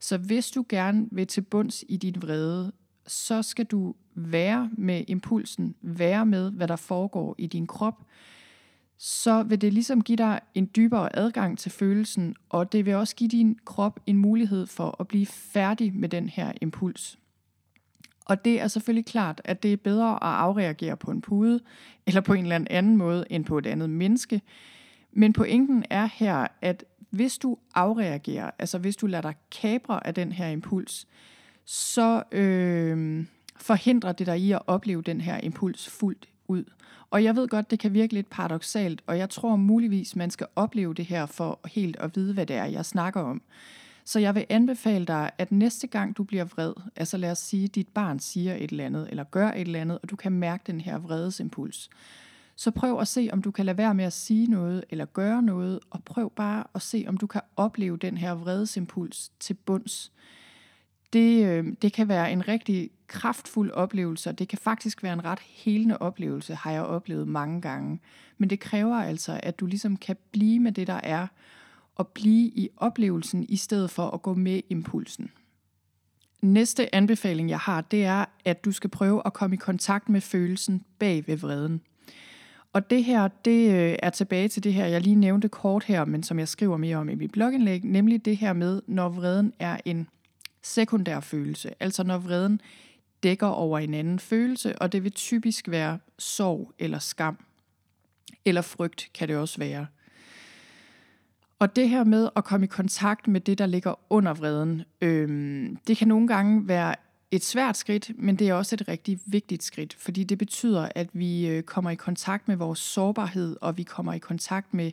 Så 0.00 0.18
hvis 0.18 0.50
du 0.50 0.64
gerne 0.68 1.08
vil 1.12 1.26
til 1.26 1.40
bunds 1.40 1.84
i 1.88 1.96
din 1.96 2.22
vrede, 2.22 2.72
så 3.06 3.42
skal 3.42 3.64
du 3.64 3.94
være 4.14 4.70
med 4.72 5.04
impulsen, 5.08 5.74
være 5.82 6.26
med, 6.26 6.50
hvad 6.50 6.68
der 6.68 6.76
foregår 6.76 7.34
i 7.38 7.46
din 7.46 7.66
krop, 7.66 8.02
så 8.98 9.42
vil 9.42 9.60
det 9.60 9.72
ligesom 9.72 10.02
give 10.02 10.16
dig 10.16 10.40
en 10.54 10.70
dybere 10.76 11.16
adgang 11.16 11.58
til 11.58 11.70
følelsen, 11.70 12.34
og 12.48 12.72
det 12.72 12.86
vil 12.86 12.94
også 12.94 13.16
give 13.16 13.28
din 13.28 13.58
krop 13.64 14.00
en 14.06 14.16
mulighed 14.16 14.66
for 14.66 14.96
at 15.00 15.08
blive 15.08 15.26
færdig 15.26 15.94
med 15.94 16.08
den 16.08 16.28
her 16.28 16.52
impuls. 16.60 17.18
Og 18.24 18.44
det 18.44 18.60
er 18.60 18.68
selvfølgelig 18.68 19.06
klart, 19.06 19.40
at 19.44 19.62
det 19.62 19.72
er 19.72 19.76
bedre 19.76 20.12
at 20.12 20.18
afreagere 20.22 20.96
på 20.96 21.10
en 21.10 21.20
pude, 21.20 21.60
eller 22.06 22.20
på 22.20 22.32
en 22.32 22.42
eller 22.42 22.66
anden 22.70 22.96
måde, 22.96 23.24
end 23.30 23.44
på 23.44 23.58
et 23.58 23.66
andet 23.66 23.90
menneske. 23.90 24.42
Men 25.12 25.32
pointen 25.32 25.84
er 25.90 26.08
her, 26.14 26.46
at 26.62 26.84
hvis 27.10 27.38
du 27.38 27.58
afreagerer, 27.74 28.50
altså 28.58 28.78
hvis 28.78 28.96
du 28.96 29.06
lader 29.06 29.22
dig 29.22 29.34
kabre 29.50 30.06
af 30.06 30.14
den 30.14 30.32
her 30.32 30.48
impuls, 30.48 31.06
så 31.64 32.22
øh, 32.32 33.26
forhindrer 33.56 34.12
det 34.12 34.26
dig 34.26 34.38
i 34.38 34.52
at 34.52 34.62
opleve 34.66 35.02
den 35.02 35.20
her 35.20 35.40
impuls 35.42 35.88
fuldt 35.88 36.28
ud. 36.48 36.64
Og 37.10 37.24
jeg 37.24 37.36
ved 37.36 37.48
godt, 37.48 37.70
det 37.70 37.78
kan 37.78 37.94
virke 37.94 38.14
lidt 38.14 38.30
paradoxalt, 38.30 39.02
og 39.06 39.18
jeg 39.18 39.30
tror 39.30 39.56
muligvis, 39.56 40.16
man 40.16 40.30
skal 40.30 40.46
opleve 40.56 40.94
det 40.94 41.04
her 41.04 41.26
for 41.26 41.60
helt 41.64 41.96
at 41.96 42.16
vide, 42.16 42.34
hvad 42.34 42.46
det 42.46 42.56
er, 42.56 42.64
jeg 42.64 42.86
snakker 42.86 43.20
om. 43.20 43.42
Så 44.04 44.18
jeg 44.18 44.34
vil 44.34 44.46
anbefale 44.48 45.04
dig, 45.04 45.30
at 45.38 45.52
næste 45.52 45.86
gang 45.86 46.16
du 46.16 46.22
bliver 46.22 46.44
vred, 46.44 46.72
altså 46.96 47.16
lad 47.16 47.30
os 47.30 47.38
sige, 47.38 47.64
at 47.64 47.74
dit 47.74 47.88
barn 47.88 48.18
siger 48.18 48.54
et 48.54 48.70
eller 48.70 48.86
andet, 48.86 49.08
eller 49.10 49.24
gør 49.24 49.50
et 49.50 49.60
eller 49.60 49.80
andet, 49.80 49.98
og 50.02 50.10
du 50.10 50.16
kan 50.16 50.32
mærke 50.32 50.64
den 50.66 50.80
her 50.80 50.98
vredesimpuls, 50.98 51.90
så 52.56 52.70
prøv 52.70 53.00
at 53.00 53.08
se, 53.08 53.28
om 53.32 53.42
du 53.42 53.50
kan 53.50 53.66
lade 53.66 53.78
være 53.78 53.94
med 53.94 54.04
at 54.04 54.12
sige 54.12 54.46
noget 54.46 54.84
eller 54.90 55.04
gøre 55.04 55.42
noget, 55.42 55.80
og 55.90 56.04
prøv 56.04 56.32
bare 56.36 56.64
at 56.74 56.82
se, 56.82 57.04
om 57.08 57.16
du 57.16 57.26
kan 57.26 57.40
opleve 57.56 57.96
den 57.96 58.16
her 58.16 58.32
vredesimpuls 58.32 59.32
til 59.40 59.54
bunds. 59.54 60.12
Det, 61.12 61.46
øh, 61.46 61.66
det 61.82 61.92
kan 61.92 62.08
være 62.08 62.32
en 62.32 62.48
rigtig 62.48 62.90
kraftfuld 63.08 63.70
oplevelse, 63.70 64.30
og 64.30 64.38
det 64.38 64.48
kan 64.48 64.58
faktisk 64.58 65.02
være 65.02 65.12
en 65.12 65.24
ret 65.24 65.40
helende 65.40 65.98
oplevelse, 65.98 66.54
har 66.54 66.70
jeg 66.70 66.82
oplevet 66.82 67.28
mange 67.28 67.60
gange. 67.60 68.00
Men 68.38 68.50
det 68.50 68.60
kræver 68.60 68.96
altså, 68.96 69.40
at 69.42 69.60
du 69.60 69.66
ligesom 69.66 69.96
kan 69.96 70.16
blive 70.30 70.60
med 70.60 70.72
det, 70.72 70.86
der 70.86 71.00
er, 71.02 71.26
og 71.96 72.08
blive 72.08 72.46
i 72.48 72.68
oplevelsen, 72.76 73.46
i 73.48 73.56
stedet 73.56 73.90
for 73.90 74.10
at 74.10 74.22
gå 74.22 74.34
med 74.34 74.60
impulsen. 74.70 75.30
Næste 76.42 76.94
anbefaling, 76.94 77.50
jeg 77.50 77.58
har, 77.58 77.80
det 77.80 78.04
er, 78.04 78.24
at 78.44 78.64
du 78.64 78.72
skal 78.72 78.90
prøve 78.90 79.22
at 79.24 79.32
komme 79.32 79.54
i 79.54 79.58
kontakt 79.58 80.08
med 80.08 80.20
følelsen 80.20 80.84
bag 80.98 81.24
ved 81.26 81.36
vreden. 81.36 81.80
Og 82.72 82.90
det 82.90 83.04
her, 83.04 83.28
det 83.28 83.70
øh, 83.70 83.96
er 84.02 84.10
tilbage 84.10 84.48
til 84.48 84.64
det 84.64 84.74
her, 84.74 84.86
jeg 84.86 85.00
lige 85.00 85.16
nævnte 85.16 85.48
kort 85.48 85.84
her, 85.84 86.04
men 86.04 86.22
som 86.22 86.38
jeg 86.38 86.48
skriver 86.48 86.76
mere 86.76 86.96
om 86.96 87.08
i 87.08 87.14
mit 87.14 87.32
blogindlæg, 87.32 87.84
nemlig 87.84 88.24
det 88.24 88.36
her 88.36 88.52
med, 88.52 88.82
når 88.86 89.08
vreden 89.08 89.52
er 89.58 89.76
en 89.84 90.08
sekundær 90.62 91.20
følelse. 91.20 91.70
Altså 91.80 92.02
når 92.02 92.18
vreden 92.18 92.60
dækker 93.22 93.46
over 93.46 93.78
en 93.78 93.94
anden 93.94 94.18
følelse, 94.18 94.78
og 94.78 94.92
det 94.92 95.04
vil 95.04 95.12
typisk 95.12 95.68
være 95.68 95.98
sorg 96.18 96.72
eller 96.78 96.98
skam. 96.98 97.44
Eller 98.44 98.62
frygt 98.62 99.10
kan 99.14 99.28
det 99.28 99.36
også 99.36 99.58
være. 99.58 99.86
Og 101.58 101.76
det 101.76 101.88
her 101.88 102.04
med 102.04 102.28
at 102.36 102.44
komme 102.44 102.64
i 102.64 102.68
kontakt 102.68 103.28
med 103.28 103.40
det, 103.40 103.58
der 103.58 103.66
ligger 103.66 103.94
under 104.10 104.34
vreden, 104.34 104.82
øh, 105.00 105.68
det 105.86 105.96
kan 105.96 106.08
nogle 106.08 106.28
gange 106.28 106.68
være 106.68 106.94
et 107.30 107.44
svært 107.44 107.76
skridt, 107.76 108.10
men 108.16 108.36
det 108.36 108.48
er 108.48 108.54
også 108.54 108.74
et 108.74 108.88
rigtig 108.88 109.20
vigtigt 109.26 109.62
skridt, 109.62 109.96
fordi 109.98 110.24
det 110.24 110.38
betyder, 110.38 110.88
at 110.94 111.08
vi 111.12 111.48
øh, 111.48 111.62
kommer 111.62 111.90
i 111.90 111.94
kontakt 111.94 112.48
med 112.48 112.56
vores 112.56 112.78
sårbarhed, 112.78 113.56
og 113.60 113.76
vi 113.76 113.82
kommer 113.82 114.12
i 114.12 114.18
kontakt 114.18 114.74
med, 114.74 114.92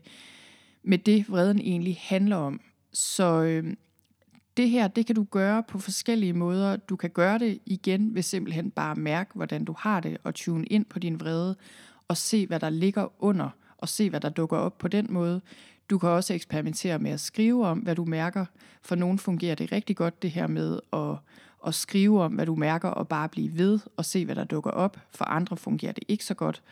med 0.83 0.97
det, 0.97 1.29
vreden 1.29 1.59
egentlig 1.59 1.97
handler 2.01 2.35
om. 2.35 2.61
Så 2.93 3.41
øh, 3.41 3.73
det 4.57 4.69
her, 4.69 4.87
det 4.87 5.05
kan 5.05 5.15
du 5.15 5.23
gøre 5.23 5.63
på 5.63 5.79
forskellige 5.79 6.33
måder. 6.33 6.75
Du 6.75 6.95
kan 6.95 7.09
gøre 7.09 7.39
det 7.39 7.59
igen 7.65 8.15
ved 8.15 8.21
simpelthen 8.21 8.71
bare 8.71 8.91
at 8.91 8.97
mærke, 8.97 9.31
hvordan 9.33 9.65
du 9.65 9.75
har 9.79 9.99
det, 9.99 10.17
og 10.23 10.35
tune 10.35 10.65
ind 10.65 10.85
på 10.85 10.99
din 10.99 11.19
vrede, 11.19 11.55
og 12.07 12.17
se, 12.17 12.47
hvad 12.47 12.59
der 12.59 12.69
ligger 12.69 13.23
under, 13.23 13.49
og 13.77 13.89
se, 13.89 14.09
hvad 14.09 14.19
der 14.19 14.29
dukker 14.29 14.57
op 14.57 14.77
på 14.77 14.87
den 14.87 15.07
måde. 15.09 15.41
Du 15.89 15.97
kan 15.97 16.09
også 16.09 16.33
eksperimentere 16.33 16.99
med 16.99 17.11
at 17.11 17.19
skrive 17.19 17.67
om, 17.67 17.79
hvad 17.79 17.95
du 17.95 18.05
mærker. 18.05 18.45
For 18.81 18.95
nogen 18.95 19.19
fungerer 19.19 19.55
det 19.55 19.71
rigtig 19.71 19.95
godt, 19.95 20.21
det 20.21 20.31
her 20.31 20.47
med 20.47 20.79
at, 20.93 21.15
at 21.65 21.75
skrive 21.75 22.23
om, 22.23 22.34
hvad 22.34 22.45
du 22.45 22.56
mærker, 22.56 22.89
og 22.89 23.08
bare 23.08 23.30
blive 23.30 23.58
ved 23.58 23.80
og 23.97 24.06
se, 24.06 24.25
hvad 24.25 24.36
der 24.36 24.43
dukker 24.43 24.71
op. 24.71 24.99
For 25.12 25.25
andre 25.25 25.58
fungerer 25.58 25.91
det 25.91 26.04
ikke 26.08 26.25
så 26.25 26.34
godt. 26.34 26.63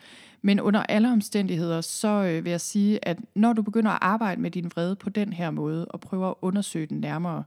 Men 0.42 0.60
under 0.60 0.82
alle 0.82 1.12
omstændigheder, 1.12 1.80
så 1.80 2.08
øh, 2.08 2.44
vil 2.44 2.50
jeg 2.50 2.60
sige, 2.60 3.08
at 3.08 3.18
når 3.34 3.52
du 3.52 3.62
begynder 3.62 3.90
at 3.90 3.98
arbejde 4.00 4.40
med 4.40 4.50
din 4.50 4.70
vrede 4.74 4.96
på 4.96 5.10
den 5.10 5.32
her 5.32 5.50
måde, 5.50 5.84
og 5.84 6.00
prøver 6.00 6.28
at 6.28 6.34
undersøge 6.42 6.86
den 6.86 7.00
nærmere, 7.00 7.44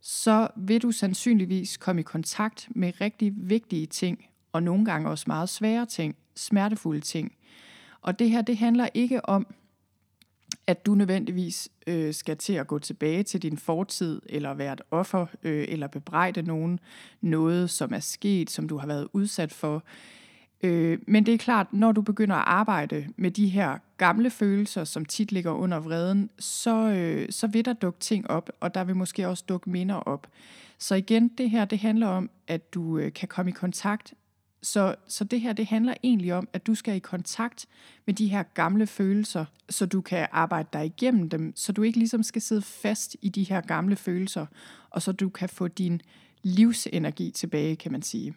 så 0.00 0.48
vil 0.56 0.82
du 0.82 0.90
sandsynligvis 0.90 1.76
komme 1.76 2.00
i 2.00 2.02
kontakt 2.02 2.68
med 2.70 2.92
rigtig 3.00 3.32
vigtige 3.36 3.86
ting, 3.86 4.26
og 4.52 4.62
nogle 4.62 4.84
gange 4.84 5.08
også 5.08 5.24
meget 5.26 5.48
svære 5.48 5.86
ting, 5.86 6.16
smertefulde 6.36 7.00
ting. 7.00 7.32
Og 8.02 8.18
det 8.18 8.30
her, 8.30 8.42
det 8.42 8.56
handler 8.56 8.88
ikke 8.94 9.28
om, 9.28 9.46
at 10.72 10.86
du 10.86 10.94
nødvendigvis 10.94 11.68
øh, 11.86 12.14
skal 12.14 12.36
til 12.36 12.52
at 12.52 12.66
gå 12.66 12.78
tilbage 12.78 13.22
til 13.22 13.42
din 13.42 13.58
fortid, 13.58 14.22
eller 14.28 14.54
være 14.54 14.72
et 14.72 14.80
offer, 14.90 15.26
øh, 15.42 15.64
eller 15.68 15.86
bebrejde 15.86 16.42
nogen 16.42 16.80
noget, 17.20 17.70
som 17.70 17.94
er 17.94 18.00
sket, 18.00 18.50
som 18.50 18.68
du 18.68 18.76
har 18.76 18.86
været 18.86 19.08
udsat 19.12 19.52
for. 19.52 19.82
Øh, 20.62 20.98
men 21.06 21.26
det 21.26 21.34
er 21.34 21.38
klart, 21.38 21.72
når 21.72 21.92
du 21.92 22.02
begynder 22.02 22.36
at 22.36 22.44
arbejde 22.46 23.08
med 23.16 23.30
de 23.30 23.48
her 23.48 23.78
gamle 23.96 24.30
følelser, 24.30 24.84
som 24.84 25.04
tit 25.04 25.32
ligger 25.32 25.50
under 25.50 25.80
vreden, 25.80 26.30
så, 26.38 26.76
øh, 26.88 27.26
så 27.30 27.46
vil 27.46 27.64
der 27.64 27.72
dukke 27.72 28.00
ting 28.00 28.30
op, 28.30 28.50
og 28.60 28.74
der 28.74 28.84
vil 28.84 28.96
måske 28.96 29.28
også 29.28 29.44
dukke 29.48 29.70
minder 29.70 29.94
op. 29.94 30.26
Så 30.78 30.94
igen, 30.94 31.28
det 31.28 31.50
her, 31.50 31.64
det 31.64 31.78
handler 31.78 32.06
om, 32.06 32.30
at 32.48 32.74
du 32.74 32.98
øh, 32.98 33.12
kan 33.12 33.28
komme 33.28 33.50
i 33.50 33.52
kontakt 33.52 34.14
så, 34.62 34.94
så 35.08 35.24
det 35.24 35.40
her, 35.40 35.52
det 35.52 35.66
handler 35.66 35.94
egentlig 36.02 36.34
om, 36.34 36.48
at 36.52 36.66
du 36.66 36.74
skal 36.74 36.96
i 36.96 36.98
kontakt 36.98 37.66
med 38.06 38.14
de 38.14 38.28
her 38.28 38.42
gamle 38.42 38.86
følelser, 38.86 39.44
så 39.70 39.86
du 39.86 40.00
kan 40.00 40.26
arbejde 40.32 40.68
dig 40.72 40.86
igennem 40.86 41.28
dem, 41.28 41.52
så 41.56 41.72
du 41.72 41.82
ikke 41.82 41.98
ligesom 41.98 42.22
skal 42.22 42.42
sidde 42.42 42.62
fast 42.62 43.16
i 43.22 43.28
de 43.28 43.42
her 43.42 43.60
gamle 43.60 43.96
følelser, 43.96 44.46
og 44.90 45.02
så 45.02 45.12
du 45.12 45.28
kan 45.28 45.48
få 45.48 45.68
din 45.68 46.00
livsenergi 46.42 47.30
tilbage, 47.30 47.76
kan 47.76 47.92
man 47.92 48.02
sige. 48.02 48.34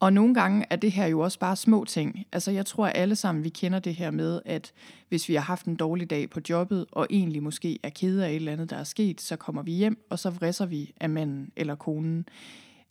Og 0.00 0.12
nogle 0.12 0.34
gange 0.34 0.66
er 0.70 0.76
det 0.76 0.92
her 0.92 1.06
jo 1.06 1.20
også 1.20 1.38
bare 1.38 1.56
små 1.56 1.84
ting. 1.84 2.26
Altså 2.32 2.50
jeg 2.50 2.66
tror, 2.66 2.86
at 2.86 2.96
alle 2.96 3.16
sammen 3.16 3.44
vi 3.44 3.48
kender 3.48 3.78
det 3.78 3.94
her 3.94 4.10
med, 4.10 4.40
at 4.44 4.72
hvis 5.08 5.28
vi 5.28 5.34
har 5.34 5.40
haft 5.40 5.66
en 5.66 5.76
dårlig 5.76 6.10
dag 6.10 6.30
på 6.30 6.40
jobbet, 6.50 6.86
og 6.92 7.06
egentlig 7.10 7.42
måske 7.42 7.78
er 7.82 7.90
kede 7.90 8.26
af 8.26 8.30
et 8.30 8.36
eller 8.36 8.52
andet, 8.52 8.70
der 8.70 8.76
er 8.76 8.84
sket, 8.84 9.20
så 9.20 9.36
kommer 9.36 9.62
vi 9.62 9.72
hjem, 9.72 10.06
og 10.10 10.18
så 10.18 10.30
vrisser 10.30 10.66
vi 10.66 10.92
af 11.00 11.10
manden 11.10 11.52
eller 11.56 11.74
konen. 11.74 12.28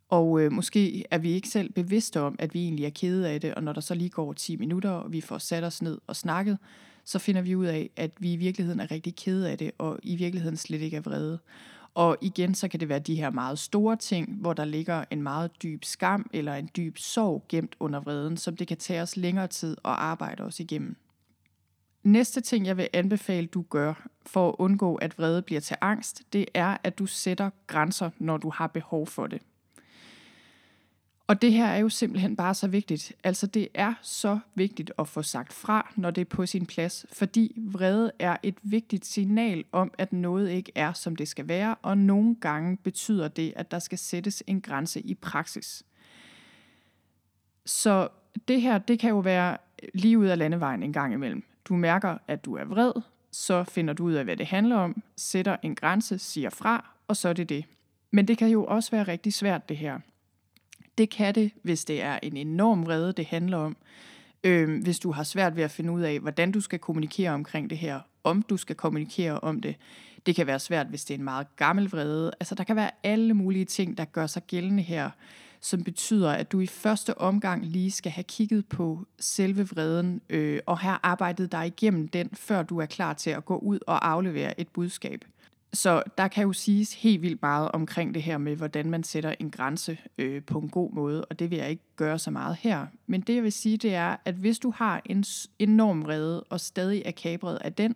Og 0.10 0.42
øh, 0.42 0.52
måske 0.52 1.04
er 1.12 1.18
vi 1.18 1.32
ikke 1.32 1.48
selv 1.48 1.74
bevidste 1.74 2.22
om, 2.22 2.36
at 2.40 2.54
vi 2.54 2.64
egentlig 2.64 2.86
er 2.86 2.90
kede 2.90 3.30
af 3.30 3.42
det, 3.42 3.54
og 3.54 3.64
når 3.64 3.74
der 3.74 3.82
så 3.82 3.96
lige 3.96 4.10
går 4.10 4.34
10 4.34 4.56
minutter, 4.56 4.90
og 4.90 5.12
vi 5.12 5.22
får 5.22 5.38
sat 5.38 5.64
os 5.64 5.82
ned 5.82 5.98
og 6.08 6.16
snakket, 6.16 6.58
så 7.06 7.20
finder 7.20 7.42
vi 7.42 7.56
ud 7.56 7.66
af, 7.66 7.90
at 7.96 8.12
vi 8.20 8.34
i 8.34 8.36
virkeligheden 8.36 8.80
er 8.80 8.92
rigtig 8.92 9.16
kede 9.16 9.52
af 9.52 9.58
det, 9.58 9.72
og 9.78 10.00
i 10.04 10.16
virkeligheden 10.16 10.58
slet 10.58 10.82
ikke 10.82 10.98
er 10.98 11.02
vrede. 11.02 11.40
Og 11.94 12.18
igen, 12.22 12.56
så 12.56 12.68
kan 12.68 12.80
det 12.80 12.90
være 12.90 13.00
de 13.00 13.16
her 13.16 13.30
meget 13.30 13.60
store 13.60 13.96
ting, 13.96 14.36
hvor 14.42 14.54
der 14.54 14.66
ligger 14.66 15.06
en 15.12 15.24
meget 15.24 15.52
dyb 15.64 15.84
skam 15.84 16.30
eller 16.34 16.56
en 16.56 16.70
dyb 16.78 16.98
sorg 16.98 17.44
gemt 17.50 17.76
under 17.80 18.00
vreden, 18.00 18.38
som 18.38 18.58
det 18.58 18.68
kan 18.68 18.78
tage 18.78 19.02
os 19.02 19.18
længere 19.18 19.48
tid 19.48 19.72
at 19.72 19.92
arbejde 19.92 20.44
os 20.44 20.60
igennem. 20.60 20.96
Næste 22.04 22.42
ting, 22.42 22.66
jeg 22.66 22.78
vil 22.78 22.88
anbefale, 22.94 23.48
du 23.48 23.62
gør 23.70 24.08
for 24.26 24.50
at 24.50 24.56
undgå, 24.60 24.96
at 24.96 25.18
vrede 25.18 25.42
bliver 25.42 25.62
til 25.62 25.78
angst, 25.82 26.24
det 26.34 26.46
er, 26.54 26.78
at 26.84 27.00
du 27.00 27.06
sætter 27.06 27.50
grænser, 27.68 28.10
når 28.20 28.38
du 28.38 28.50
har 28.50 28.68
behov 28.68 29.08
for 29.08 29.28
det. 29.28 29.42
Og 31.28 31.42
det 31.42 31.54
her 31.54 31.66
er 31.66 31.78
jo 31.78 31.90
simpelthen 31.90 32.36
bare 32.36 32.54
så 32.54 32.68
vigtigt. 32.68 33.14
Altså 33.24 33.48
det 33.48 33.68
er 33.74 33.94
så 34.02 34.40
vigtigt 34.56 34.92
at 35.00 35.08
få 35.08 35.22
sagt 35.22 35.54
fra, 35.54 35.94
når 35.96 36.12
det 36.12 36.22
er 36.22 36.26
på 36.26 36.46
sin 36.46 36.66
plads, 36.66 37.06
fordi 37.14 37.56
vrede 37.58 38.12
er 38.20 38.38
et 38.44 38.56
vigtigt 38.64 39.06
signal 39.06 39.64
om, 39.72 39.94
at 39.98 40.14
noget 40.14 40.50
ikke 40.50 40.72
er, 40.76 40.94
som 40.94 41.16
det 41.16 41.28
skal 41.28 41.48
være, 41.48 41.76
og 41.82 41.98
nogle 41.98 42.36
gange 42.36 42.78
betyder 42.78 43.28
det, 43.28 43.54
at 43.56 43.72
der 43.72 43.80
skal 43.80 43.98
sættes 43.98 44.44
en 44.48 44.62
grænse 44.62 45.02
i 45.02 45.14
praksis. 45.14 45.84
Så 47.66 48.08
det 48.48 48.62
her, 48.62 48.78
det 48.78 49.00
kan 49.00 49.10
jo 49.10 49.20
være 49.20 49.58
lige 49.94 50.20
ud 50.20 50.26
af 50.26 50.38
landevejen 50.38 50.84
en 50.84 50.94
gang 50.94 51.14
imellem. 51.14 51.44
Du 51.66 51.76
mærker, 51.76 52.18
at 52.28 52.46
du 52.46 52.56
er 52.56 52.66
vred, 52.66 52.92
så 53.32 53.64
finder 53.64 53.94
du 53.94 54.06
ud 54.06 54.14
af, 54.14 54.24
hvad 54.24 54.38
det 54.38 54.46
handler 54.46 54.76
om, 54.76 55.04
sætter 55.16 55.58
en 55.64 55.76
grænse, 55.76 56.20
siger 56.20 56.50
fra, 56.50 56.90
og 57.08 57.18
så 57.18 57.30
er 57.30 57.34
det 57.34 57.50
det. 57.50 57.66
Men 58.12 58.28
det 58.28 58.38
kan 58.38 58.48
jo 58.48 58.66
også 58.66 58.92
være 58.92 59.04
rigtig 59.04 59.34
svært 59.34 59.70
det 59.70 59.78
her. 59.78 60.00
Det 60.98 61.10
kan 61.10 61.36
det, 61.36 61.52
hvis 61.62 61.86
det 61.86 62.02
er 62.02 62.20
en 62.24 62.38
enorm 62.38 62.86
vrede, 62.86 63.14
det 63.14 63.26
handler 63.26 63.58
om. 63.58 63.78
Øh, 64.44 64.84
hvis 64.84 65.00
du 65.00 65.12
har 65.12 65.24
svært 65.24 65.56
ved 65.56 65.64
at 65.64 65.72
finde 65.72 65.92
ud 65.92 66.02
af, 66.02 66.20
hvordan 66.20 66.52
du 66.52 66.62
skal 66.62 66.80
kommunikere 66.80 67.32
omkring 67.32 67.70
det 67.70 67.78
her, 67.78 68.00
om 68.24 68.42
du 68.42 68.58
skal 68.58 68.76
kommunikere 68.76 69.40
om 69.40 69.62
det. 69.62 69.76
Det 70.26 70.36
kan 70.36 70.48
være 70.48 70.60
svært, 70.60 70.88
hvis 70.88 71.06
det 71.06 71.14
er 71.14 71.18
en 71.18 71.24
meget 71.24 71.56
gammel 71.56 71.90
vrede. 71.90 72.32
Altså, 72.40 72.56
der 72.56 72.64
kan 72.64 72.76
være 72.76 72.92
alle 73.04 73.34
mulige 73.34 73.66
ting, 73.66 73.98
der 73.98 74.06
gør 74.06 74.28
sig 74.28 74.44
gældende 74.48 74.84
her, 74.84 75.10
som 75.62 75.84
betyder, 75.84 76.32
at 76.32 76.52
du 76.52 76.60
i 76.60 76.68
første 76.68 77.18
omgang 77.18 77.66
lige 77.66 77.92
skal 77.92 78.12
have 78.12 78.24
kigget 78.24 78.66
på 78.66 79.06
selve 79.20 79.68
vreden, 79.68 80.22
øh, 80.30 80.60
og 80.66 80.78
have 80.78 80.98
arbejdet 81.04 81.52
dig 81.52 81.68
igennem 81.68 82.08
den, 82.08 82.30
før 82.34 82.64
du 82.64 82.78
er 82.80 82.86
klar 82.86 83.14
til 83.14 83.30
at 83.30 83.46
gå 83.46 83.58
ud 83.58 83.80
og 83.88 84.08
aflevere 84.10 84.60
et 84.60 84.68
budskab. 84.68 85.26
Så 85.76 86.04
der 86.18 86.28
kan 86.28 86.44
jo 86.44 86.54
siges 86.54 86.94
helt 86.94 87.22
vildt 87.22 87.42
meget 87.42 87.72
omkring 87.72 88.14
det 88.14 88.24
her 88.24 88.38
med, 88.38 88.56
hvordan 88.56 88.90
man 88.90 89.04
sætter 89.04 89.36
en 89.40 89.52
grænse 89.52 89.98
øh, 90.18 90.44
på 90.44 90.60
en 90.60 90.70
god 90.70 90.92
måde, 90.92 91.26
og 91.26 91.40
det 91.40 91.52
vil 91.52 91.58
jeg 91.58 91.70
ikke 91.70 91.84
gøre 91.96 92.20
så 92.20 92.32
meget 92.32 92.58
her. 92.60 92.86
Men 93.08 93.22
det 93.22 93.36
jeg 93.36 93.44
vil 93.44 93.52
sige, 93.52 93.78
det 93.78 93.96
er, 93.96 94.16
at 94.26 94.36
hvis 94.36 94.60
du 94.60 94.72
har 94.76 95.02
en 95.06 95.24
enorm 95.60 96.04
vrede 96.04 96.44
og 96.44 96.60
stadig 96.60 97.02
er 97.06 97.12
kabret 97.12 97.58
af 97.62 97.74
den, 97.74 97.96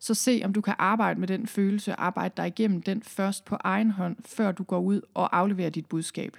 så 0.00 0.14
se 0.14 0.42
om 0.44 0.52
du 0.52 0.60
kan 0.60 0.74
arbejde 0.78 1.20
med 1.20 1.28
den 1.28 1.46
følelse, 1.46 2.00
arbejde 2.00 2.34
dig 2.36 2.46
igennem 2.46 2.82
den 2.82 3.02
først 3.02 3.44
på 3.44 3.56
egen 3.60 3.90
hånd, 3.90 4.16
før 4.26 4.52
du 4.52 4.62
går 4.62 4.80
ud 4.80 5.00
og 5.14 5.36
afleverer 5.36 5.70
dit 5.70 5.86
budskab. 5.86 6.36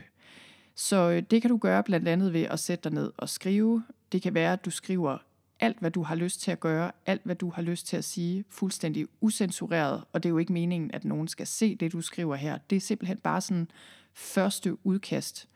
Så 0.76 1.10
øh, 1.10 1.24
det 1.32 1.42
kan 1.42 1.50
du 1.50 1.58
gøre 1.58 1.84
blandt 1.84 2.08
andet 2.08 2.34
ved 2.34 2.44
at 2.44 2.60
sætte 2.60 2.90
dig 2.90 2.94
ned 2.94 3.12
og 3.18 3.30
skrive. 3.30 3.84
Det 4.12 4.22
kan 4.22 4.34
være, 4.34 4.54
at 4.54 4.66
du 4.66 4.72
skriver 4.72 5.18
alt, 5.60 5.80
hvad 5.80 5.92
du 5.92 6.04
har 6.04 6.16
lyst 6.16 6.42
til 6.42 6.52
at 6.52 6.60
gøre, 6.60 6.92
alt, 7.06 7.22
hvad 7.24 7.36
du 7.36 7.50
har 7.50 7.62
lyst 7.62 7.88
til 7.88 7.98
at 7.98 8.04
sige, 8.04 8.46
fuldstændig 8.50 9.08
usensureret, 9.22 10.04
og 10.14 10.24
det 10.24 10.30
er 10.30 10.32
jo 10.32 10.38
ikke 10.38 10.54
meningen, 10.54 10.92
at 10.94 11.06
nogen 11.06 11.28
skal 11.28 11.48
se 11.48 11.76
det, 11.76 11.92
du 11.92 12.02
skriver 12.02 12.36
her. 12.36 12.58
Det 12.70 12.76
er 12.76 12.80
simpelthen 12.80 13.18
bare 13.18 13.42
sådan 13.42 13.68
første 14.14 14.86
udkast. 14.86 15.48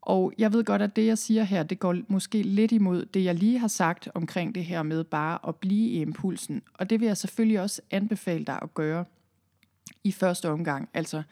Og 0.00 0.32
jeg 0.38 0.52
ved 0.52 0.64
godt, 0.64 0.82
at 0.82 0.96
det, 0.96 1.06
jeg 1.06 1.18
siger 1.18 1.42
her, 1.42 1.62
det 1.62 1.78
går 1.78 1.96
måske 2.08 2.42
lidt 2.42 2.72
imod 2.72 3.04
det, 3.04 3.24
jeg 3.24 3.34
lige 3.34 3.58
har 3.58 3.68
sagt 3.68 4.08
omkring 4.14 4.54
det 4.54 4.64
her 4.64 4.82
med 4.82 5.04
bare 5.04 5.38
at 5.48 5.56
blive 5.56 5.88
i 5.88 6.00
impulsen. 6.00 6.62
Og 6.74 6.90
det 6.90 7.00
vil 7.00 7.06
jeg 7.06 7.16
selvfølgelig 7.16 7.60
også 7.60 7.82
anbefale 7.90 8.44
dig 8.44 8.58
at 8.62 8.74
gøre 8.74 9.04
i 10.04 10.12
første 10.12 10.48
omgang. 10.48 10.88
Altså 10.94 11.22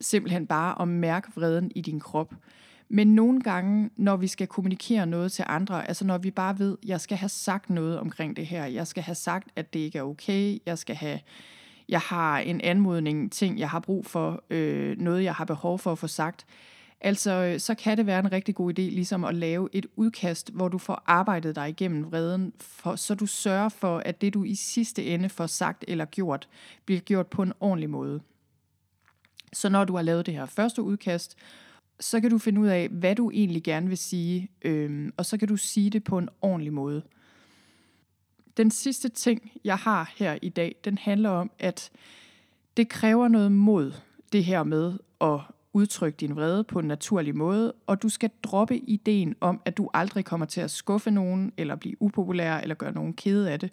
simpelthen 0.00 0.46
bare 0.46 0.82
at 0.82 0.88
mærke 0.88 1.32
vreden 1.34 1.72
i 1.74 1.80
din 1.80 2.00
krop. 2.00 2.34
Men 2.88 3.14
nogle 3.14 3.40
gange, 3.40 3.90
når 3.96 4.16
vi 4.16 4.26
skal 4.26 4.46
kommunikere 4.46 5.06
noget 5.06 5.32
til 5.32 5.44
andre, 5.48 5.88
altså 5.88 6.04
når 6.04 6.18
vi 6.18 6.30
bare 6.30 6.58
ved, 6.58 6.76
jeg 6.86 7.00
skal 7.00 7.16
have 7.16 7.28
sagt 7.28 7.70
noget 7.70 7.98
omkring 7.98 8.36
det 8.36 8.46
her, 8.46 8.64
jeg 8.64 8.86
skal 8.86 9.02
have 9.02 9.14
sagt, 9.14 9.48
at 9.56 9.74
det 9.74 9.80
ikke 9.80 9.98
er 9.98 10.02
okay, 10.02 10.58
jeg 10.66 10.78
skal 10.78 10.96
have, 10.96 11.20
jeg 11.88 12.00
har 12.00 12.38
en 12.38 12.60
anmodning, 12.60 13.32
ting, 13.32 13.58
jeg 13.58 13.70
har 13.70 13.80
brug 13.80 14.06
for, 14.06 14.42
øh, 14.50 14.98
noget, 14.98 15.24
jeg 15.24 15.34
har 15.34 15.44
behov 15.44 15.78
for 15.78 15.92
at 15.92 15.98
få 15.98 16.06
sagt, 16.06 16.46
altså 17.00 17.54
så 17.58 17.74
kan 17.74 17.96
det 17.96 18.06
være 18.06 18.18
en 18.18 18.32
rigtig 18.32 18.54
god 18.54 18.78
idé 18.78 18.82
ligesom 18.82 19.24
at 19.24 19.34
lave 19.34 19.68
et 19.72 19.86
udkast, 19.96 20.50
hvor 20.52 20.68
du 20.68 20.78
får 20.78 21.02
arbejdet 21.06 21.56
dig 21.56 21.68
igennem 21.68 22.12
vreden, 22.12 22.52
for, 22.58 22.96
så 22.96 23.14
du 23.14 23.26
sørger 23.26 23.68
for, 23.68 23.98
at 23.98 24.20
det 24.20 24.34
du 24.34 24.44
i 24.44 24.54
sidste 24.54 25.04
ende 25.04 25.28
får 25.28 25.46
sagt 25.46 25.84
eller 25.88 26.04
gjort, 26.04 26.48
bliver 26.84 27.00
gjort 27.00 27.26
på 27.26 27.42
en 27.42 27.52
ordentlig 27.60 27.90
måde. 27.90 28.20
Så 29.52 29.68
når 29.68 29.84
du 29.84 29.96
har 29.96 30.02
lavet 30.02 30.26
det 30.26 30.34
her 30.34 30.46
første 30.46 30.82
udkast, 30.82 31.36
så 32.00 32.20
kan 32.20 32.30
du 32.30 32.38
finde 32.38 32.60
ud 32.60 32.66
af, 32.66 32.88
hvad 32.88 33.14
du 33.14 33.30
egentlig 33.30 33.62
gerne 33.62 33.88
vil 33.88 33.98
sige, 33.98 34.48
øhm, 34.62 35.12
og 35.16 35.26
så 35.26 35.38
kan 35.38 35.48
du 35.48 35.56
sige 35.56 35.90
det 35.90 36.04
på 36.04 36.18
en 36.18 36.28
ordentlig 36.42 36.72
måde. 36.72 37.02
Den 38.56 38.70
sidste 38.70 39.08
ting, 39.08 39.52
jeg 39.64 39.76
har 39.76 40.12
her 40.16 40.38
i 40.42 40.48
dag, 40.48 40.76
den 40.84 40.98
handler 40.98 41.30
om, 41.30 41.50
at 41.58 41.90
det 42.76 42.88
kræver 42.88 43.28
noget 43.28 43.52
mod, 43.52 43.92
det 44.32 44.44
her 44.44 44.62
med 44.62 44.98
at 45.20 45.40
udtrykke 45.72 46.16
din 46.16 46.36
vrede 46.36 46.64
på 46.64 46.78
en 46.78 46.86
naturlig 46.88 47.36
måde, 47.36 47.72
og 47.86 48.02
du 48.02 48.08
skal 48.08 48.30
droppe 48.42 48.78
ideen 48.78 49.34
om, 49.40 49.60
at 49.64 49.76
du 49.76 49.90
aldrig 49.94 50.24
kommer 50.24 50.46
til 50.46 50.60
at 50.60 50.70
skuffe 50.70 51.10
nogen, 51.10 51.52
eller 51.56 51.76
blive 51.76 52.02
upopulær, 52.02 52.58
eller 52.58 52.74
gøre 52.74 52.92
nogen 52.92 53.12
kede 53.12 53.50
af 53.50 53.60
det. 53.60 53.70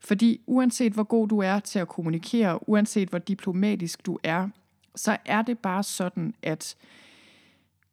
Fordi 0.00 0.40
uanset 0.46 0.92
hvor 0.92 1.02
god 1.02 1.28
du 1.28 1.38
er 1.38 1.58
til 1.60 1.78
at 1.78 1.88
kommunikere, 1.88 2.68
uanset 2.68 3.08
hvor 3.08 3.18
diplomatisk 3.18 4.06
du 4.06 4.18
er, 4.22 4.48
så 4.96 5.16
er 5.24 5.42
det 5.42 5.58
bare 5.58 5.82
sådan, 5.82 6.34
at 6.42 6.76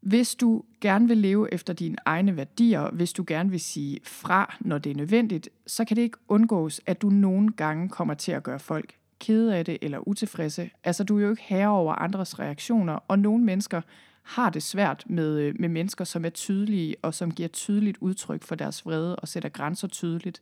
hvis 0.02 0.36
du 0.36 0.64
gerne 0.82 1.08
vil 1.08 1.18
leve 1.18 1.54
efter 1.54 1.74
dine 1.74 1.96
egne 2.06 2.38
værdier, 2.38 2.90
hvis 2.92 3.14
du 3.14 3.24
gerne 3.28 3.50
vil 3.50 3.60
sige 3.60 4.00
fra, 4.04 4.58
når 4.60 4.78
det 4.78 4.92
er 4.92 4.96
nødvendigt, 4.96 5.50
så 5.68 5.86
kan 5.86 5.98
det 5.98 6.02
ikke 6.02 6.18
undgås, 6.28 6.82
at 6.86 7.02
du 7.02 7.10
nogle 7.10 7.52
gange 7.52 7.90
kommer 7.90 8.14
til 8.14 8.32
at 8.32 8.44
gøre 8.44 8.60
folk 8.60 8.96
kede 9.20 9.56
af 9.56 9.66
det 9.66 9.78
eller 9.82 10.08
utilfredse. 10.08 10.70
Altså, 10.84 11.04
du 11.04 11.18
er 11.18 11.24
jo 11.24 11.30
ikke 11.30 11.44
herre 11.46 11.70
over 11.70 11.94
andres 11.94 12.40
reaktioner, 12.40 12.94
og 12.94 13.20
nogle 13.20 13.44
mennesker 13.44 13.82
har 14.24 14.50
det 14.50 14.64
svært 14.64 15.04
med, 15.08 15.40
øh, 15.40 15.56
med 15.60 15.70
mennesker, 15.70 16.06
som 16.06 16.26
er 16.26 16.30
tydelige 16.30 16.96
og 17.02 17.14
som 17.14 17.32
giver 17.32 17.50
tydeligt 17.50 17.98
udtryk 18.02 18.44
for 18.44 18.56
deres 18.56 18.86
vrede 18.86 19.16
og 19.16 19.28
sætter 19.28 19.50
grænser 19.50 19.88
tydeligt. 19.88 20.42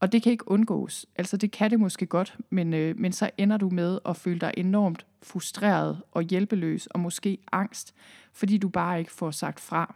Og 0.00 0.12
det 0.12 0.22
kan 0.22 0.32
ikke 0.32 0.50
undgås. 0.50 1.06
Altså 1.16 1.36
det 1.36 1.50
kan 1.50 1.70
det 1.70 1.80
måske 1.80 2.06
godt, 2.06 2.36
men, 2.50 2.74
øh, 2.74 2.98
men 2.98 3.12
så 3.12 3.30
ender 3.38 3.56
du 3.56 3.70
med 3.70 3.98
at 4.06 4.16
føle 4.16 4.38
dig 4.38 4.54
enormt 4.56 5.06
frustreret 5.22 6.02
og 6.12 6.22
hjælpeløs 6.22 6.86
og 6.86 7.00
måske 7.00 7.38
angst, 7.52 7.94
fordi 8.32 8.58
du 8.58 8.68
bare 8.68 8.98
ikke 8.98 9.12
får 9.12 9.30
sagt 9.30 9.60
fra. 9.60 9.94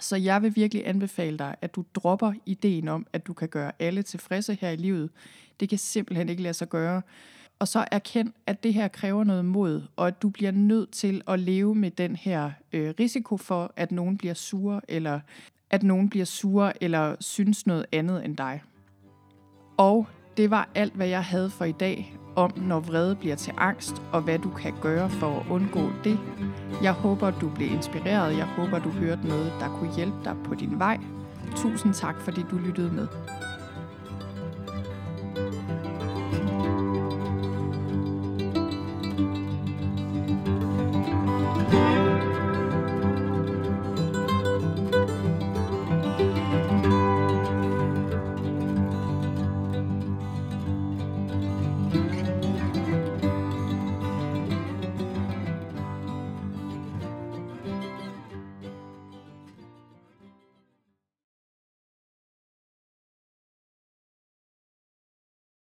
Så 0.00 0.16
jeg 0.16 0.42
vil 0.42 0.56
virkelig 0.56 0.88
anbefale 0.88 1.38
dig, 1.38 1.56
at 1.60 1.74
du 1.74 1.84
dropper 1.94 2.32
ideen 2.46 2.88
om, 2.88 3.06
at 3.12 3.26
du 3.26 3.32
kan 3.32 3.48
gøre 3.48 3.72
alle 3.78 4.02
tilfredse 4.02 4.58
her 4.60 4.70
i 4.70 4.76
livet. 4.76 5.10
Det 5.60 5.68
kan 5.68 5.78
simpelthen 5.78 6.28
ikke 6.28 6.42
lade 6.42 6.54
sig 6.54 6.68
gøre. 6.68 7.02
Og 7.58 7.68
så 7.68 7.84
erkend, 7.92 8.32
at 8.46 8.62
det 8.62 8.74
her 8.74 8.88
kræver 8.88 9.24
noget 9.24 9.44
mod, 9.44 9.82
og 9.96 10.06
at 10.06 10.22
du 10.22 10.28
bliver 10.28 10.50
nødt 10.50 10.90
til 10.90 11.22
at 11.28 11.40
leve 11.40 11.74
med 11.74 11.90
den 11.90 12.16
her 12.16 12.50
øh, 12.72 12.94
risiko 13.00 13.36
for, 13.36 13.72
at 13.76 13.92
nogen 13.92 14.18
bliver 14.18 14.34
sure, 14.34 14.80
eller 14.88 15.20
at 15.70 15.82
nogen 15.82 16.10
bliver 16.10 16.24
sure, 16.24 16.82
eller 16.82 17.16
synes 17.20 17.66
noget 17.66 17.86
andet 17.92 18.24
end 18.24 18.36
dig. 18.36 18.62
Og 19.76 20.06
det 20.36 20.50
var 20.50 20.68
alt, 20.74 20.94
hvad 20.94 21.06
jeg 21.06 21.24
havde 21.24 21.50
for 21.50 21.64
i 21.64 21.72
dag 21.72 22.16
om, 22.36 22.52
når 22.56 22.80
vrede 22.80 23.16
bliver 23.16 23.36
til 23.36 23.52
angst, 23.58 24.02
og 24.12 24.22
hvad 24.22 24.38
du 24.38 24.50
kan 24.50 24.74
gøre 24.80 25.10
for 25.10 25.40
at 25.40 25.46
undgå 25.50 25.80
det. 26.04 26.18
Jeg 26.82 26.92
håber, 26.92 27.30
du 27.30 27.48
blev 27.48 27.72
inspireret. 27.72 28.36
Jeg 28.36 28.46
håber, 28.46 28.78
du 28.78 28.88
hørte 28.88 29.28
noget, 29.28 29.52
der 29.60 29.68
kunne 29.68 29.94
hjælpe 29.96 30.16
dig 30.24 30.36
på 30.44 30.54
din 30.54 30.78
vej. 30.78 30.98
Tusind 31.56 31.94
tak, 31.94 32.20
fordi 32.20 32.40
du 32.50 32.56
lyttede 32.56 32.92
med. 32.92 33.08